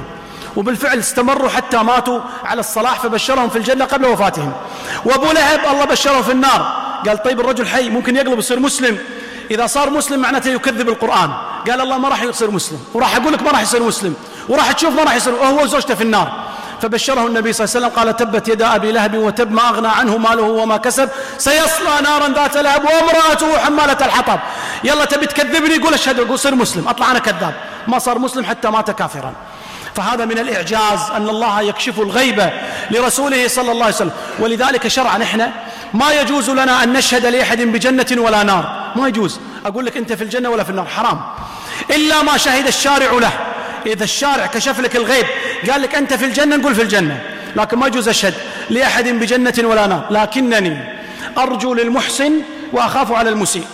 وبالفعل 0.55 0.99
استمروا 0.99 1.49
حتى 1.49 1.77
ماتوا 1.77 2.19
على 2.45 2.59
الصلاح 2.59 2.99
فبشرهم 2.99 3.49
في 3.49 3.57
الجنة 3.57 3.85
قبل 3.85 4.05
وفاتهم. 4.05 4.53
وأبو 5.05 5.31
لهب 5.31 5.59
الله 5.71 5.85
بشره 5.85 6.21
في 6.21 6.31
النار. 6.31 6.61
قال 7.07 7.23
طيب 7.23 7.39
الرجل 7.39 7.67
حي 7.67 7.89
ممكن 7.89 8.15
يقلب 8.15 8.39
يصير 8.39 8.59
مسلم. 8.59 8.97
إذا 9.51 9.67
صار 9.67 9.89
مسلم 9.89 10.19
معناته 10.19 10.49
يكذب 10.49 10.89
القرآن. 10.89 11.31
قال 11.67 11.81
الله 11.81 11.97
ما 11.97 12.09
راح 12.09 12.23
يصير 12.23 12.51
مسلم. 12.51 12.79
وراح 12.93 13.15
أقول 13.15 13.33
لك 13.33 13.41
ما 13.41 13.51
راح 13.51 13.61
يصير 13.61 13.83
مسلم. 13.83 14.15
وراح 14.49 14.71
تشوف 14.71 14.95
ما 14.95 15.03
راح 15.03 15.15
يصير. 15.15 15.33
وهو 15.33 15.65
زوجته 15.65 15.95
في 15.95 16.03
النار. 16.03 16.50
فبشره 16.81 17.27
النبي 17.27 17.53
صلى 17.53 17.65
الله 17.65 17.75
عليه 17.75 17.87
وسلم 17.87 17.99
قال 17.99 18.15
تبت 18.17 18.47
يدا 18.47 18.75
أبي 18.75 18.91
لهب 18.91 19.15
وتب 19.15 19.51
ما 19.51 19.69
أغنى 19.69 19.87
عنه 19.87 20.17
ماله 20.17 20.43
وما 20.43 20.77
كسب 20.77 21.09
سيصلى 21.37 22.01
نارا 22.03 22.29
ذات 22.29 22.57
لهب 22.57 22.85
وامرأته 22.85 23.57
حمالة 23.57 24.05
الحطب. 24.05 24.39
يلا 24.83 25.05
تبي 25.05 25.25
تكذبني؟ 25.25 25.77
قول 25.77 25.93
أشهد 25.93 26.19
قول 26.19 26.39
صير 26.39 26.55
مسلم. 26.55 26.87
أطلع 26.87 27.11
أنا 27.11 27.19
كذاب. 27.19 27.53
ما 27.87 27.99
صار 27.99 28.19
مسلم 28.19 28.45
حتى 28.45 28.67
مات 28.69 28.91
كافرا. 28.91 29.33
فهذا 29.95 30.25
من 30.25 30.39
الإعجاز 30.39 30.99
أن 31.15 31.29
الله 31.29 31.61
يكشف 31.61 31.99
الغيبة 31.99 32.51
لرسوله 32.91 33.47
صلى 33.47 33.71
الله 33.71 33.85
عليه 33.85 33.95
وسلم. 33.95 34.11
ولذلك 34.39 34.87
شرعا 34.87 35.23
إحنا 35.23 35.51
ما 35.93 36.11
يجوز 36.11 36.49
لنا 36.49 36.83
أن 36.83 36.93
نشهد 36.93 37.25
لأحد 37.25 37.61
بجنة 37.61 38.21
ولا 38.21 38.43
نار. 38.43 38.91
ما 38.95 39.07
يجوز. 39.07 39.39
أقول 39.65 39.85
لك 39.85 39.97
أنت 39.97 40.13
في 40.13 40.23
الجنة 40.23 40.49
ولا 40.49 40.63
في 40.63 40.69
النار. 40.69 40.85
حرام. 40.85 41.21
إلا 41.89 42.23
ما 42.23 42.37
شهد 42.37 42.67
الشارع 42.67 43.11
له. 43.11 43.31
إذا 43.85 44.03
الشارع 44.03 44.45
كشف 44.45 44.79
لك 44.79 44.95
الغيب 44.95 45.25
قال 45.71 45.81
لك 45.81 45.95
أنت 45.95 46.13
في 46.13 46.25
الجنة 46.25 46.55
نقول 46.55 46.75
في 46.75 46.81
الجنة. 46.81 47.21
لكن 47.55 47.77
ما 47.77 47.87
يجوز 47.87 48.09
أشهد 48.09 48.33
لأحد 48.69 49.07
بجنة 49.07 49.53
ولا 49.63 49.87
نار. 49.87 50.05
لكنني 50.09 50.77
أرجو 51.37 51.73
للمحسن 51.73 52.33
وأخاف 52.73 53.11
على 53.11 53.29
المسيء. 53.29 53.65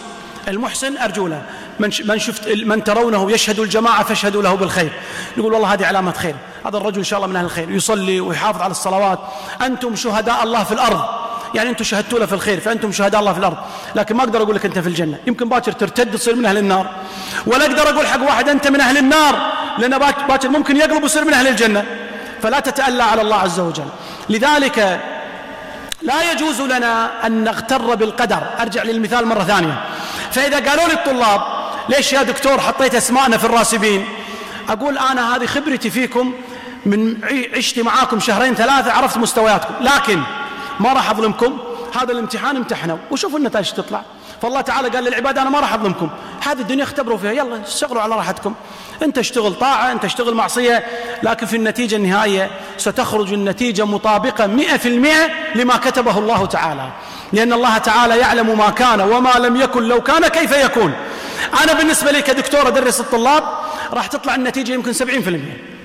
المحسن 0.47 0.97
أرجو 0.97 1.27
له. 1.27 1.41
من 1.79 1.89
من 2.05 2.19
شفت 2.19 2.47
من 2.47 2.83
ترونه 2.83 3.31
يشهد 3.31 3.59
الجماعة 3.59 4.03
فاشهدوا 4.03 4.43
له 4.43 4.55
بالخير. 4.55 4.91
نقول 5.37 5.53
والله 5.53 5.73
هذه 5.73 5.85
علامة 5.85 6.11
خير. 6.11 6.35
هذا 6.65 6.77
الرجل 6.77 6.97
إن 6.97 7.03
شاء 7.03 7.17
الله 7.17 7.27
من 7.27 7.35
أهل 7.35 7.45
الخير. 7.45 7.71
يصلي 7.71 8.19
ويحافظ 8.19 8.61
على 8.61 8.71
الصلوات. 8.71 9.19
أنتم 9.61 9.95
شهداء 9.95 10.43
الله 10.43 10.63
في 10.63 10.71
الأرض. 10.71 11.05
يعني 11.57 11.69
أنتم 11.69 11.83
شهدتوا 11.83 12.19
له 12.19 12.25
في 12.25 12.33
الخير 12.33 12.59
فأنتم 12.59 12.91
شهداء 12.91 13.21
الله 13.21 13.33
في 13.33 13.39
الأرض. 13.39 13.57
لكن 13.95 14.15
ما 14.15 14.23
أقدر 14.23 14.41
أقول 14.41 14.55
لك 14.55 14.65
أنت 14.65 14.79
في 14.79 14.87
الجنة. 14.87 15.17
يمكن 15.27 15.49
باكر 15.49 15.71
ترتد 15.71 16.11
تصير 16.11 16.35
من 16.35 16.45
أهل 16.45 16.57
النار. 16.57 16.89
ولا 17.45 17.65
أقدر 17.65 17.89
أقول 17.89 18.07
حق 18.07 18.21
واحد 18.21 18.49
أنت 18.49 18.67
من 18.67 18.81
أهل 18.81 18.97
النار. 18.97 19.51
لأن 19.77 19.97
باكر 19.97 20.49
ممكن 20.49 20.77
يقلب 20.77 21.03
ويصير 21.03 21.25
من 21.25 21.33
أهل 21.33 21.47
الجنة. 21.47 21.85
فلا 22.41 22.59
تتألى 22.59 23.03
على 23.03 23.21
الله 23.21 23.35
عز 23.35 23.59
وجل. 23.59 23.87
لذلك 24.29 24.99
لا 26.01 26.31
يجوز 26.31 26.61
لنا 26.61 27.25
أن 27.27 27.43
نغتر 27.43 27.95
بالقدر. 27.95 28.43
أرجع 28.59 28.83
للمثال 28.83 29.25
مرة 29.25 29.43
ثانية. 29.43 29.81
فإذا 30.31 30.69
قالوا 30.69 30.87
لي 30.87 30.93
الطلاب 30.93 31.41
ليش 31.89 32.13
يا 32.13 32.23
دكتور 32.23 32.59
حطيت 32.59 32.95
أسماءنا 32.95 33.37
في 33.37 33.45
الراسبين؟ 33.45 34.05
أقول 34.69 34.97
أنا 34.97 35.35
هذه 35.35 35.45
خبرتي 35.45 35.89
فيكم 35.89 36.33
من 36.85 37.17
عشت 37.55 37.79
معاكم 37.79 38.19
شهرين 38.19 38.55
ثلاثة 38.55 38.91
عرفت 38.91 39.17
مستوياتكم. 39.17 39.73
لكن 39.81 40.21
ما 40.80 40.93
راح 40.93 41.09
أظلمكم؟ 41.09 41.57
هذا 42.01 42.11
الامتحان 42.11 42.55
امتحنوا 42.55 42.97
وشوفوا 43.11 43.39
النتائج 43.39 43.71
تطلع. 43.71 44.01
فالله 44.41 44.61
تعالى 44.61 44.89
قال 44.89 45.03
للعباد 45.03 45.38
أنا 45.38 45.49
ما 45.49 45.59
راح 45.59 45.73
أظلمكم. 45.73 46.09
هذه 46.47 46.59
الدنيا 46.61 46.84
اختبروا 46.84 47.17
فيها. 47.17 47.32
يلا 47.32 47.61
اشتغلوا 47.61 48.01
على 48.01 48.15
راحتكم. 48.15 48.53
أنت 49.03 49.17
اشتغل 49.17 49.53
طاعة 49.53 49.91
أنت 49.91 50.05
اشتغل 50.05 50.34
معصية 50.34 50.86
لكن 51.23 51.45
في 51.45 51.55
النتيجة 51.55 51.95
النهائية 51.95 52.51
ستخرج 52.78 53.34
النتيجة 53.34 53.86
مطابقة 53.86 54.47
مئة 54.47 54.78
في 54.78 54.89
المئة 54.89 55.30
لما 55.55 55.78
كتبه 55.78 56.17
الله 56.17 56.45
تعالى. 56.45 56.89
لأن 57.34 57.53
الله 57.53 57.78
تعالى 57.78 58.17
يعلم 58.17 58.57
ما 58.57 58.69
كان 58.69 59.01
وما 59.01 59.34
لم 59.39 59.55
يكن 59.55 59.84
لو 59.84 60.01
كان 60.01 60.28
كيف 60.28 60.51
يكون. 60.51 60.93
أنا 61.63 61.73
بالنسبة 61.73 62.11
لي 62.11 62.21
كدكتور 62.21 62.67
أدرس 62.67 62.99
الطلاب 62.99 63.43
راح 63.93 64.07
تطلع 64.07 64.35
النتيجة 64.35 64.73
يمكن 64.73 64.93
70% 64.93 64.97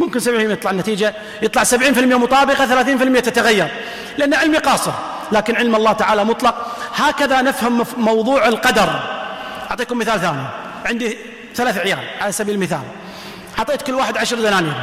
ممكن 0.00 0.20
70% 0.20 0.28
يطلع 0.28 0.70
النتيجة. 0.70 1.14
يطلع 1.42 1.64
70% 1.64 2.18
مطابقة 2.18 2.66
30% 2.66 3.20
تتغير. 3.20 3.68
لأن 4.18 4.34
علمي 4.34 4.59
قاصر 4.59 4.92
لكن 5.32 5.57
علم 5.57 5.76
الله 5.76 5.92
تعالى 5.92 6.24
مطلق. 6.24 6.66
هكذا 6.94 7.42
نفهم 7.42 7.84
موضوع 7.96 8.48
القدر. 8.48 9.00
أعطيكم 9.70 9.98
مثال 9.98 10.20
ثاني. 10.20 10.42
عندي 10.86 11.18
ثلاث 11.55 11.78
عيال 11.78 11.98
على 12.20 12.32
سبيل 12.32 12.55
المثال. 12.55 12.82
أعطيت 13.59 13.82
كل 13.82 13.94
واحد 13.94 14.16
عشر 14.16 14.36
دنانير. 14.36 14.74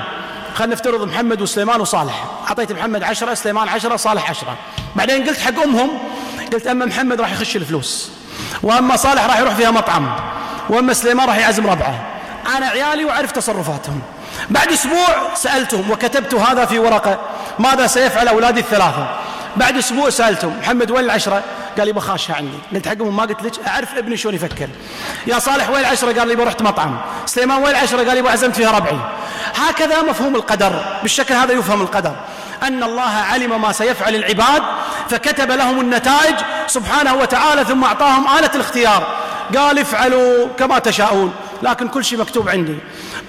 خلينا 0.55 0.73
نفترض 0.73 1.07
محمد 1.07 1.41
وسليمان 1.41 1.81
وصالح. 1.81 2.25
أعطيت 2.47 2.71
محمد 2.71 3.03
عشرة 3.03 3.33
سليمان 3.33 3.67
عشرة 3.69 3.95
صالح 3.95 4.29
عشرة. 4.29 4.57
بعدين 4.95 5.27
قلت 5.27 5.39
حق 5.39 5.63
أمهم 5.63 5.89
قلت 6.53 6.67
أما 6.67 6.85
محمد 6.85 7.21
راح 7.21 7.31
يخش 7.31 7.55
الفلوس. 7.55 8.11
وأما 8.63 8.95
صالح 8.95 9.25
راح 9.25 9.39
يروح 9.39 9.53
فيها 9.53 9.71
مطعم 9.71 10.15
وأما 10.69 10.93
سليمان 10.93 11.27
راح 11.27 11.37
يعزم 11.37 11.67
ربعه. 11.67 11.95
أنا 12.57 12.65
عيالي 12.65 13.05
وأعرف 13.05 13.31
تصرفاتهم. 13.31 14.01
بعد 14.49 14.71
أسبوع 14.71 15.33
سألتهم 15.35 15.91
وكتبت 15.91 16.33
هذا 16.33 16.65
في 16.65 16.79
ورقة 16.79 17.19
ماذا 17.59 17.87
سيفعل 17.87 18.27
أولادي 18.27 18.59
الثلاثة؟ 18.59 19.07
بعد 19.55 19.77
أسبوع 19.77 20.09
سألتهم 20.09 20.59
محمد 20.59 20.91
وين 20.91 21.05
العشرة؟ 21.05 21.43
قال 21.77 21.87
لي 21.87 21.93
بخاشها 21.93 22.35
عندي. 22.35 22.57
قلت 22.73 22.87
حقهم 22.87 23.15
ما 23.15 23.23
قلت 23.23 23.43
لك 23.43 23.67
أعرف 23.67 23.97
ابني 23.97 24.17
شلون 24.17 24.35
يفكر. 24.35 24.69
يا 25.27 25.39
صالح 25.39 25.69
وين 25.69 25.79
العشرة؟ 25.79 26.19
قال 26.19 26.27
لي 26.27 26.43
رحت 26.43 26.61
مطعم. 26.61 26.97
سليمان 27.25 27.63
وين 27.63 27.75
العشرة؟ 27.75 27.97
قال 27.97 28.23
لي 28.23 28.29
عزمت 28.29 28.55
فيها 28.55 28.71
ربعي. 28.71 28.99
هكذا 29.55 30.01
مفهوم 30.01 30.35
القدر. 30.35 30.83
بالشكل 31.01 31.33
هذا 31.33 31.53
يفهم 31.53 31.81
القدر. 31.81 32.15
أن 32.63 32.83
الله 32.83 33.11
علم 33.31 33.61
ما 33.61 33.71
سيفعل 33.71 34.15
العباد 34.15 34.63
فكتب 35.09 35.51
لهم 35.51 35.81
النتائج 35.81 36.35
سبحانه 36.69 37.13
وتعالى 37.13 37.65
ثم 37.65 37.83
أعطاهم 37.83 38.37
آلة 38.37 38.51
الاختيار. 38.55 39.19
قال 39.57 39.79
افعلوا 39.79 40.47
كما 40.59 40.79
تشاءون 40.79 41.33
لكن 41.63 41.87
كل 41.87 42.05
شيء 42.05 42.19
مكتوب 42.19 42.49
عندي. 42.49 42.77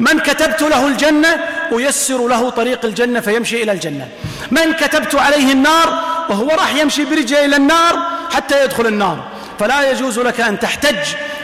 من 0.01 0.19
كتبت 0.19 0.63
له 0.63 0.87
الجنة 0.87 1.29
أيسر 1.73 2.29
له 2.29 2.51
طريق 2.51 2.85
الجنة 2.85 3.21
فيمشي 3.21 3.63
إلى 3.63 3.73
الجنة. 3.73 4.09
من 4.51 4.73
كتبت 4.73 5.15
عليه 5.15 5.53
النار 5.53 5.89
وهو 6.29 6.49
راح 6.49 6.75
يمشي 6.75 7.05
برجله 7.05 7.45
إلى 7.45 7.57
النار 7.57 7.99
حتى 8.35 8.65
يدخل 8.65 8.87
النار. 8.87 9.19
فلا 9.59 9.91
يجوز 9.91 10.19
لك 10.19 10.41
أن 10.41 10.59
تحتج 10.59 10.97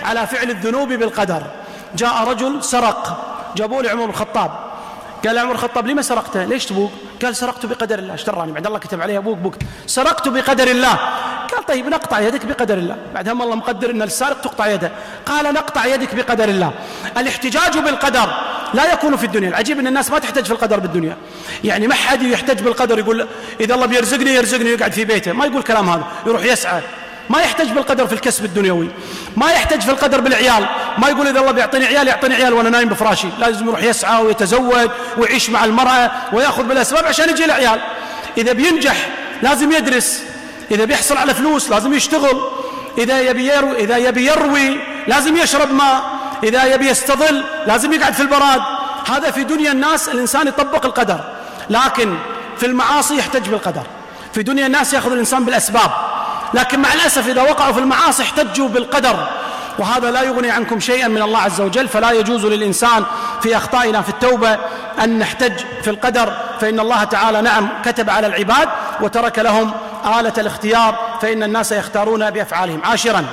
على 0.04 0.26
فعل 0.26 0.50
الذنوب 0.50 0.92
بالقدر. 0.92 1.42
جاء 1.96 2.28
رجل 2.28 2.64
سرق 2.64 3.24
جابوا 3.56 3.82
لي 3.82 3.88
عمر 3.88 4.04
الخطاب. 4.04 4.50
قال 5.24 5.38
عمر 5.38 5.52
الخطاب 5.52 5.86
لما 5.86 6.02
سرقته 6.02 6.44
ليش 6.44 6.66
تبوك 6.66 6.90
قال 7.22 7.36
سرقت 7.36 7.66
بقدر 7.66 7.98
الله. 7.98 8.14
اشتراني. 8.14 8.52
بعد 8.52 8.66
الله 8.66 8.78
كتب 8.78 9.00
عليه 9.00 9.18
أبوك 9.18 9.38
بوك 9.38 9.54
سرقت 9.86 10.28
بقدر 10.28 10.68
الله. 10.68 10.94
قال 11.52 11.66
طيب 11.66 11.88
نقطع 11.88 12.20
يدك 12.20 12.46
بقدر 12.46 12.78
الله. 12.78 12.96
بعد 13.14 13.28
هم 13.28 13.42
الله 13.42 13.56
مقدر 13.56 13.90
إن 13.90 14.02
السارق 14.02 14.40
تقطع 14.40 14.66
يده. 14.66 14.92
قال 15.26 15.54
نقطع 15.54 15.86
يدك 15.86 16.14
بقدر 16.14 16.48
الله. 16.48 16.72
الاحتجاج 17.16 17.78
بالقدر 17.78 18.28
لا 18.74 18.92
يكون 18.92 19.16
في 19.16 19.26
الدنيا. 19.26 19.48
العجيب 19.48 19.78
إن 19.78 19.86
الناس 19.86 20.10
ما 20.10 20.18
تحتج 20.18 20.44
في 20.44 20.50
القدر 20.50 20.80
بالدنيا. 20.80 21.16
يعني 21.64 21.86
ما 21.86 21.94
حد 21.94 22.22
يحتج 22.22 22.62
بالقدر 22.62 22.98
يقول 22.98 23.26
إذا 23.60 23.74
الله 23.74 23.86
بيرزقني 23.86 24.34
يرزقني 24.34 24.70
يقعد 24.70 24.92
في 24.92 25.04
بيته. 25.04 25.32
ما 25.32 25.46
يقول 25.46 25.62
كلام 25.62 25.90
هذا 25.90 26.04
يروح 26.26 26.44
يسعى. 26.44 26.82
ما 27.30 27.40
يحتج 27.40 27.68
بالقدر 27.68 28.06
في 28.06 28.12
الكسب 28.12 28.44
الدنيوي 28.44 28.88
ما 29.36 29.50
يحتج 29.50 29.80
في 29.80 29.90
القدر 29.90 30.20
بالعيال 30.20 30.66
ما 30.98 31.08
يقول 31.08 31.28
إذا 31.28 31.40
الله 31.40 31.52
بيعطيني 31.52 31.86
عيال 31.86 32.08
يعطيني 32.08 32.34
عيال 32.34 32.52
وأنا 32.52 32.70
نايم 32.70 32.88
بفراشي 32.88 33.28
لازم 33.38 33.66
يروح 33.68 33.82
يسعى 33.82 34.22
ويتزوج 34.22 34.90
ويعيش 35.16 35.50
مع 35.50 35.64
المرأة 35.64 36.10
ويأخذ 36.32 36.62
بالأسباب 36.62 37.04
عشان 37.04 37.30
يجي 37.30 37.44
العيال. 37.44 37.80
إذا 38.38 38.52
بينجح 38.52 39.08
لازم 39.42 39.72
يدرس 39.72 40.22
إذا 40.70 40.84
بيحصل 40.84 41.16
على 41.16 41.34
فلوس 41.34 41.70
لازم 41.70 41.94
يشتغل 41.94 42.40
إذا 42.98 43.20
يبي 43.20 43.48
يروي, 43.48 43.76
إذا 43.76 43.96
يبي 43.96 44.26
يروي 44.26 44.80
لازم 45.06 45.36
يشرب 45.36 45.72
ماء 45.72 46.02
إذا 46.42 46.64
يبي 46.64 46.88
يستظل 46.88 47.44
لازم 47.66 47.92
يقعد 47.92 48.14
في 48.14 48.20
البراد. 48.20 48.60
هذا 49.08 49.30
في 49.30 49.44
دنيا 49.44 49.72
الناس 49.72 50.08
الإنسان 50.08 50.48
يطبق 50.48 50.86
القدر 50.86 51.20
لكن 51.70 52.14
في 52.58 52.66
المعاصي 52.66 53.16
يحتج 53.16 53.48
بالقدر. 53.48 53.82
في 54.34 54.42
دنيا 54.42 54.66
الناس 54.66 54.94
يأخذ 54.94 55.12
الإنسان 55.12 55.44
بالأسباب. 55.44 55.90
لكن 56.54 56.80
مع 56.82 56.92
الأسف 56.92 57.28
إذا 57.28 57.42
وقعوا 57.42 57.72
في 57.72 57.78
المعاصي 57.78 58.22
احتجوا 58.22 58.68
بالقدر. 58.68 59.28
وهذا 59.78 60.10
لا 60.10 60.22
يغني 60.22 60.50
عنكم 60.50 60.80
شيئا 60.80 61.08
من 61.08 61.22
الله 61.22 61.38
عز 61.38 61.60
وجل 61.60 61.88
فلا 61.88 62.10
يجوز 62.10 62.46
للإنسان 62.46 63.04
في 63.42 63.56
أخطائنا 63.56 64.02
في 64.02 64.08
التوبة 64.08 64.58
أن 65.04 65.18
نحتج 65.18 65.52
في 65.82 65.90
القدر. 65.90 66.32
فإن 66.60 66.80
الله 66.80 67.04
تعالى 67.04 67.40
نعم 67.40 67.68
كتب 67.84 68.10
على 68.10 68.26
العباد 68.26 68.68
وترك 69.00 69.38
لهم 69.38 69.72
آلة 70.20 70.32
الاختيار 70.38 70.98
فإن 71.22 71.42
الناس 71.42 71.72
يختارون 71.72 72.30
بأفعالهم 72.30 72.80
عاشرا. 72.84 73.24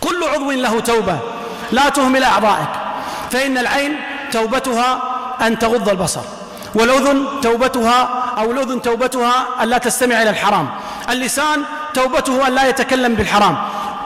كل 0.00 0.24
عضو 0.34 0.50
له 0.50 0.80
توبة 0.80 1.18
لا 1.72 1.88
تهمل 1.88 2.24
أعضائك. 2.24 2.68
فإن 3.30 3.58
العين 3.58 3.96
توبتها 4.32 5.02
أن 5.40 5.58
تغض 5.58 5.88
البصر 5.88 6.20
والأذن 6.74 7.26
توبتها 7.42 8.08
أو 8.38 8.50
الأذن 8.52 8.82
توبتها 8.82 9.46
أن 9.62 9.68
لا 9.68 9.78
تستمع 9.78 10.22
إلى 10.22 10.30
الحرام. 10.30 10.68
اللسان 11.10 11.62
توبته 11.94 12.46
أن 12.46 12.54
لا 12.54 12.68
يتكلم 12.68 13.14
بالحرام. 13.14 13.56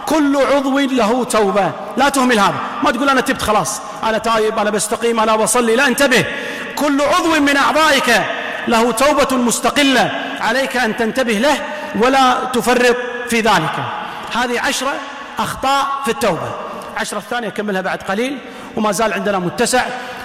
كل 0.06 0.36
عضو 0.36 0.78
له 0.78 1.24
توبة. 1.24 1.70
لا 1.96 2.08
تهمل 2.08 2.38
هذا. 2.38 2.54
ما 2.82 2.90
تقول 2.90 3.08
أنا 3.08 3.20
تبت 3.20 3.42
خلاص. 3.42 3.80
أنا 4.04 4.18
تايب 4.18 4.58
أنا 4.58 4.70
بستقيم 4.70 5.20
أنا 5.20 5.36
بصلي. 5.36 5.76
لا 5.76 5.86
انتبه. 5.86 6.24
كل 6.76 7.00
عضو 7.00 7.40
من 7.40 7.56
أعضائك 7.56 8.22
له 8.68 8.92
توبة 8.92 9.36
مستقلة. 9.36 10.10
عليك 10.40 10.76
أن 10.76 10.96
تنتبه 10.96 11.32
له 11.32 11.56
ولا 11.96 12.44
تفرط 12.52 12.96
في 13.30 13.40
ذلك. 13.40 13.76
هذه 14.34 14.60
عشرة 14.60 14.94
أخطاء 15.38 15.86
في 16.04 16.10
التوبة. 16.10 16.50
عشرة 16.96 17.18
الثانية 17.18 17.48
كملها 17.48 17.80
بعد 17.80 18.02
قليل. 18.02 18.38
وما 18.76 18.92
زال 18.92 19.12
عندنا 19.12 19.38
متسع. 19.38 19.82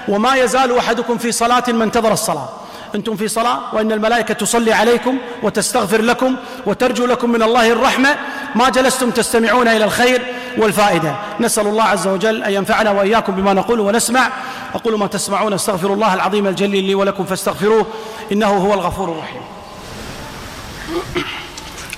وما 0.08 0.36
يزال 0.36 0.78
أحدكم 0.78 1.18
في 1.18 1.32
صلاة 1.32 1.64
من 1.68 1.82
انتظر 1.82 2.12
الصلاة. 2.12 2.50
أنتم 2.96 3.16
في 3.16 3.28
صلاة 3.28 3.60
وإن 3.74 3.92
الملائكة 3.92 4.34
تصلي 4.34 4.74
عليكم 4.74 5.18
وتستغفر 5.44 6.02
لكم 6.02 6.36
وترجو 6.66 7.06
لكم 7.06 7.32
من 7.32 7.44
الله 7.44 7.72
الرحمة. 7.72 8.16
ما 8.56 8.70
جلستم 8.70 9.10
تستمعون 9.10 9.68
إلى 9.68 9.84
الخير 9.84 10.22
والفائدة. 10.58 11.16
نسأل 11.40 11.68
الله 11.68 11.84
عز 11.84 12.08
وجل 12.08 12.44
أن 12.44 12.54
ينفعنا 12.54 12.92
وإياكم 12.92 13.36
بما 13.36 13.54
نقول 13.54 13.80
ونسمع. 13.80 14.30
أقول 14.76 15.00
ما 15.00 15.08
تسمعون 15.08 15.54
أستغفر 15.54 15.94
الله 15.94 16.14
العظيم 16.14 16.48
الجليل 16.48 16.84
لي 16.84 16.96
ولكم 16.96 17.26
فاستغفروه 17.26 17.86
إنه 18.32 18.48
هو 18.48 18.74
الغفور 18.74 19.12
الرحيم. 19.12 19.42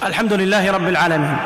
الحمد 0.03 0.33
لله 0.33 0.71
رب 0.71 0.87
العالمين. 0.87 1.37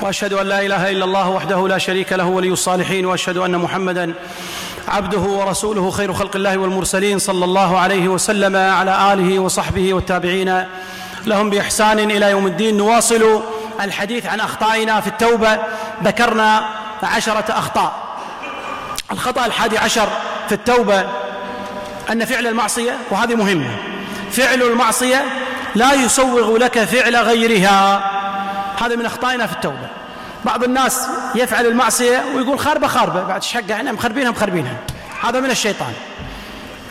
وأشهد 0.00 0.32
أن 0.32 0.46
لا 0.46 0.60
إله 0.60 0.90
إلا 0.90 1.04
الله 1.04 1.28
وحده 1.28 1.68
لا 1.68 1.78
شريك 1.78 2.12
له 2.12 2.24
ولي 2.24 2.48
الصالحين 2.48 3.06
وأشهد 3.06 3.36
أن 3.36 3.58
محمدا 3.58 4.14
عبده 4.88 5.18
ورسوله 5.18 5.90
خير 5.90 6.12
خلق 6.12 6.36
الله 6.36 6.58
والمرسلين 6.58 7.18
صلى 7.18 7.44
الله 7.44 7.78
عليه 7.78 8.08
وسلم 8.08 8.56
على 8.56 9.12
آله 9.12 9.38
وصحبه 9.38 9.94
والتابعين. 9.94 10.64
لهم 11.26 11.50
بإحسان 11.50 11.98
إلى 11.98 12.30
يوم 12.30 12.46
الدين. 12.46 12.76
نواصل 12.76 13.42
الحديث 13.80 14.26
عن 14.26 14.40
أخطائنا 14.40 15.00
في 15.00 15.06
التوبة. 15.06 15.58
ذكرنا 16.04 16.64
عشرة 17.02 17.44
أخطاء. 17.48 17.92
الخطأ 19.12 19.46
الحادي 19.46 19.78
عشر 19.78 20.08
في 20.48 20.54
التوبة 20.54 21.04
أن 22.12 22.24
فعل 22.24 22.46
المعصية 22.46 22.96
وهذه 23.10 23.34
مهمة. 23.34 23.76
فعل 24.30 24.62
المعصية 24.62 25.24
لا 25.74 25.92
يسوغ 25.92 26.56
لك 26.56 26.84
فعل 26.84 27.16
غيرها. 27.16 28.10
هذا 28.80 28.96
من 28.96 29.06
أخطائنا 29.06 29.46
في 29.46 29.52
التوبة. 29.52 29.88
بعض 30.44 30.64
الناس 30.64 31.06
يفعل 31.34 31.66
المعصية 31.66 32.24
ويقول 32.34 32.58
خاربة 32.58 32.86
خاربة. 32.86 33.22
بعد 33.22 33.42
شقه 33.42 33.74
إحنا 33.74 33.92
مخربينها 33.92 34.30
مخربينها. 34.30 34.76
هذا 35.24 35.40
من 35.40 35.50
الشيطان. 35.50 35.92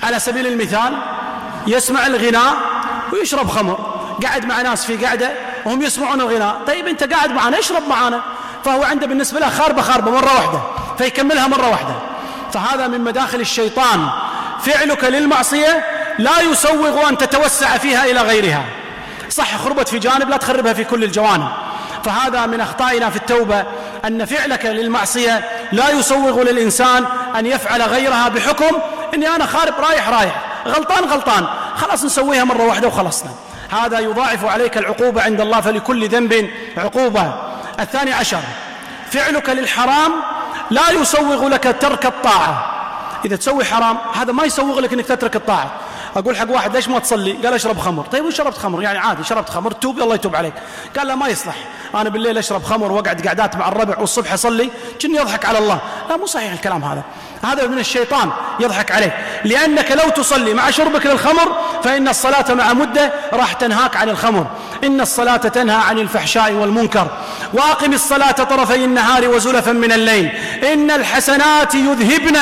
على 0.03 0.19
سبيل 0.19 0.47
المثال 0.47 0.97
يسمع 1.67 2.07
الغناء 2.07 2.53
ويشرب 3.13 3.49
خمر. 3.49 4.01
قعد 4.23 4.45
مع 4.45 4.61
ناس 4.61 4.85
في 4.85 5.05
قعدة 5.05 5.31
وهم 5.65 5.81
يسمعون 5.81 6.21
الغناء. 6.21 6.61
طيب 6.67 6.87
أنت 6.87 7.13
قاعد 7.13 7.31
معنا 7.31 7.59
اشرب 7.59 7.87
معنا 7.89 8.21
فهو 8.65 8.83
عنده 8.83 9.07
بالنسبة 9.07 9.39
له 9.39 9.49
خاربة 9.49 9.81
خاربة 9.81 10.11
مرة 10.11 10.33
واحدة. 10.33 10.59
فيكملها 10.97 11.47
مرة 11.47 11.69
واحدة. 11.69 11.95
فهذا 12.53 12.87
من 12.87 13.01
مداخل 13.01 13.39
الشيطان. 13.39 14.09
فعلك 14.61 15.03
للمعصية 15.03 15.85
لا 16.19 16.41
يسوغ 16.41 17.09
أن 17.09 17.17
تتوسع 17.17 17.77
فيها 17.77 18.05
إلى 18.05 18.21
غيرها. 18.21 18.65
صح 19.29 19.57
خربت 19.57 19.89
في 19.89 19.99
جانب 19.99 20.29
لا 20.29 20.37
تخربها 20.37 20.73
في 20.73 20.83
كل 20.83 21.03
الجوانب. 21.03 21.49
فهذا 22.03 22.45
من 22.45 22.61
أخطائنا 22.61 23.09
في 23.09 23.15
التوبة 23.15 23.63
أن 24.05 24.25
فعلك 24.25 24.65
للمعصية 24.65 25.43
لا 25.71 25.89
يسوغ 25.89 26.41
للإنسان 26.41 27.05
أن 27.39 27.45
يفعل 27.45 27.81
غيرها 27.81 28.29
بحكم 28.29 28.77
أني 29.13 29.27
أنا 29.27 29.45
خارب 29.45 29.73
رايح 29.79 30.09
رايح. 30.09 30.41
غلطان 30.67 31.03
غلطان. 31.03 31.47
خلاص 31.75 32.03
نسويها 32.03 32.43
مرة 32.43 32.63
واحدة 32.63 32.87
وخلصنا. 32.87 33.31
هذا 33.69 33.99
يضاعف 33.99 34.45
عليك 34.45 34.77
العقوبة 34.77 35.23
عند 35.23 35.41
الله 35.41 35.61
فلكل 35.61 36.07
ذنب 36.07 36.49
عقوبة. 36.77 37.33
الثاني 37.79 38.13
عشر 38.13 38.39
فعلك 39.11 39.49
للحرام 39.49 40.11
لا 40.71 40.89
يسوغ 40.91 41.47
لك 41.47 41.75
ترك 41.81 42.05
الطاعة. 42.05 42.65
إذا 43.25 43.35
تسوي 43.35 43.65
حرام 43.65 43.97
هذا 44.13 44.31
ما 44.31 44.43
يسوغ 44.43 44.79
لك 44.79 44.93
أنك 44.93 45.05
تترك 45.05 45.35
الطاعة. 45.35 45.71
أقول 46.15 46.37
حق 46.37 46.51
واحد 46.51 46.75
ليش 46.75 46.87
ما 46.87 46.99
تصلي؟ 46.99 47.31
قال 47.31 47.53
أشرب 47.53 47.79
خمر. 47.79 48.05
طيب 48.05 48.25
وش 48.25 48.35
شربت 48.35 48.57
خمر؟ 48.57 48.83
يعني 48.83 48.97
عادي 48.97 49.23
شربت 49.23 49.49
خمر 49.49 49.71
توب 49.71 49.99
الله 49.99 50.15
يتوب 50.15 50.35
عليك. 50.35 50.53
قال 50.97 51.07
لا 51.07 51.15
ما 51.15 51.27
يصلح. 51.27 51.55
أنا 51.95 52.09
بالليل 52.09 52.37
أشرب 52.37 52.63
خمر 52.63 52.91
وأقعد 52.91 53.27
قعدات 53.27 53.55
مع 53.55 53.67
الربع 53.67 53.99
والصبح 53.99 54.33
أصلي 54.33 54.69
كني 55.01 55.17
يضحك 55.17 55.45
على 55.45 55.57
الله. 55.57 55.79
لا 56.09 56.17
مو 56.17 56.25
صحيح 56.25 56.51
الكلام 56.51 56.83
هذا. 56.83 57.03
هذا 57.43 57.67
من 57.67 57.79
الشيطان 57.79 58.31
يضحك 58.59 58.91
عليك 58.91 59.13
لأنك 59.45 59.91
لو 59.91 60.09
تصلي 60.09 60.53
مع 60.53 60.69
شربك 60.69 61.05
للخمر 61.05 61.55
فإن 61.83 62.07
الصلاة 62.07 62.53
مع 62.53 62.73
مدة 62.73 63.13
راح 63.33 63.53
تنهاك 63.53 63.95
عن 63.95 64.09
الخمر. 64.09 64.47
إن 64.83 65.01
الصلاة 65.01 65.37
تنهى 65.37 65.75
عن 65.75 65.99
الفحشاء 65.99 66.53
والمنكر. 66.53 67.07
وأقم 67.53 67.93
الصلاة 67.93 68.31
طرفي 68.31 68.85
النهار 68.85 69.27
وزلفا 69.27 69.71
من 69.71 69.91
الليل. 69.91 70.31
إن 70.73 70.91
الحسنات 70.91 71.75
يذهبن 71.75 72.37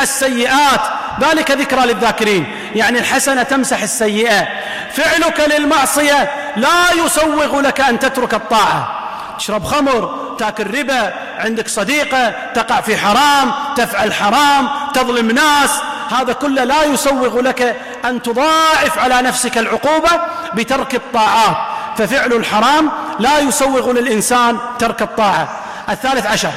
السيئات 0.00 0.80
ذلك 1.20 1.50
ذكرى 1.50 1.86
للذاكرين. 1.86 2.56
يعني 2.74 2.98
الحسنة 2.98 3.42
تمسح 3.42 3.82
السيئة. 3.82 4.48
فعلك 4.92 5.40
للمعصية 5.40 6.30
لا 6.56 6.92
يسوغ 7.04 7.60
لك 7.60 7.80
أن 7.80 7.98
تترك 7.98 8.34
الطاعة. 8.34 9.00
تشرب 9.38 9.64
خمر 9.64 10.24
تأكل 10.38 10.78
ربا 10.78 11.14
عندك 11.38 11.68
صديقة 11.68 12.32
تقع 12.54 12.80
في 12.80 12.96
حرام 12.96 13.52
تفعل 13.76 14.14
حرام 14.14 14.68
تظلم 14.94 15.30
ناس. 15.30 15.70
هذا 16.10 16.32
كله 16.32 16.64
لا 16.64 16.84
يسوغ 16.84 17.40
لك 17.40 17.76
أن 18.04 18.22
تضاعف 18.22 18.98
على 18.98 19.22
نفسك 19.22 19.58
العقوبة 19.58 20.10
بترك 20.54 20.94
الطاعات. 20.94 21.56
ففعل 21.98 22.32
الحرام 22.32 22.90
لا 23.18 23.38
يسوغ 23.38 23.92
للإنسان 23.92 24.58
ترك 24.78 25.02
الطاعة. 25.02 25.48
الثالث 25.88 26.26
عشر. 26.26 26.50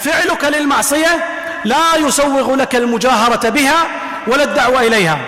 فعلك 0.00 0.44
للمعصية 0.44 1.24
لا 1.64 1.96
يسوغ 1.96 2.54
لك 2.54 2.76
المجاهرة 2.76 3.48
بها 3.48 3.86
ولا 4.26 4.44
الدعوة 4.44 4.82
إليها. 4.82 5.18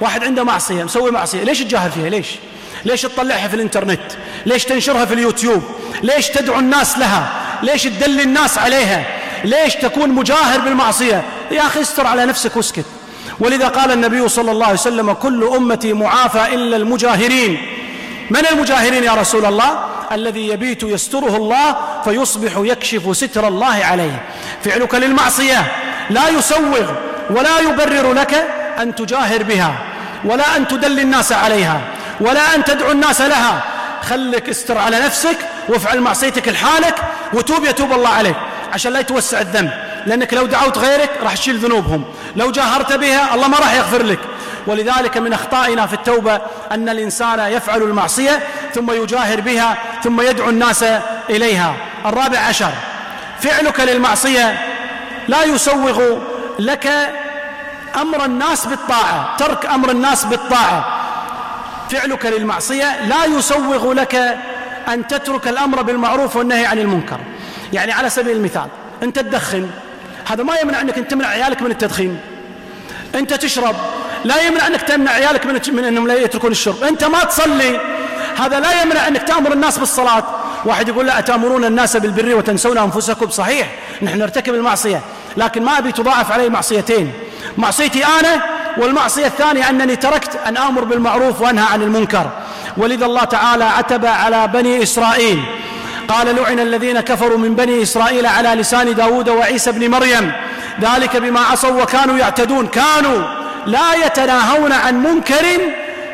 واحد 0.00 0.24
عنده 0.24 0.44
معصية 0.44 0.84
مسوي 0.84 1.10
معصية. 1.10 1.42
ليش 1.42 1.60
تجاهر 1.60 1.90
فيها؟ 1.90 2.08
ليش؟ 2.08 2.28
ليش 2.84 3.02
تطلعها 3.02 3.48
في 3.48 3.54
الإنترنت؟ 3.54 4.00
ليش 4.46 4.64
تنشرها 4.64 5.04
في 5.04 5.14
اليوتيوب؟ 5.14 5.62
ليش 6.02 6.28
تدعو 6.28 6.58
الناس 6.58 6.98
لها؟ 6.98 7.32
ليش 7.62 7.82
تدل 7.82 8.20
الناس 8.20 8.58
عليها؟ 8.58 9.04
ليش 9.44 9.74
تكون 9.74 10.10
مجاهر 10.10 10.60
بالمعصية؟ 10.60 11.22
يا 11.50 11.60
أخي 11.60 11.80
استر 11.80 12.06
على 12.06 12.26
نفسك 12.26 12.56
واسكت. 12.56 12.84
ولذا 13.40 13.68
قال 13.68 13.92
النبي 13.92 14.28
صلى 14.28 14.50
الله 14.50 14.66
عليه 14.66 14.74
وسلم 14.74 15.12
كل 15.12 15.44
أمتي 15.44 15.92
معافى 15.92 16.54
إلا 16.54 16.76
المجاهرين. 16.76 17.58
من 18.30 18.46
المجاهرين 18.46 19.04
يا 19.04 19.12
رسول 19.12 19.46
الله؟ 19.46 19.84
الذي 20.12 20.48
يبيت 20.48 20.82
يستره 20.82 21.36
الله 21.36 21.76
فيصبح 22.04 22.52
يكشف 22.56 23.16
ستر 23.16 23.48
الله 23.48 23.84
عليه. 23.84 24.22
فعلك 24.64 24.94
للمعصية 24.94 25.72
لا 26.10 26.28
يسوغ 26.28 26.90
ولا 27.30 27.58
يبرر 27.60 28.12
لك 28.12 28.34
أن 28.78 28.94
تجاهر 28.94 29.42
بها 29.42 29.74
ولا 30.24 30.56
أن 30.56 30.68
تدل 30.68 31.00
الناس 31.00 31.32
عليها 31.32 31.80
ولا 32.20 32.54
أن 32.54 32.64
تدعو 32.64 32.90
الناس 32.90 33.20
لها. 33.20 33.64
خلك 34.02 34.48
استر 34.48 34.78
على 34.78 35.00
نفسك 35.00 35.36
وافعل 35.68 36.00
معصيتك 36.00 36.48
لحالك 36.48 36.94
وتوب 37.32 37.64
يتوب 37.64 37.92
الله 37.92 38.08
عليك. 38.08 38.36
عشان 38.72 38.92
لا 38.92 39.00
يتوسع 39.00 39.40
الذنب 39.40 39.70
لأنك 40.06 40.34
لو 40.34 40.46
دعوت 40.46 40.78
غيرك 40.78 41.10
راح 41.22 41.34
تشيل 41.34 41.58
ذنوبهم. 41.58 42.04
لو 42.36 42.50
جاهرت 42.50 42.92
بها 42.92 43.34
الله 43.34 43.48
ما 43.48 43.58
راح 43.58 43.74
يغفر 43.74 44.02
لك. 44.02 44.18
ولذلك 44.68 45.16
من 45.18 45.32
أخطائنا 45.32 45.86
في 45.86 45.94
التوبة 45.94 46.40
أن 46.72 46.88
الإنسان 46.88 47.38
يفعل 47.38 47.82
المعصية 47.82 48.40
ثم 48.74 48.90
يجاهر 48.90 49.40
بها 49.40 49.78
ثم 50.02 50.20
يدعو 50.20 50.50
الناس 50.50 50.84
إليها. 51.30 51.74
الرابع 52.06 52.38
عشر 52.38 52.70
فعلك 53.40 53.80
للمعصية 53.80 54.58
لا 55.28 55.42
يسوغ 55.42 56.18
لك 56.58 56.88
أمر 57.96 58.24
الناس 58.24 58.66
بالطاعة 58.66 59.36
ترك 59.36 59.66
أمر 59.66 59.90
الناس 59.90 60.24
بالطاعة. 60.24 60.98
فعلك 61.90 62.26
للمعصية 62.26 63.04
لا 63.06 63.24
يسوغ 63.24 63.92
لك 63.92 64.38
أن 64.88 65.06
تترك 65.06 65.48
الأمر 65.48 65.82
بالمعروف 65.82 66.36
والنهي 66.36 66.66
عن 66.66 66.78
المنكر. 66.78 67.20
يعني 67.72 67.92
على 67.92 68.10
سبيل 68.10 68.36
المثال 68.36 68.66
أنت 69.02 69.18
تدخن 69.18 69.70
هذا 70.30 70.42
ما 70.42 70.56
يمنع 70.56 70.80
أنك 70.80 70.94
تمنع 70.94 71.28
عيالك 71.28 71.62
من 71.62 71.70
التدخين. 71.70 72.20
أنت 73.14 73.34
تشرب 73.34 73.76
لا 74.24 74.42
يمنع 74.42 74.66
أنك 74.66 74.82
تمنع 74.82 75.10
عيالك 75.10 75.46
من, 75.46 75.60
من 75.72 75.84
أنهم 75.84 76.06
لا 76.06 76.14
يتركون 76.14 76.50
الشرب. 76.50 76.82
أنت 76.82 77.04
ما 77.04 77.24
تصلي. 77.24 77.80
هذا 78.38 78.60
لا 78.60 78.82
يمنع 78.82 79.08
أنك 79.08 79.22
تأمر 79.22 79.52
الناس 79.52 79.78
بالصلاة. 79.78 80.24
واحد 80.64 80.88
يقول 80.88 81.06
لا 81.06 81.18
أتأمرون 81.18 81.64
الناس 81.64 81.96
بالبر 81.96 82.34
وتنسون 82.34 82.78
أنفسكم. 82.78 83.30
صحيح. 83.30 83.68
نحن 84.02 84.18
نرتكب 84.18 84.54
المعصية. 84.54 85.00
لكن 85.36 85.62
ما 85.62 85.78
أبي 85.78 85.92
تضاعف 85.92 86.32
علي 86.32 86.48
معصيتين. 86.48 87.12
معصيتي 87.56 88.04
أنا 88.04 88.42
والمعصية 88.78 89.26
الثانية 89.26 89.70
أنني 89.70 89.96
تركت 89.96 90.36
أن 90.46 90.56
آمر 90.56 90.84
بالمعروف 90.84 91.40
وأنهى 91.40 91.64
عن 91.72 91.82
المنكر. 91.82 92.30
ولذا 92.76 93.06
الله 93.06 93.24
تعالى 93.24 93.64
عتب 93.64 94.06
على 94.06 94.48
بني 94.48 94.82
إسرائيل. 94.82 95.42
قال 96.08 96.36
لعن 96.36 96.60
الذين 96.60 97.00
كفروا 97.00 97.38
من 97.38 97.54
بني 97.54 97.82
إسرائيل 97.82 98.26
على 98.26 98.48
لسان 98.48 98.94
داود 98.94 99.28
وعيسى 99.28 99.72
بن 99.72 99.90
مريم. 99.90 100.32
ذلك 100.80 101.16
بما 101.16 101.40
عصوا 101.40 101.82
وكانوا 101.82 102.18
يعتدون. 102.18 102.66
كانوا. 102.66 103.37
لا 103.68 103.94
يتناهون 103.94 104.72
عن 104.72 105.02
منكر 105.02 105.46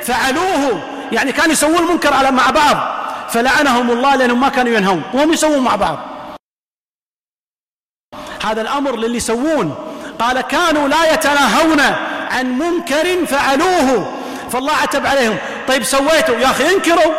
فعلوه. 0.03 0.83
يعني 1.13 1.33
كانوا 1.33 1.53
يسوون 1.53 1.79
المنكر 1.79 2.15
على 2.15 2.31
مع 2.31 2.51
بعض 2.51 2.77
فلعنهم 3.31 3.91
الله 3.91 4.17
لأنهم 4.17 4.41
ما 4.41 4.49
كانوا 4.49 4.73
ينهون 4.73 5.03
وهم 5.15 5.33
يسوون 5.33 5.59
مع 5.59 5.77
بعض. 5.77 5.99
هذا 8.45 8.61
الأمر 8.61 8.97
للي 8.97 9.17
يسوون. 9.17 9.75
قال 10.19 10.41
كانوا 10.41 10.89
لا 10.89 11.13
يتناهون 11.13 11.81
عن 12.31 12.59
منكر 12.59 13.27
فعلوه. 13.27 14.13
فالله 14.51 14.73
عتب 14.73 15.07
عليهم. 15.07 15.37
طيب 15.69 15.83
سويتوا 15.83 16.37
يا 16.37 16.47
أخي 16.47 16.75
انكروا. 16.75 17.15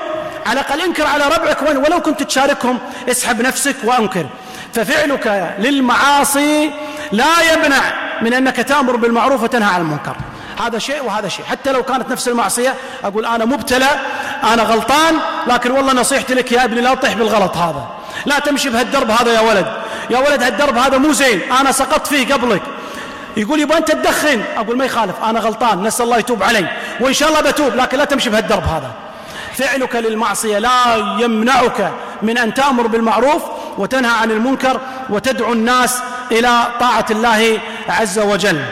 على 0.45 0.59
الأقل 0.59 0.81
انكر 0.81 1.05
على 1.05 1.23
ربعك 1.25 1.61
ولو 1.61 2.01
كنت 2.01 2.23
تشاركهم 2.23 2.79
اسحب 3.09 3.41
نفسك 3.41 3.75
وأنكر. 3.83 4.25
ففعلك 4.73 5.55
للمعاصي 5.59 6.71
لا 7.11 7.53
يمنع 7.53 7.81
من 8.21 8.33
أنك 8.33 8.55
تأمر 8.55 8.95
بالمعروف 8.95 9.43
وتنهى 9.43 9.73
عن 9.73 9.81
المنكر. 9.81 10.15
هذا 10.65 10.79
شيء 10.79 11.03
وهذا 11.03 11.27
شيء. 11.27 11.45
حتى 11.45 11.71
لو 11.71 11.83
كانت 11.83 12.11
نفس 12.11 12.27
المعصية 12.27 12.73
أقول 13.03 13.25
أنا 13.25 13.45
مبتلى 13.45 13.89
أنا 14.43 14.63
غلطان 14.63 15.15
لكن 15.47 15.71
والله 15.71 15.93
نصيحتي 15.93 16.33
لك 16.33 16.51
يا 16.51 16.63
ابني 16.63 16.81
لا 16.81 16.95
تطيح 16.95 17.13
بالغلط 17.13 17.57
هذا. 17.57 17.87
لا 18.25 18.39
تمشي 18.39 18.69
بهالدرب 18.69 19.11
هذا 19.11 19.33
يا 19.33 19.39
ولد. 19.39 19.67
يا 20.09 20.19
ولد 20.19 20.43
هالدرب 20.43 20.77
هذا 20.77 20.97
مو 20.97 21.13
زين. 21.13 21.51
أنا 21.51 21.71
سقطت 21.71 22.07
فيه 22.07 22.33
قبلك. 22.33 22.61
يقول 23.37 23.59
يبغى 23.59 23.77
أنت 23.77 23.91
تدخن. 23.91 24.43
أقول 24.57 24.77
ما 24.77 24.85
يخالف. 24.85 25.15
أنا 25.23 25.39
غلطان. 25.39 25.83
نسأل 25.83 26.05
الله 26.05 26.17
يتوب 26.17 26.43
علي. 26.43 26.67
وإن 26.99 27.13
شاء 27.13 27.29
الله 27.29 27.41
بتوب 27.41 27.75
لكن 27.75 27.97
لا 27.97 28.05
تمشي 28.05 28.29
بهالدرب 28.29 28.63
هذا. 28.63 28.91
فعلك 29.53 29.95
للمعصية 29.95 30.59
لا 30.59 30.95
يمنعك 31.19 31.91
من 32.21 32.37
أن 32.37 32.53
تأمر 32.53 32.87
بالمعروف 32.87 33.43
وتنهى 33.77 34.11
عن 34.11 34.31
المنكر 34.31 34.79
وتدعو 35.09 35.53
الناس 35.53 35.99
إلى 36.31 36.67
طاعة 36.79 37.05
الله 37.11 37.59
عز 37.89 38.19
وجل. 38.19 38.65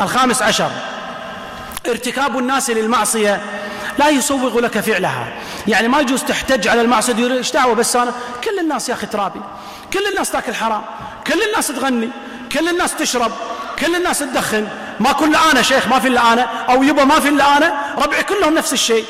الخامس 0.00 0.42
عشر. 0.42 0.70
ارتكاب 1.88 2.38
الناس 2.38 2.70
للمعصية 2.70 3.40
لا 3.98 4.08
يسوغ 4.08 4.60
لك 4.60 4.80
فعلها. 4.80 5.28
يعني 5.66 5.88
ما 5.88 6.00
يجوز 6.00 6.22
تحتج 6.22 6.68
على 6.68 6.80
المعصية 6.80 7.16
يقول 7.16 7.32
إيش 7.32 7.52
دعوة 7.52 7.74
بس 7.74 7.96
أنا؟ 7.96 8.12
كل 8.44 8.58
الناس 8.58 8.88
يا 8.88 8.94
أخي 8.94 9.06
ترابي. 9.06 9.40
كل 9.92 10.00
الناس 10.12 10.30
تاكل 10.30 10.54
حرام. 10.54 10.82
كل 11.26 11.42
الناس 11.42 11.66
تغني. 11.66 12.08
كل 12.52 12.68
الناس 12.68 12.94
تشرب. 12.94 13.32
كل 13.78 13.96
الناس 13.96 14.18
تدخن. 14.18 14.68
ما 15.00 15.12
كل 15.12 15.36
أنا 15.52 15.62
شيخ 15.62 15.88
ما 15.88 15.98
في 15.98 16.08
إلا 16.08 16.32
أنا 16.32 16.42
أو 16.68 16.82
يبا 16.82 17.04
ما 17.04 17.20
في 17.20 17.28
إلا 17.28 17.56
أنا 17.56 17.94
ربعي 17.98 18.22
كلهم 18.22 18.54
نفس 18.54 18.72
الشيء. 18.72 19.04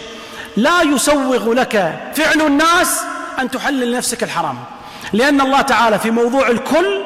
لا 0.57 0.83
يسوغ 0.83 1.53
لك 1.53 2.01
فعل 2.15 2.41
الناس 2.41 3.01
أن 3.39 3.51
تحلل 3.51 3.93
لنفسك 3.93 4.23
الحرام. 4.23 4.59
لأن 5.13 5.41
الله 5.41 5.61
تعالى 5.61 5.99
في 5.99 6.11
موضوع 6.11 6.49
الكل 6.49 7.03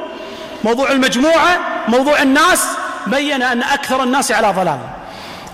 موضوع 0.64 0.90
المجموعة 0.92 1.58
موضوع 1.88 2.22
الناس 2.22 2.66
بين 3.06 3.42
أن 3.42 3.62
أكثر 3.62 4.02
الناس 4.02 4.32
على 4.32 4.52
ضلال. 4.52 4.78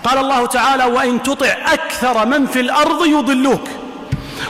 قال 0.04 0.18
الله 0.18 0.46
تعالى 0.46 0.84
وإن 0.84 1.22
تطع 1.22 1.56
أكثر 1.72 2.26
من 2.26 2.46
في 2.46 2.60
الأرض 2.60 3.06
يضلوك 3.06 3.68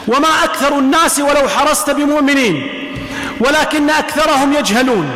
وما 0.09 0.29
أكثر 0.45 0.79
الناس 0.79 1.21
ولو 1.21 1.49
حرصت 1.49 1.91
بمؤمنين 1.91 2.69
ولكن 3.41 3.91
أكثرهم 3.91 4.53
يجهلون 4.53 5.11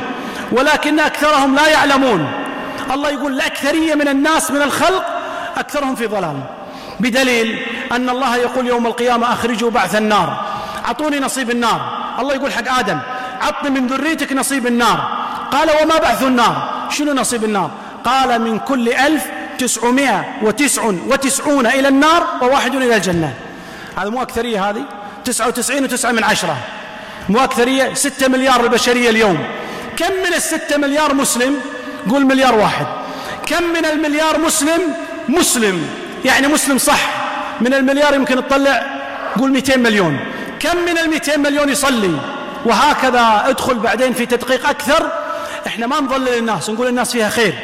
ولكن 0.53 1.01
أكثرهم 1.01 1.55
لا 1.55 1.69
يعلمون. 1.69 2.33
الله 2.91 3.11
يقول 3.11 3.33
الأكثرية 3.33 3.95
من 3.95 4.09
الناس 4.09 4.51
من 4.51 4.63
الخلق 4.63 5.05
أكثرهم 5.57 5.95
في 5.95 6.07
ضلال. 6.07 6.37
بدليل 7.01 7.59
أن 7.93 8.09
الله 8.09 8.37
يقول 8.37 8.67
يوم 8.67 8.87
القيامة 8.87 9.33
أخرجوا 9.33 9.71
بعث 9.71 9.97
النار 9.97 10.45
أعطوني 10.87 11.21
نصيب 11.21 11.51
النار. 11.51 11.81
الله 12.19 12.35
يقول 12.35 12.53
حق 12.53 12.79
آدم 12.79 12.99
عطني 13.41 13.71
من 13.71 13.87
ذريتك 13.87 14.33
نصيب 14.33 14.67
النار. 14.67 15.25
قال 15.55 15.69
وما 15.83 15.99
بعث 15.99 16.23
النار؟ 16.23 16.89
شنو 16.91 17.13
نصيب 17.13 17.45
النار؟ 17.45 17.71
قال 18.05 18.41
من 18.41 18.59
كل 18.59 18.89
ألف 18.89 19.25
تسعمائة 19.59 20.25
وتسع 20.43 20.83
وتسعون 20.85 21.67
إلى 21.67 21.89
النار 21.89 22.27
وواحد 22.43 22.75
إلى 22.75 22.97
الجنة. 22.97 23.35
هذا 23.99 24.09
مو 24.09 24.23
أكثرية 24.23 24.71
هذه؟ 24.71 24.83
تسعة 25.25 25.47
وتسعين 25.47 25.85
وتسعة 25.85 26.13
من 26.13 26.25
عشرة. 26.25 26.57
مو 27.29 27.45
أكثرية؟ 27.45 27.95
ستة 27.95 28.29
مليار 28.29 28.61
البشرية 28.61 29.11
اليوم. 29.11 29.39
كم 29.97 30.13
من 30.27 30.35
الستة 30.35 30.77
مليار 30.77 31.15
مسلم؟ 31.15 31.57
قول 32.11 32.27
مليار 32.27 32.55
واحد. 32.55 32.87
كم 33.47 33.63
من 33.63 33.85
المليار 33.85 34.39
مسلم؟ 34.39 34.81
مسلم. 35.29 35.87
يعني 36.25 36.47
مسلم 36.47 36.79
صح. 36.79 37.01
من 37.61 37.75
المليار 37.75 38.15
يمكن 38.15 38.37
تطلع؟ 38.37 38.83
قول 39.39 39.53
200 39.53 39.77
مليون. 39.77 40.19
كم 40.61 40.77
من 40.77 40.99
ال 40.99 41.11
200 41.11 41.37
مليون 41.37 41.69
يصلي؟ 41.69 42.17
وهكذا 42.65 43.45
ادخل 43.47 43.75
بعدين 43.75 44.13
في 44.13 44.27
تدقيق 44.27 44.69
أكثر. 44.69 45.24
إحنا 45.67 45.87
ما 45.87 46.01
نضلل 46.01 46.39
الناس 46.39 46.71
نقول 46.71 46.89
الناس 46.89 47.13
فيها 47.13 47.29
خير. 47.29 47.55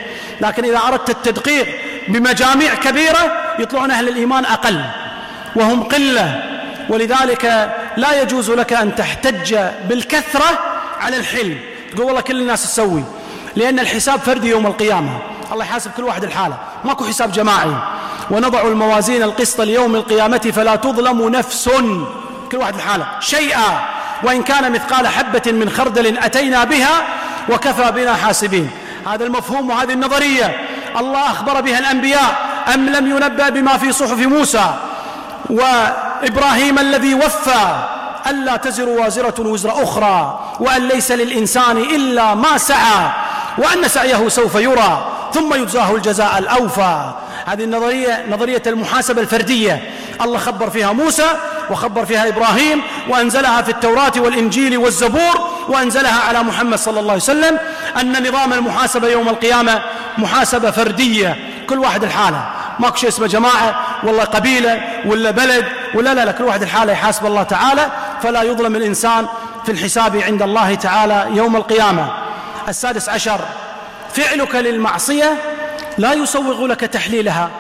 لكن 0.40 0.64
إذا 0.64 0.78
أردت 0.78 1.10
التدقيق 1.10 1.66
بمجاميع 2.08 2.74
كبيرة 2.74 3.32
يطلعون 3.58 3.90
أهل 3.90 4.08
الإيمان 4.08 4.44
أقل. 4.44 4.84
وهم 5.56 5.82
قلة. 5.82 6.42
ولذلك 6.88 7.74
لا 7.96 8.22
يجوز 8.22 8.50
لك 8.50 8.72
أن 8.72 8.94
تحتج 8.94 9.56
بالكثرة 9.88 10.58
على 11.00 11.16
الحلم. 11.16 11.58
تقول 11.92 12.06
والله 12.06 12.20
كل 12.20 12.40
الناس 12.40 12.62
تسوي. 12.62 13.04
لأن 13.56 13.78
الحساب 13.78 14.20
فردي 14.20 14.48
يوم 14.48 14.66
القيامة. 14.66 15.18
الله 15.52 15.64
يحاسب 15.64 15.90
كل 15.96 16.02
واحد 16.04 16.24
الحالة 16.24 16.56
ماكو 16.84 17.04
حساب 17.04 17.32
جماعي. 17.32 17.74
ونضع 18.30 18.62
الموازين 18.62 19.22
القسط 19.22 19.60
ليوم 19.60 19.96
القيامة 19.96 20.52
فلا 20.56 20.76
تظلم 20.76 21.28
نفس. 21.28 21.70
كل 22.52 22.56
واحد 22.56 22.74
الحالة 22.74 23.06
شيئا. 23.20 23.88
وإن 24.22 24.42
كان 24.42 24.72
مثقال 24.72 25.08
حبة 25.08 25.52
من 25.52 25.70
خردل 25.70 26.18
أتينا 26.18 26.64
بها 26.64 27.02
وكفى 27.48 27.92
بنا 27.92 28.14
حاسبين. 28.14 28.70
هذا 29.12 29.24
المفهوم 29.24 29.70
وهذه 29.70 29.92
النظرية. 29.92 30.60
الله 30.96 31.30
أخبر 31.30 31.60
بها 31.60 31.78
الأنبياء 31.78 32.50
أم 32.74 32.88
لم 32.88 33.06
ينبأ 33.10 33.48
بما 33.48 33.76
في 33.76 33.92
صحف 33.92 34.18
موسى؟ 34.18 34.74
وإبراهيم 35.50 36.78
الذي 36.78 37.14
وفى 37.14 37.76
ألا 38.26 38.56
تزر 38.56 38.88
وازرة 38.88 39.34
وزر 39.40 39.82
أخرى 39.82 40.40
وأن 40.60 40.88
ليس 40.88 41.12
للإنسان 41.12 41.76
إلا 41.76 42.34
ما 42.34 42.58
سعى 42.58 43.10
وأن 43.58 43.88
سعيه 43.88 44.28
سوف 44.28 44.54
يرى 44.54 45.06
ثم 45.34 45.54
يجزاه 45.54 45.94
الجزاء 45.94 46.38
الأوفى. 46.38 47.12
هذه 47.46 47.64
النظرية 47.64 48.26
نظرية 48.30 48.62
المحاسبة 48.66 49.20
الفردية. 49.20 49.90
الله 50.22 50.38
خبر 50.38 50.70
فيها 50.70 50.92
موسى 50.92 51.26
وخبر 51.70 52.04
فيها 52.04 52.28
إبراهيم 52.28 52.82
وأنزلها 53.08 53.62
في 53.62 53.70
التوراة 53.70 54.12
والإنجيل 54.16 54.78
والزبور 54.78 55.50
وأنزلها 55.68 56.20
على 56.28 56.42
محمد 56.42 56.78
صلى 56.78 57.00
الله 57.00 57.12
عليه 57.12 57.22
وسلم 57.22 57.58
أن 58.00 58.28
نظام 58.28 58.52
المحاسبة 58.52 59.08
يوم 59.08 59.28
القيامة 59.28 59.82
محاسبة 60.18 60.70
فردية. 60.70 61.36
كل 61.68 61.78
واحد 61.78 62.04
الحالة. 62.04 62.44
ماكو 62.78 62.96
شيء 62.96 63.08
اسمه 63.08 63.26
جماعة 63.26 63.80
والله 64.02 64.24
قبيلة 64.24 64.82
ولا 65.06 65.30
بلد 65.30 65.64
ولا 65.94 66.14
لا 66.14 66.24
لا 66.24 66.32
كل 66.32 66.44
واحد 66.44 66.62
الحالة 66.62 66.92
يحاسب 66.92 67.26
الله 67.26 67.42
تعالى. 67.42 67.86
فلا 68.22 68.42
يظلم 68.42 68.76
الإنسان 68.76 69.26
في 69.66 69.72
الحساب 69.72 70.16
عند 70.16 70.42
الله 70.42 70.74
تعالى 70.74 71.26
يوم 71.34 71.56
القيامة. 71.56 72.12
السادس 72.68 73.08
عشر 73.08 73.40
فعلك 74.14 74.54
للمعصية 74.54 75.36
لا 75.98 76.12
يسوغ 76.12 76.66
لك 76.66 76.80
تحليلها. 76.80 77.50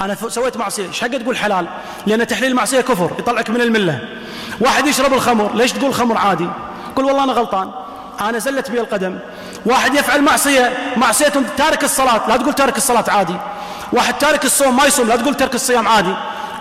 أنا 0.00 0.16
سويت 0.28 0.56
معصية. 0.56 0.86
إيش 0.86 1.00
حق 1.00 1.08
تقول 1.08 1.36
حلال؟ 1.36 1.66
لأن 2.06 2.26
تحليل 2.26 2.50
المعصية 2.50 2.80
كفر 2.80 3.10
يطلعك 3.18 3.50
من 3.50 3.60
الملة. 3.60 3.98
واحد 4.60 4.86
يشرب 4.86 5.12
الخمر 5.12 5.54
ليش 5.54 5.72
تقول 5.72 5.94
خمر 5.94 6.18
عادي؟ 6.18 6.48
قل 6.96 7.04
والله 7.04 7.24
أنا 7.24 7.32
غلطان. 7.32 7.70
أنا 8.20 8.38
زلت 8.38 8.70
بي 8.70 8.80
القدم. 8.80 9.18
واحد 9.66 9.94
يفعل 9.94 10.22
معصية 10.22 10.72
معصية 10.96 11.32
تارك 11.56 11.84
الصلاة. 11.84 12.20
لا 12.28 12.36
تقول 12.36 12.52
تارك 12.52 12.76
الصلاة 12.76 13.04
عادي. 13.08 13.36
واحد 13.92 14.14
تارك 14.14 14.44
الصوم 14.44 14.76
ما 14.76 14.84
يصوم 14.84 15.08
لا 15.08 15.16
تقول 15.16 15.34
ترك 15.34 15.54
الصيام 15.54 15.88
عادي. 15.88 16.14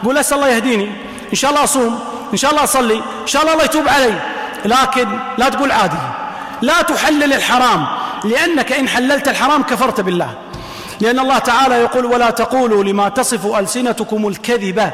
قول 0.04 0.18
أسأل 0.18 0.38
الله 0.38 0.50
يهديني. 0.50 0.92
إن 1.30 1.36
شاء 1.36 1.52
الله 1.52 1.64
أصوم 1.64 2.00
إن 2.34 2.38
شاء 2.38 2.52
الله 2.52 2.64
أصلي 2.64 2.96
إن 2.96 3.28
شاء 3.28 3.42
الله 3.42 3.54
الله 3.54 3.66
يتوب 3.66 3.88
علي. 3.88 4.20
لكن 4.66 5.20
لا 5.38 5.50
تقول 5.50 5.72
عادي. 5.72 5.98
لا 6.62 6.82
تحلل 6.82 7.34
الحرام. 7.34 7.88
لأنك 8.24 8.72
إن 8.72 8.88
حللت 8.88 9.28
الحرام 9.28 9.64
كفرت 9.64 10.02
بالله. 10.02 10.30
لأن 11.02 11.20
الله 11.20 11.38
تعالى 11.38 11.76
يقول 11.76 12.06
ولا 12.06 12.30
تقولوا 12.30 12.84
لما 12.84 13.10
تصف 13.10 13.56
ألسنتكم 13.56 14.28
الكذبة 14.28 14.92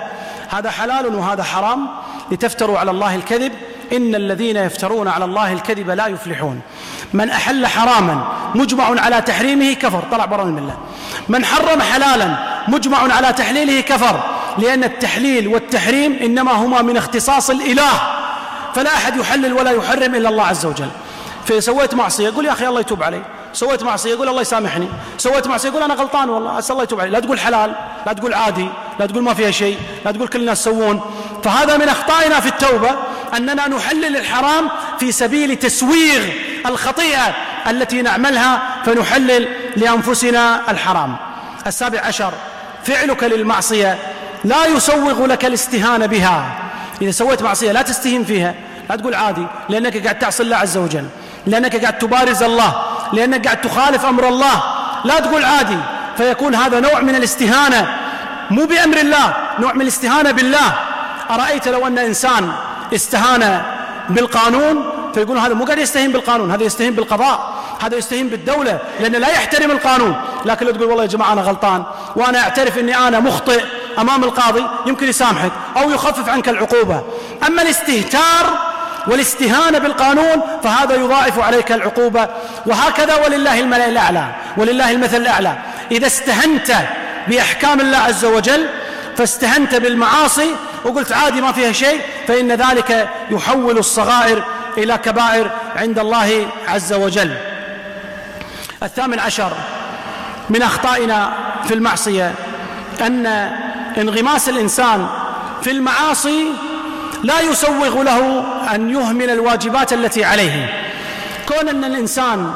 هذا 0.49 0.71
حلال 0.71 1.15
وهذا 1.15 1.43
حرام 1.43 1.87
لتفتروا 2.31 2.79
على 2.79 2.91
الله 2.91 3.15
الكذب. 3.15 3.51
إن 3.93 4.15
الذين 4.15 4.57
يفترون 4.57 5.07
على 5.07 5.25
الله 5.25 5.53
الكذب 5.53 5.89
لا 5.89 6.07
يفلحون. 6.07 6.61
من 7.13 7.29
أحل 7.29 7.67
حراما 7.67 8.27
مجمع 8.55 9.01
على 9.01 9.21
تحريمه 9.21 9.73
كفر. 9.73 10.03
طلع 10.11 10.25
برا 10.25 10.43
الملة 10.43 10.77
من 11.29 11.45
حرم 11.45 11.81
حلالا 11.81 12.35
مجمع 12.67 13.13
على 13.13 13.33
تحليله 13.33 13.81
كفر. 13.81 14.19
لأن 14.57 14.83
التحليل 14.83 15.47
والتحريم 15.47 16.19
إنما 16.21 16.51
هما 16.51 16.81
من 16.81 16.97
اختصاص 16.97 17.49
الإله. 17.49 17.91
فلا 18.75 18.95
أحد 18.95 19.17
يحلل 19.17 19.53
ولا 19.53 19.71
يحرم 19.71 20.15
إلا 20.15 20.29
الله 20.29 20.43
عز 20.43 20.65
وجل. 20.65 20.89
فسويت 21.45 21.93
معصية. 21.93 22.25
يقول 22.25 22.45
يا 22.45 22.51
أخي 22.51 22.67
الله 22.67 22.79
يتوب 22.79 23.03
علي. 23.03 23.21
سويت 23.53 23.83
معصية 23.83 24.11
يقول 24.11 24.29
الله 24.29 24.41
يسامحني. 24.41 24.87
سويت 25.17 25.47
معصية 25.47 25.69
يقول 25.69 25.83
أنا 25.83 25.93
غلطان 25.93 26.29
والله. 26.29 26.59
أسأل 26.59 26.71
الله 26.71 26.83
يتوب 26.83 26.99
علي 26.99 27.09
لا 27.09 27.19
تقول 27.19 27.39
حلال 27.39 27.75
لا 28.05 28.13
تقول 28.13 28.33
عادي 28.33 28.67
لا 28.99 29.05
تقول 29.05 29.23
ما 29.23 29.33
فيها 29.33 29.51
شيء 29.51 29.77
لا 30.05 30.11
تقول 30.11 30.27
كل 30.27 30.39
الناس 30.39 30.59
يسوون 30.61 31.01
فهذا 31.43 31.77
من 31.77 31.89
أخطائنا 31.89 32.39
في 32.39 32.47
التوبة 32.47 32.89
أننا 33.37 33.67
نحلل 33.67 34.17
الحرام 34.17 34.69
في 34.99 35.11
سبيل 35.11 35.55
تسويغ 35.55 36.21
الخطيئة 36.65 37.35
التي 37.69 38.01
نعملها 38.01 38.61
فنحلل 38.85 39.47
لأنفسنا 39.75 40.71
الحرام. 40.71 41.15
السابع 41.67 42.01
عشر 42.01 42.33
فعلك 42.83 43.23
للمعصية 43.23 43.97
لا 44.43 44.65
يسوغ 44.65 45.25
لك 45.25 45.45
الاستهانة 45.45 46.05
بها. 46.05 46.45
إذا 47.01 47.11
سويت 47.11 47.41
معصية 47.41 47.71
لا 47.71 47.81
تستهين 47.81 48.23
فيها 48.23 48.55
لا 48.89 48.95
تقول 48.95 49.13
عادي 49.13 49.45
لأنك 49.69 50.03
قاعد 50.03 50.19
تعصي 50.19 50.43
الله 50.43 50.57
عز 50.57 50.77
وجل 50.77 51.05
لأنك 51.47 51.81
قاعد 51.81 51.97
تبارز 51.97 52.43
الله. 52.43 52.83
لأنك 53.13 53.45
قاعد 53.45 53.61
تخالف 53.61 54.05
أمر 54.05 54.27
الله. 54.27 54.63
لا 55.05 55.19
تقول 55.19 55.45
عادي. 55.45 55.77
فيكون 56.17 56.55
هذا 56.55 56.79
نوع 56.79 56.99
من 57.01 57.15
الاستهانة. 57.15 57.97
مو 58.51 58.65
بأمر 58.65 58.97
الله 58.97 59.33
نوع 59.59 59.73
من 59.73 59.81
الاستهانة 59.81 60.31
بالله. 60.31 60.73
أرأيت 61.29 61.67
لو 61.67 61.87
أن 61.87 61.97
إنسان 61.97 62.51
استهان 62.95 63.61
بالقانون؟ 64.09 64.89
فيقول 65.13 65.37
هذا 65.37 65.53
مو 65.53 65.65
قاعد 65.65 65.77
يستهين 65.77 66.11
بالقانون 66.11 66.51
هذا 66.51 66.63
يستهين 66.63 66.93
بالقضاء. 66.93 67.53
هذا 67.81 67.97
يستهين 67.97 68.27
بالدولة 68.27 68.79
لأنه 68.99 69.17
لا 69.17 69.29
يحترم 69.29 69.71
القانون. 69.71 70.15
لكن 70.45 70.65
لو 70.65 70.71
تقول 70.71 70.85
والله 70.85 71.03
يا 71.03 71.07
جماعة 71.07 71.33
أنا 71.33 71.41
غلطان 71.41 71.83
وأنا 72.15 72.39
أعترف 72.39 72.77
أني 72.77 72.97
أنا 72.97 73.19
مخطئ 73.19 73.63
أمام 73.99 74.23
القاضي 74.23 74.63
يمكن 74.85 75.07
يسامحك 75.07 75.51
أو 75.77 75.89
يخفف 75.89 76.29
عنك 76.29 76.49
العقوبة. 76.49 77.03
أما 77.47 77.61
الاستهتار 77.61 78.45
والاستهانة 79.09 79.79
بالقانون 79.79 80.41
فهذا 80.63 80.95
يضاعف 80.95 81.39
عليك 81.39 81.71
العقوبة. 81.71 82.27
وهكذا 82.65 83.15
ولله 83.25 83.59
الملأ 83.59 83.87
الأعلى 83.87 84.25
ولله 84.57 84.91
المثل 84.91 85.17
الأعلى. 85.17 85.57
إذا 85.91 86.07
استهنت 86.07 86.75
بأحكام 87.27 87.79
الله 87.79 87.97
عز 87.97 88.25
وجل 88.25 88.67
فاستهنت 89.17 89.75
بالمعاصي 89.75 90.55
وقلت 90.85 91.11
عادي 91.11 91.41
ما 91.41 91.51
فيها 91.51 91.71
شيء 91.71 92.01
فإن 92.27 92.51
ذلك 92.51 93.09
يحول 93.31 93.77
الصغائر 93.77 94.43
إلى 94.77 94.97
كبائر 94.97 95.51
عند 95.75 95.99
الله 95.99 96.47
عز 96.67 96.93
وجل. 96.93 97.33
الثامن 98.83 99.19
عشر 99.19 99.51
من 100.49 100.61
أخطائنا 100.61 101.33
في 101.67 101.73
المعصية 101.73 102.33
أن 103.01 103.25
انغماس 103.97 104.49
الإنسان 104.49 105.07
في 105.61 105.71
المعاصي 105.71 106.53
لا 107.23 107.41
يسوغ 107.41 108.01
له 108.01 108.43
أن 108.75 108.89
يهمل 108.89 109.29
الواجبات 109.29 109.93
التي 109.93 110.23
عليه. 110.23 110.69
كون 111.47 111.69
أن 111.69 111.83
الإنسان 111.83 112.51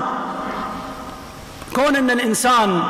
كون 1.75 1.95
أن 1.95 2.11
الإنسان 2.11 2.83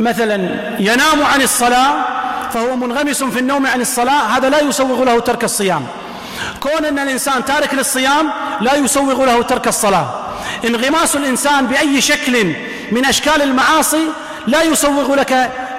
مثلا 0.00 0.36
ينام 0.78 1.22
عن 1.22 1.42
الصلاة 1.42 1.94
فهو 2.54 2.76
منغمس 2.76 3.24
في 3.24 3.38
النوم 3.38 3.66
عن 3.66 3.80
الصلاة 3.80 4.36
هذا 4.36 4.48
لا 4.48 4.60
يسوغ 4.60 5.04
له 5.04 5.20
ترك 5.20 5.44
الصيام. 5.44 5.86
كون 6.60 6.84
أن 6.84 6.98
الإنسان 6.98 7.44
تارك 7.44 7.74
للصيام 7.74 8.30
لا 8.60 8.74
يسوغ 8.74 9.24
له 9.24 9.42
ترك 9.42 9.68
الصلاة. 9.68 10.08
انغماس 10.64 11.16
الإنسان 11.16 11.66
بأي 11.66 12.00
شكل 12.00 12.52
من 12.92 13.04
أشكال 13.04 13.42
المعاصي 13.42 14.08
لا 14.46 14.62
يسوغ 14.62 15.14
لك 15.14 15.32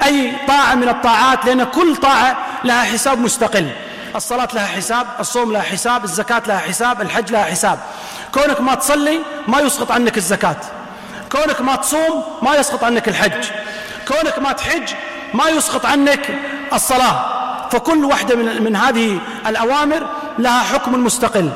أي 0.05 0.33
طاعة 0.47 0.75
من 0.75 0.89
الطاعات 0.89 1.45
لأن 1.45 1.63
كل 1.63 1.95
طاعة 1.95 2.37
لها 2.63 2.83
حساب 2.83 3.19
مستقل. 3.19 3.69
الصلاة 4.15 4.47
لها 4.53 4.65
حساب 4.65 5.07
الصوم 5.19 5.51
لها 5.51 5.61
حساب 5.61 6.03
الزكاة 6.03 6.41
لها 6.47 6.57
حساب 6.57 7.01
الحج 7.01 7.31
لها 7.31 7.43
حساب. 7.43 7.79
كونك 8.33 8.61
ما 8.61 8.75
تصلي 8.75 9.19
ما 9.47 9.59
يسقط 9.59 9.91
عنك 9.91 10.17
الزكاة. 10.17 10.55
كونك 11.31 11.61
ما 11.61 11.75
تصوم 11.75 12.23
ما 12.41 12.55
يسقط 12.55 12.83
عنك 12.83 13.07
الحج. 13.07 13.45
كونك 14.07 14.39
ما 14.39 14.51
تحج 14.51 14.89
ما 15.33 15.49
يسقط 15.49 15.85
عنك 15.85 16.39
الصلاة. 16.73 17.37
فكل 17.71 18.05
واحدة 18.05 18.35
من, 18.35 18.63
من 18.63 18.75
هذه 18.75 19.19
الأوامر 19.47 20.07
لها 20.39 20.63
حكم 20.63 21.03
مستقل. 21.05 21.49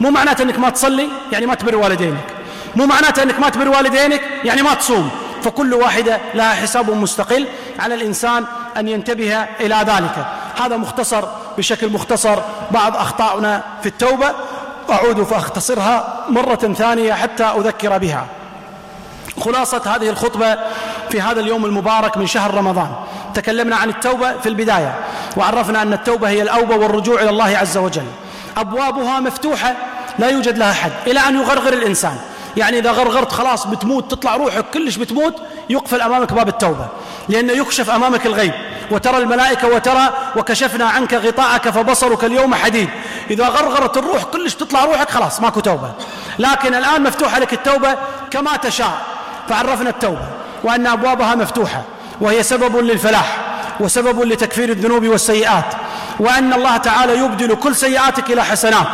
مو 0.00 0.10
معناته 0.10 0.42
أنك 0.42 0.58
ما 0.58 0.70
تصلي 0.70 1.08
يعني 1.32 1.46
ما 1.46 1.54
تبر 1.54 1.76
والدينك. 1.76 2.24
مو 2.76 2.86
معناته 2.86 3.22
أنك 3.22 3.40
ما 3.40 3.48
تبر 3.48 3.68
والدينك 3.68 4.22
يعني 4.44 4.62
ما 4.62 4.74
تصوم. 4.74 5.10
فكل 5.42 5.74
واحدة 5.74 6.20
لها 6.34 6.54
حساب 6.54 6.90
مستقل 6.90 7.46
على 7.78 7.94
الإنسان 7.94 8.44
أن 8.76 8.88
ينتبه 8.88 9.42
إلى 9.60 9.84
ذلك. 9.86 10.26
هذا 10.60 10.76
مختصر 10.76 11.24
بشكل 11.58 11.92
مختصر 11.92 12.38
بعض 12.70 12.96
أخطاؤنا 12.96 13.62
في 13.82 13.88
التوبة. 13.88 14.30
أعود 14.90 15.22
فأختصرها 15.22 16.24
مرة 16.28 16.74
ثانية 16.74 17.12
حتى 17.12 17.44
أذكر 17.44 17.98
بها. 17.98 18.26
خلاصة 19.40 19.82
هذه 19.96 20.10
الخطبة 20.10 20.58
في 21.10 21.20
هذا 21.20 21.40
اليوم 21.40 21.64
المبارك 21.64 22.16
من 22.16 22.26
شهر 22.26 22.54
رمضان. 22.54 22.88
تكلمنا 23.34 23.76
عن 23.76 23.88
التوبة 23.88 24.38
في 24.38 24.48
البداية 24.48 24.94
وعرفنا 25.36 25.82
أن 25.82 25.92
التوبة 25.92 26.28
هي 26.28 26.42
الأوبة 26.42 26.76
والرجوع 26.76 27.22
إلى 27.22 27.30
الله 27.30 27.58
عز 27.58 27.76
وجل. 27.76 28.06
أبوابها 28.56 29.20
مفتوحة 29.20 29.74
لا 30.18 30.28
يوجد 30.28 30.58
لها 30.58 30.72
حد 30.72 30.92
إلى 31.06 31.20
أن 31.20 31.40
يغرغر 31.40 31.72
الإنسان. 31.72 32.16
يعني 32.56 32.78
إذا 32.78 32.90
غرغرت 32.90 33.32
خلاص 33.32 33.66
بتموت 33.66 34.10
تطلع 34.10 34.36
روحك 34.36 34.64
كلش 34.74 34.96
بتموت 34.96 35.34
يقفل 35.70 36.00
أمامك 36.00 36.32
باب 36.32 36.48
التوبة. 36.48 36.86
لأنه 37.28 37.52
يكشف 37.52 37.90
أمامك 37.90 38.26
الغيب. 38.26 38.52
وترى 38.90 39.18
الملائكة 39.18 39.68
وترى 39.68 40.12
وكشفنا 40.36 40.84
عنك 40.84 41.14
غطاءك 41.14 41.70
فبصرك 41.70 42.24
اليوم 42.24 42.54
حديد. 42.54 42.88
إذا 43.30 43.48
غرغرت 43.48 43.96
الروح 43.96 44.24
كلش 44.24 44.54
تطلع 44.54 44.84
روحك 44.84 45.10
خلاص 45.10 45.40
ماكو 45.40 45.60
توبة. 45.60 45.92
لكن 46.38 46.74
الآن 46.74 47.02
مفتوحة 47.02 47.38
لك 47.38 47.52
التوبة 47.52 47.96
كما 48.30 48.56
تشاء. 48.56 49.02
فعرفنا 49.48 49.90
التوبة 49.90 50.28
وأن 50.64 50.86
أبوابها 50.86 51.34
مفتوحة 51.34 51.82
وهي 52.20 52.42
سبب 52.42 52.76
للفلاح 52.76 53.36
وسبب 53.80 54.22
لتكفير 54.22 54.68
الذنوب 54.68 55.06
والسيئات 55.06 55.64
وأن 56.20 56.52
الله 56.52 56.76
تعالى 56.76 57.18
يبدل 57.18 57.54
كل 57.54 57.76
سيئاتك 57.76 58.30
إلى 58.30 58.44
حسنات 58.44 58.86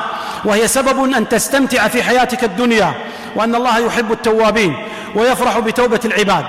وهي 0.44 0.68
سبب 0.68 1.04
أن 1.04 1.28
تستمتع 1.28 1.88
في 1.88 2.02
حياتك 2.02 2.44
الدنيا. 2.44 2.94
وأن 3.36 3.54
الله 3.54 3.78
يحب 3.78 4.12
التوابين 4.12 4.76
ويفرح 5.14 5.58
بتوبة 5.58 6.00
العباد. 6.04 6.44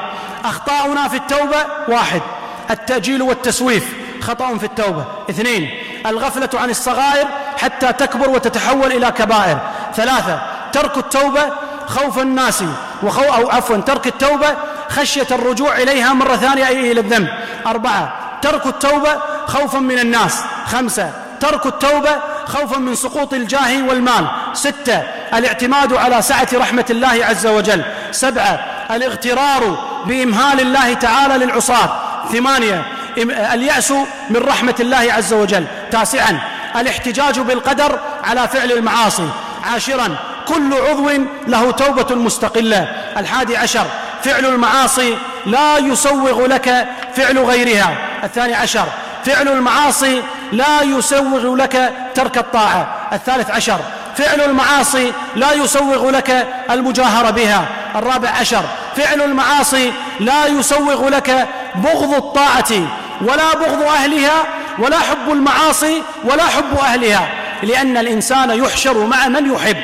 أخطاؤنا 0.46 1.08
في 1.08 1.18
التوبة 1.18 1.66
واحد 1.88 2.22
التأجيل 2.70 3.22
والتسويف. 3.22 3.94
خطأ 4.22 4.58
في 4.58 4.66
التوبة. 4.66 5.06
اثنين 5.30 5.70
الغفلة 6.06 6.50
عن 6.54 6.70
الصغائر 6.70 7.28
حتى 7.58 7.94
تكبر 7.94 8.30
وتتحول 8.30 8.92
إلى 8.92 9.12
كبائر. 9.12 9.58
ثلاثة 9.96 10.42
ترك 10.74 10.98
التوبة 10.98 11.44
خوف 11.88 12.20
الناس 12.20 12.64
وخو 13.04 13.24
أو 13.24 13.50
عفوا 13.50 13.78
ترك 13.78 14.08
التوبة 14.08 14.48
خشية 14.90 15.28
الرجوع 15.32 15.78
إليها 15.78 16.14
مرة 16.14 16.36
ثانية 16.36 16.68
أي 16.68 16.92
إلى 16.92 17.00
الذنب. 17.00 17.28
أربعة 17.68 18.14
ترك 18.42 18.66
التوبة 18.66 19.18
خوفا 19.48 19.80
من 19.80 20.00
الناس. 20.00 20.44
خمسة 20.66 21.12
ترك 21.40 21.66
التوبة 21.66 22.16
خوفا 22.46 22.78
من 22.78 22.96
سقوط 22.96 23.34
الجاه 23.34 23.88
والمال. 23.88 24.28
ستة 24.54 25.04
الاعتماد 25.34 25.94
على 25.94 26.22
سعة 26.22 26.48
رحمة 26.54 26.86
الله 26.90 27.26
عز 27.26 27.48
وجل. 27.48 27.84
سبعة 28.12 28.60
الاغترار 28.92 29.78
بإمهال 30.06 30.60
الله 30.60 30.94
تعالى 30.94 31.46
للعصاة. 31.46 31.90
ثمانية 32.32 32.86
اليأس 33.54 33.92
من 34.30 34.38
رحمة 34.38 34.76
الله 34.80 35.14
عز 35.14 35.34
وجل. 35.34 35.66
تاسعا 35.92 36.40
الاحتجاج 36.76 37.40
بالقدر 37.40 38.00
على 38.24 38.48
فعل 38.48 38.72
المعاصي. 38.72 39.30
عاشرا 39.64 40.16
كل 40.48 40.74
عضو 40.74 41.12
له 41.48 41.72
توبة 41.72 42.16
مستقلة. 42.16 42.88
الحادي 43.18 43.58
عشر 43.58 43.86
فعل 44.24 44.46
المعاصي 44.46 45.18
لا 45.46 45.78
يسوغ 45.78 46.46
لك 46.46 46.88
فعل 47.16 47.40
غيرها. 47.40 47.98
الثاني 48.24 48.56
عشر 48.56 48.86
فعل 49.26 49.48
المعاصي 49.48 50.22
لا 50.52 50.82
يسوغ 50.82 51.56
لك 51.56 51.94
ترك 52.16 52.38
الطاعة. 52.38 52.88
الثالث 53.14 53.52
عشر 53.52 53.80
فعل 54.18 54.42
المعاصي 54.42 55.14
لا 55.36 55.54
يسوغ 55.54 56.10
لك 56.10 56.48
المجاهرة 56.72 57.30
بها. 57.30 57.66
الرابع 57.96 58.30
عشر 58.30 58.64
فعل 58.96 59.22
المعاصي 59.22 59.94
لا 60.20 60.46
يسوغ 60.46 61.10
لك 61.10 61.48
بغض 61.76 62.14
الطاعة 62.14 62.72
ولا 63.22 63.54
بغض 63.56 63.82
أهلها 63.82 64.44
ولا 64.80 65.00
حب 65.00 65.30
المعاصي 65.32 66.04
ولا 66.24 66.44
حب 66.44 66.78
أهلها 66.78 67.30
لأن 67.64 67.98
الإنسان 67.98 68.50
يحشر 68.50 69.06
مع 69.06 69.28
من 69.28 69.54
يحب. 69.54 69.78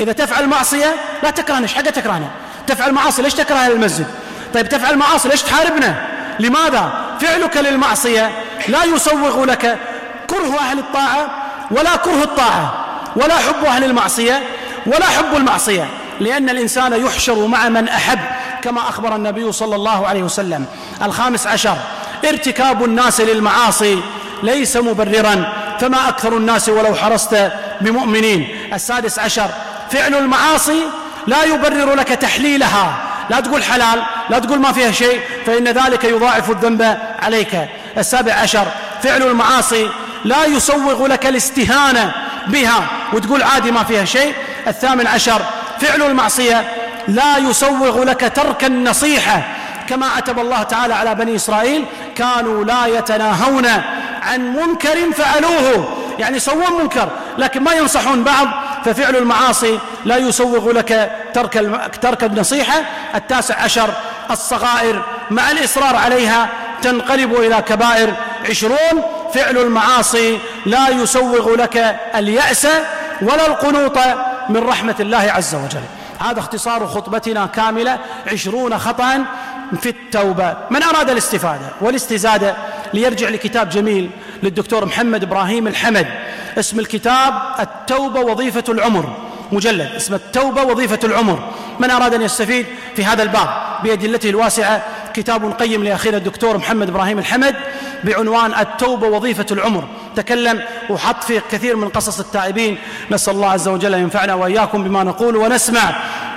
إذا 0.00 0.12
تفعل 0.12 0.46
معصية 0.46 0.94
لا 1.22 1.30
تكرهنا 1.30 1.62
إيش 1.62 1.74
حاجة 1.74 1.90
تكرهنا. 1.90 2.26
تفعل 2.66 2.92
معاصي 2.92 3.22
ليش 3.22 3.34
تكره 3.34 3.66
المسجد 3.66 4.06
طيب 4.54 4.68
تفعل 4.68 4.96
معاصي 4.96 5.28
ليش 5.28 5.42
تحاربنا؟ 5.42 5.94
لماذا؟ 6.40 6.92
فعلك 7.20 7.56
للمعصية 7.56 8.30
لا 8.68 8.84
يسوغ 8.84 9.44
لك 9.44 9.78
كره 10.26 10.58
أهل 10.58 10.78
الطاعة 10.78 11.26
ولا 11.70 11.96
كره 11.96 12.22
الطاعة. 12.22 12.81
ولا 13.16 13.34
حب 13.36 13.64
أهل 13.64 13.84
المعصية 13.84 14.42
ولا 14.86 15.04
حب 15.04 15.36
المعصية 15.36 15.88
لأن 16.20 16.50
الإنسان 16.50 17.06
يحشر 17.06 17.46
مع 17.46 17.68
من 17.68 17.88
أحب 17.88 18.18
كما 18.62 18.80
أخبر 18.88 19.16
النبي 19.16 19.52
صلى 19.52 19.76
الله 19.76 20.06
عليه 20.08 20.22
وسلم. 20.22 20.66
الخامس 21.02 21.46
عشر 21.46 21.76
ارتكاب 22.24 22.84
الناس 22.84 23.20
للمعاصي 23.20 23.98
ليس 24.42 24.76
مبررا 24.76 25.52
فما 25.80 26.08
أكثر 26.08 26.36
الناس 26.36 26.68
ولو 26.68 26.94
حرصت 26.94 27.52
بمؤمنين. 27.80 28.48
السادس 28.72 29.18
عشر 29.18 29.50
فعل 29.90 30.14
المعاصي 30.14 30.82
لا 31.26 31.44
يبرر 31.44 31.94
لك 31.94 32.08
تحليلها. 32.08 32.96
لا 33.30 33.40
تقول 33.40 33.64
حلال 33.64 34.02
لا 34.30 34.38
تقول 34.38 34.58
ما 34.58 34.72
فيها 34.72 34.90
شيء 34.90 35.20
فإن 35.46 35.68
ذلك 35.68 36.04
يضاعف 36.04 36.50
الذنب 36.50 36.98
عليك. 37.22 37.68
السابع 37.98 38.34
عشر 38.34 38.66
فعل 39.02 39.22
المعاصي 39.22 39.88
لا 40.24 40.44
يسوغ 40.44 41.06
لك 41.06 41.26
الاستهانة 41.26 42.12
بها 42.46 42.86
وتقول 43.12 43.42
عادي 43.42 43.70
ما 43.70 43.84
فيها 43.84 44.04
شيء. 44.04 44.34
الثامن 44.66 45.06
عشر 45.06 45.40
فعل 45.80 46.02
المعصية 46.02 46.64
لا 47.08 47.38
يسوغ 47.38 48.02
لك 48.04 48.32
ترك 48.36 48.64
النصيحة 48.64 49.42
كما 49.88 50.06
عتب 50.06 50.38
الله 50.38 50.62
تعالى 50.62 50.94
على 50.94 51.14
بني 51.14 51.36
إسرائيل 51.36 51.84
كانوا 52.16 52.64
لا 52.64 52.86
يتناهون 52.86 53.66
عن 54.22 54.56
منكر 54.56 55.12
فعلوه. 55.12 55.98
يعني 56.18 56.36
يسوون 56.36 56.82
منكر 56.82 57.08
لكن 57.38 57.62
ما 57.62 57.72
ينصحون 57.72 58.24
بعض 58.24 58.48
ففعل 58.84 59.16
المعاصي 59.16 59.78
لا 60.04 60.16
يسوغ 60.16 60.70
لك 60.72 61.10
ترك 61.34 61.52
ترك 62.02 62.24
النصيحة. 62.24 62.82
التاسع 63.14 63.62
عشر 63.62 63.90
الصغائر 64.30 65.02
مع 65.30 65.50
الإصرار 65.50 65.96
عليها 65.96 66.48
تنقلب 66.82 67.34
إلى 67.34 67.62
كبائر 67.62 68.14
عشرون. 68.50 69.02
فعل 69.34 69.58
المعاصي 69.58 70.38
لا 70.66 70.88
يسوغ 70.88 71.54
لك 71.54 71.96
اليأس 72.14 72.66
ولا 73.22 73.46
القنوط 73.46 73.98
من 74.48 74.56
رحمة 74.56 74.96
الله 75.00 75.18
عز 75.18 75.54
وجل. 75.54 75.82
هذا 76.18 76.38
اختصار 76.38 76.86
خطبتنا 76.86 77.46
كاملة 77.46 77.98
عشرون 78.32 78.78
خطأ 78.78 79.24
في 79.80 79.88
التوبة. 79.88 80.56
من 80.70 80.82
أراد 80.82 81.10
الاستفادة 81.10 81.66
والاستزادة 81.80 82.56
ليرجع 82.94 83.28
لكتاب 83.28 83.68
جميل 83.68 84.10
للدكتور 84.42 84.84
محمد 84.84 85.22
إبراهيم 85.22 85.66
الحمد. 85.66 86.06
اسم 86.58 86.78
الكتاب 86.78 87.34
التوبة 87.60 88.20
وظيفة 88.20 88.64
العمر. 88.68 89.16
مجلد 89.52 89.90
اسم 89.96 90.14
التوبة 90.14 90.62
وظيفة 90.62 90.98
العمر. 91.04 91.52
من 91.78 91.90
أراد 91.90 92.14
أن 92.14 92.22
يستفيد 92.22 92.66
في 92.96 93.04
هذا 93.04 93.22
الباب 93.22 93.48
بأدلته 93.84 94.30
الواسعة 94.30 94.82
كتاب 95.14 95.52
قيم 95.52 95.84
لأخينا 95.84 96.16
الدكتور 96.16 96.58
محمد 96.58 96.88
إبراهيم 96.88 97.18
الحمد 97.18 97.56
بعنوان 98.04 98.54
التوبة 98.54 99.06
وظيفة 99.06 99.46
العمر. 99.50 99.84
تكلم 100.16 100.62
وحط 100.90 101.24
فيه 101.24 101.42
كثير 101.50 101.76
من 101.76 101.88
قصص 101.88 102.20
التائبين. 102.20 102.78
نسأل 103.10 103.34
الله 103.34 103.50
عز 103.50 103.68
وجل 103.68 103.94
أن 103.94 104.00
ينفعنا 104.00 104.34
وإياكم 104.34 104.84
بما 104.84 105.04
نقول 105.04 105.36
ونسمع. 105.36 105.94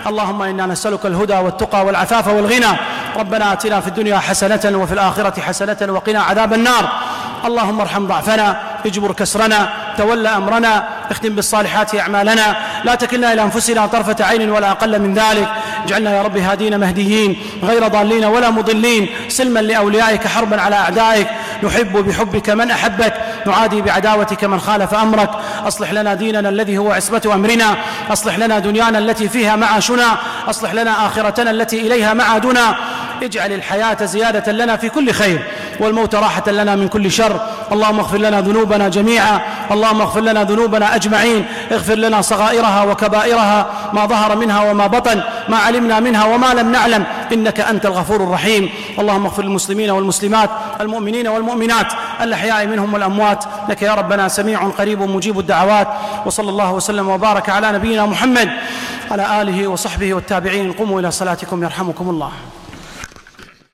اللهم 0.07 0.41
إنا 0.41 0.65
نسألك 0.65 1.05
الهدى 1.05 1.33
والتقى 1.33 1.85
والعفاف 1.85 2.27
والغنى. 2.27 2.77
ربنا 3.17 3.53
آتنا 3.53 3.79
في 3.79 3.87
الدنيا 3.87 4.17
حسنة 4.17 4.77
وفي 4.77 4.93
الآخرة 4.93 5.41
حسنة 5.41 5.93
وقنا 5.93 6.21
عذاب 6.21 6.53
النار. 6.53 6.89
اللهم 7.45 7.81
ارحم 7.81 8.07
ضعفنا 8.07 8.57
اجبر 8.85 9.11
كسرنا 9.11 9.69
تولى 9.97 10.29
أمرنا 10.29 10.87
اختم 11.11 11.29
بالصالحات 11.29 11.95
أعمالنا. 11.95 12.57
لا 12.83 12.95
تكلنا 12.95 13.33
إلى 13.33 13.41
أنفسنا 13.43 13.85
طرفة 13.85 14.25
عين 14.25 14.49
ولا 14.49 14.71
أقل 14.71 14.99
من 15.01 15.13
ذلك. 15.13 15.47
اجعلنا 15.85 16.17
يا 16.17 16.21
رب 16.21 16.37
هادين 16.37 16.79
مهديين 16.79 17.41
غير 17.63 17.87
ضالين 17.87 18.25
ولا 18.25 18.49
مضلين. 18.49 19.09
سلما 19.27 19.59
لأوليائك 19.59 20.27
حربا 20.27 20.61
على 20.61 20.75
أعدائك. 20.75 21.27
نحب 21.63 21.97
بحبك 21.97 22.49
من 22.49 22.71
أحبك 22.71 23.13
نعادي 23.47 23.81
بعداوتك 23.81 24.43
من 24.43 24.59
خالف 24.59 24.93
أمرك. 24.93 25.29
أصلح 25.67 25.91
لنا 25.93 26.13
ديننا 26.13 26.49
الذي 26.49 26.77
هو 26.77 26.91
عصمة 26.91 27.31
أمرنا. 27.33 27.75
أصلح 28.11 28.39
لنا 28.39 28.59
دنيانا 28.59 28.97
التي 28.99 29.29
فيها 29.29 29.55
معاشنا. 29.55 30.17
أصلح 30.49 30.73
لنا 30.73 31.07
آخرتنا 31.07 31.51
التي 31.51 31.79
إليها 31.87 32.13
معادنا. 32.13 32.75
اجعل 33.23 33.53
الحياة 33.53 34.05
زيادة 34.05 34.51
لنا 34.51 34.77
في 34.77 34.89
كل 34.89 35.11
خير 35.11 35.43
والموت 35.79 36.15
راحة 36.15 36.51
لنا 36.51 36.75
من 36.75 36.87
كل 36.87 37.11
شر. 37.11 37.39
اللهم 37.71 37.99
اغفر 37.99 38.17
لنا 38.17 38.41
ذنوبنا 38.41 38.89
جميعا. 38.89 39.41
اللهم 39.71 40.01
اغفر 40.01 40.21
لنا 40.21 40.43
ذنوبنا 40.43 40.95
أجمعين. 40.95 41.45
اغفر 41.71 41.95
لنا 41.95 42.21
صغائرها 42.21 42.83
وكبائرها 42.83 43.67
ما 43.93 44.05
ظهر 44.05 44.35
منها 44.35 44.71
وما 44.71 44.87
بطن 44.87 45.23
ما 45.49 45.57
علمنا 45.57 45.99
منها 45.99 46.25
وما 46.25 46.53
لم 46.53 46.71
نعلم. 46.71 47.03
إنك 47.33 47.59
أنت 47.59 47.85
الغفور 47.85 48.23
الرحيم. 48.23 48.69
اللهم 48.99 49.25
اغفر 49.25 49.43
للمسلمين 49.43 49.89
والمسلمات 49.91 50.49
المؤمنين 50.81 51.27
والمؤمنات 51.27 51.87
الأحياء 52.21 52.65
منهم 52.67 52.93
والأموات. 52.93 53.43
لك 53.69 53.81
يا 53.81 53.93
ربنا 53.93 54.27
سميع 54.27 54.63
قريب 54.63 55.01
مجيب 55.01 55.39
الدعوات. 55.39 55.87
وصلى 56.25 56.49
الله 56.49 56.71
وسلم 56.71 57.09
وبارك 57.09 57.49
على 57.49 57.71
نبينا 57.71 58.05
محمد 58.05 58.49
على 59.11 59.41
آله 59.41 59.67
وصحبه 59.67 60.13
والتابعين. 60.13 60.71
قوموا 60.71 60.99
إلى 60.99 61.11
صلاتكم 61.11 61.63
يرحمكم 61.63 62.09
الله. 62.09 62.31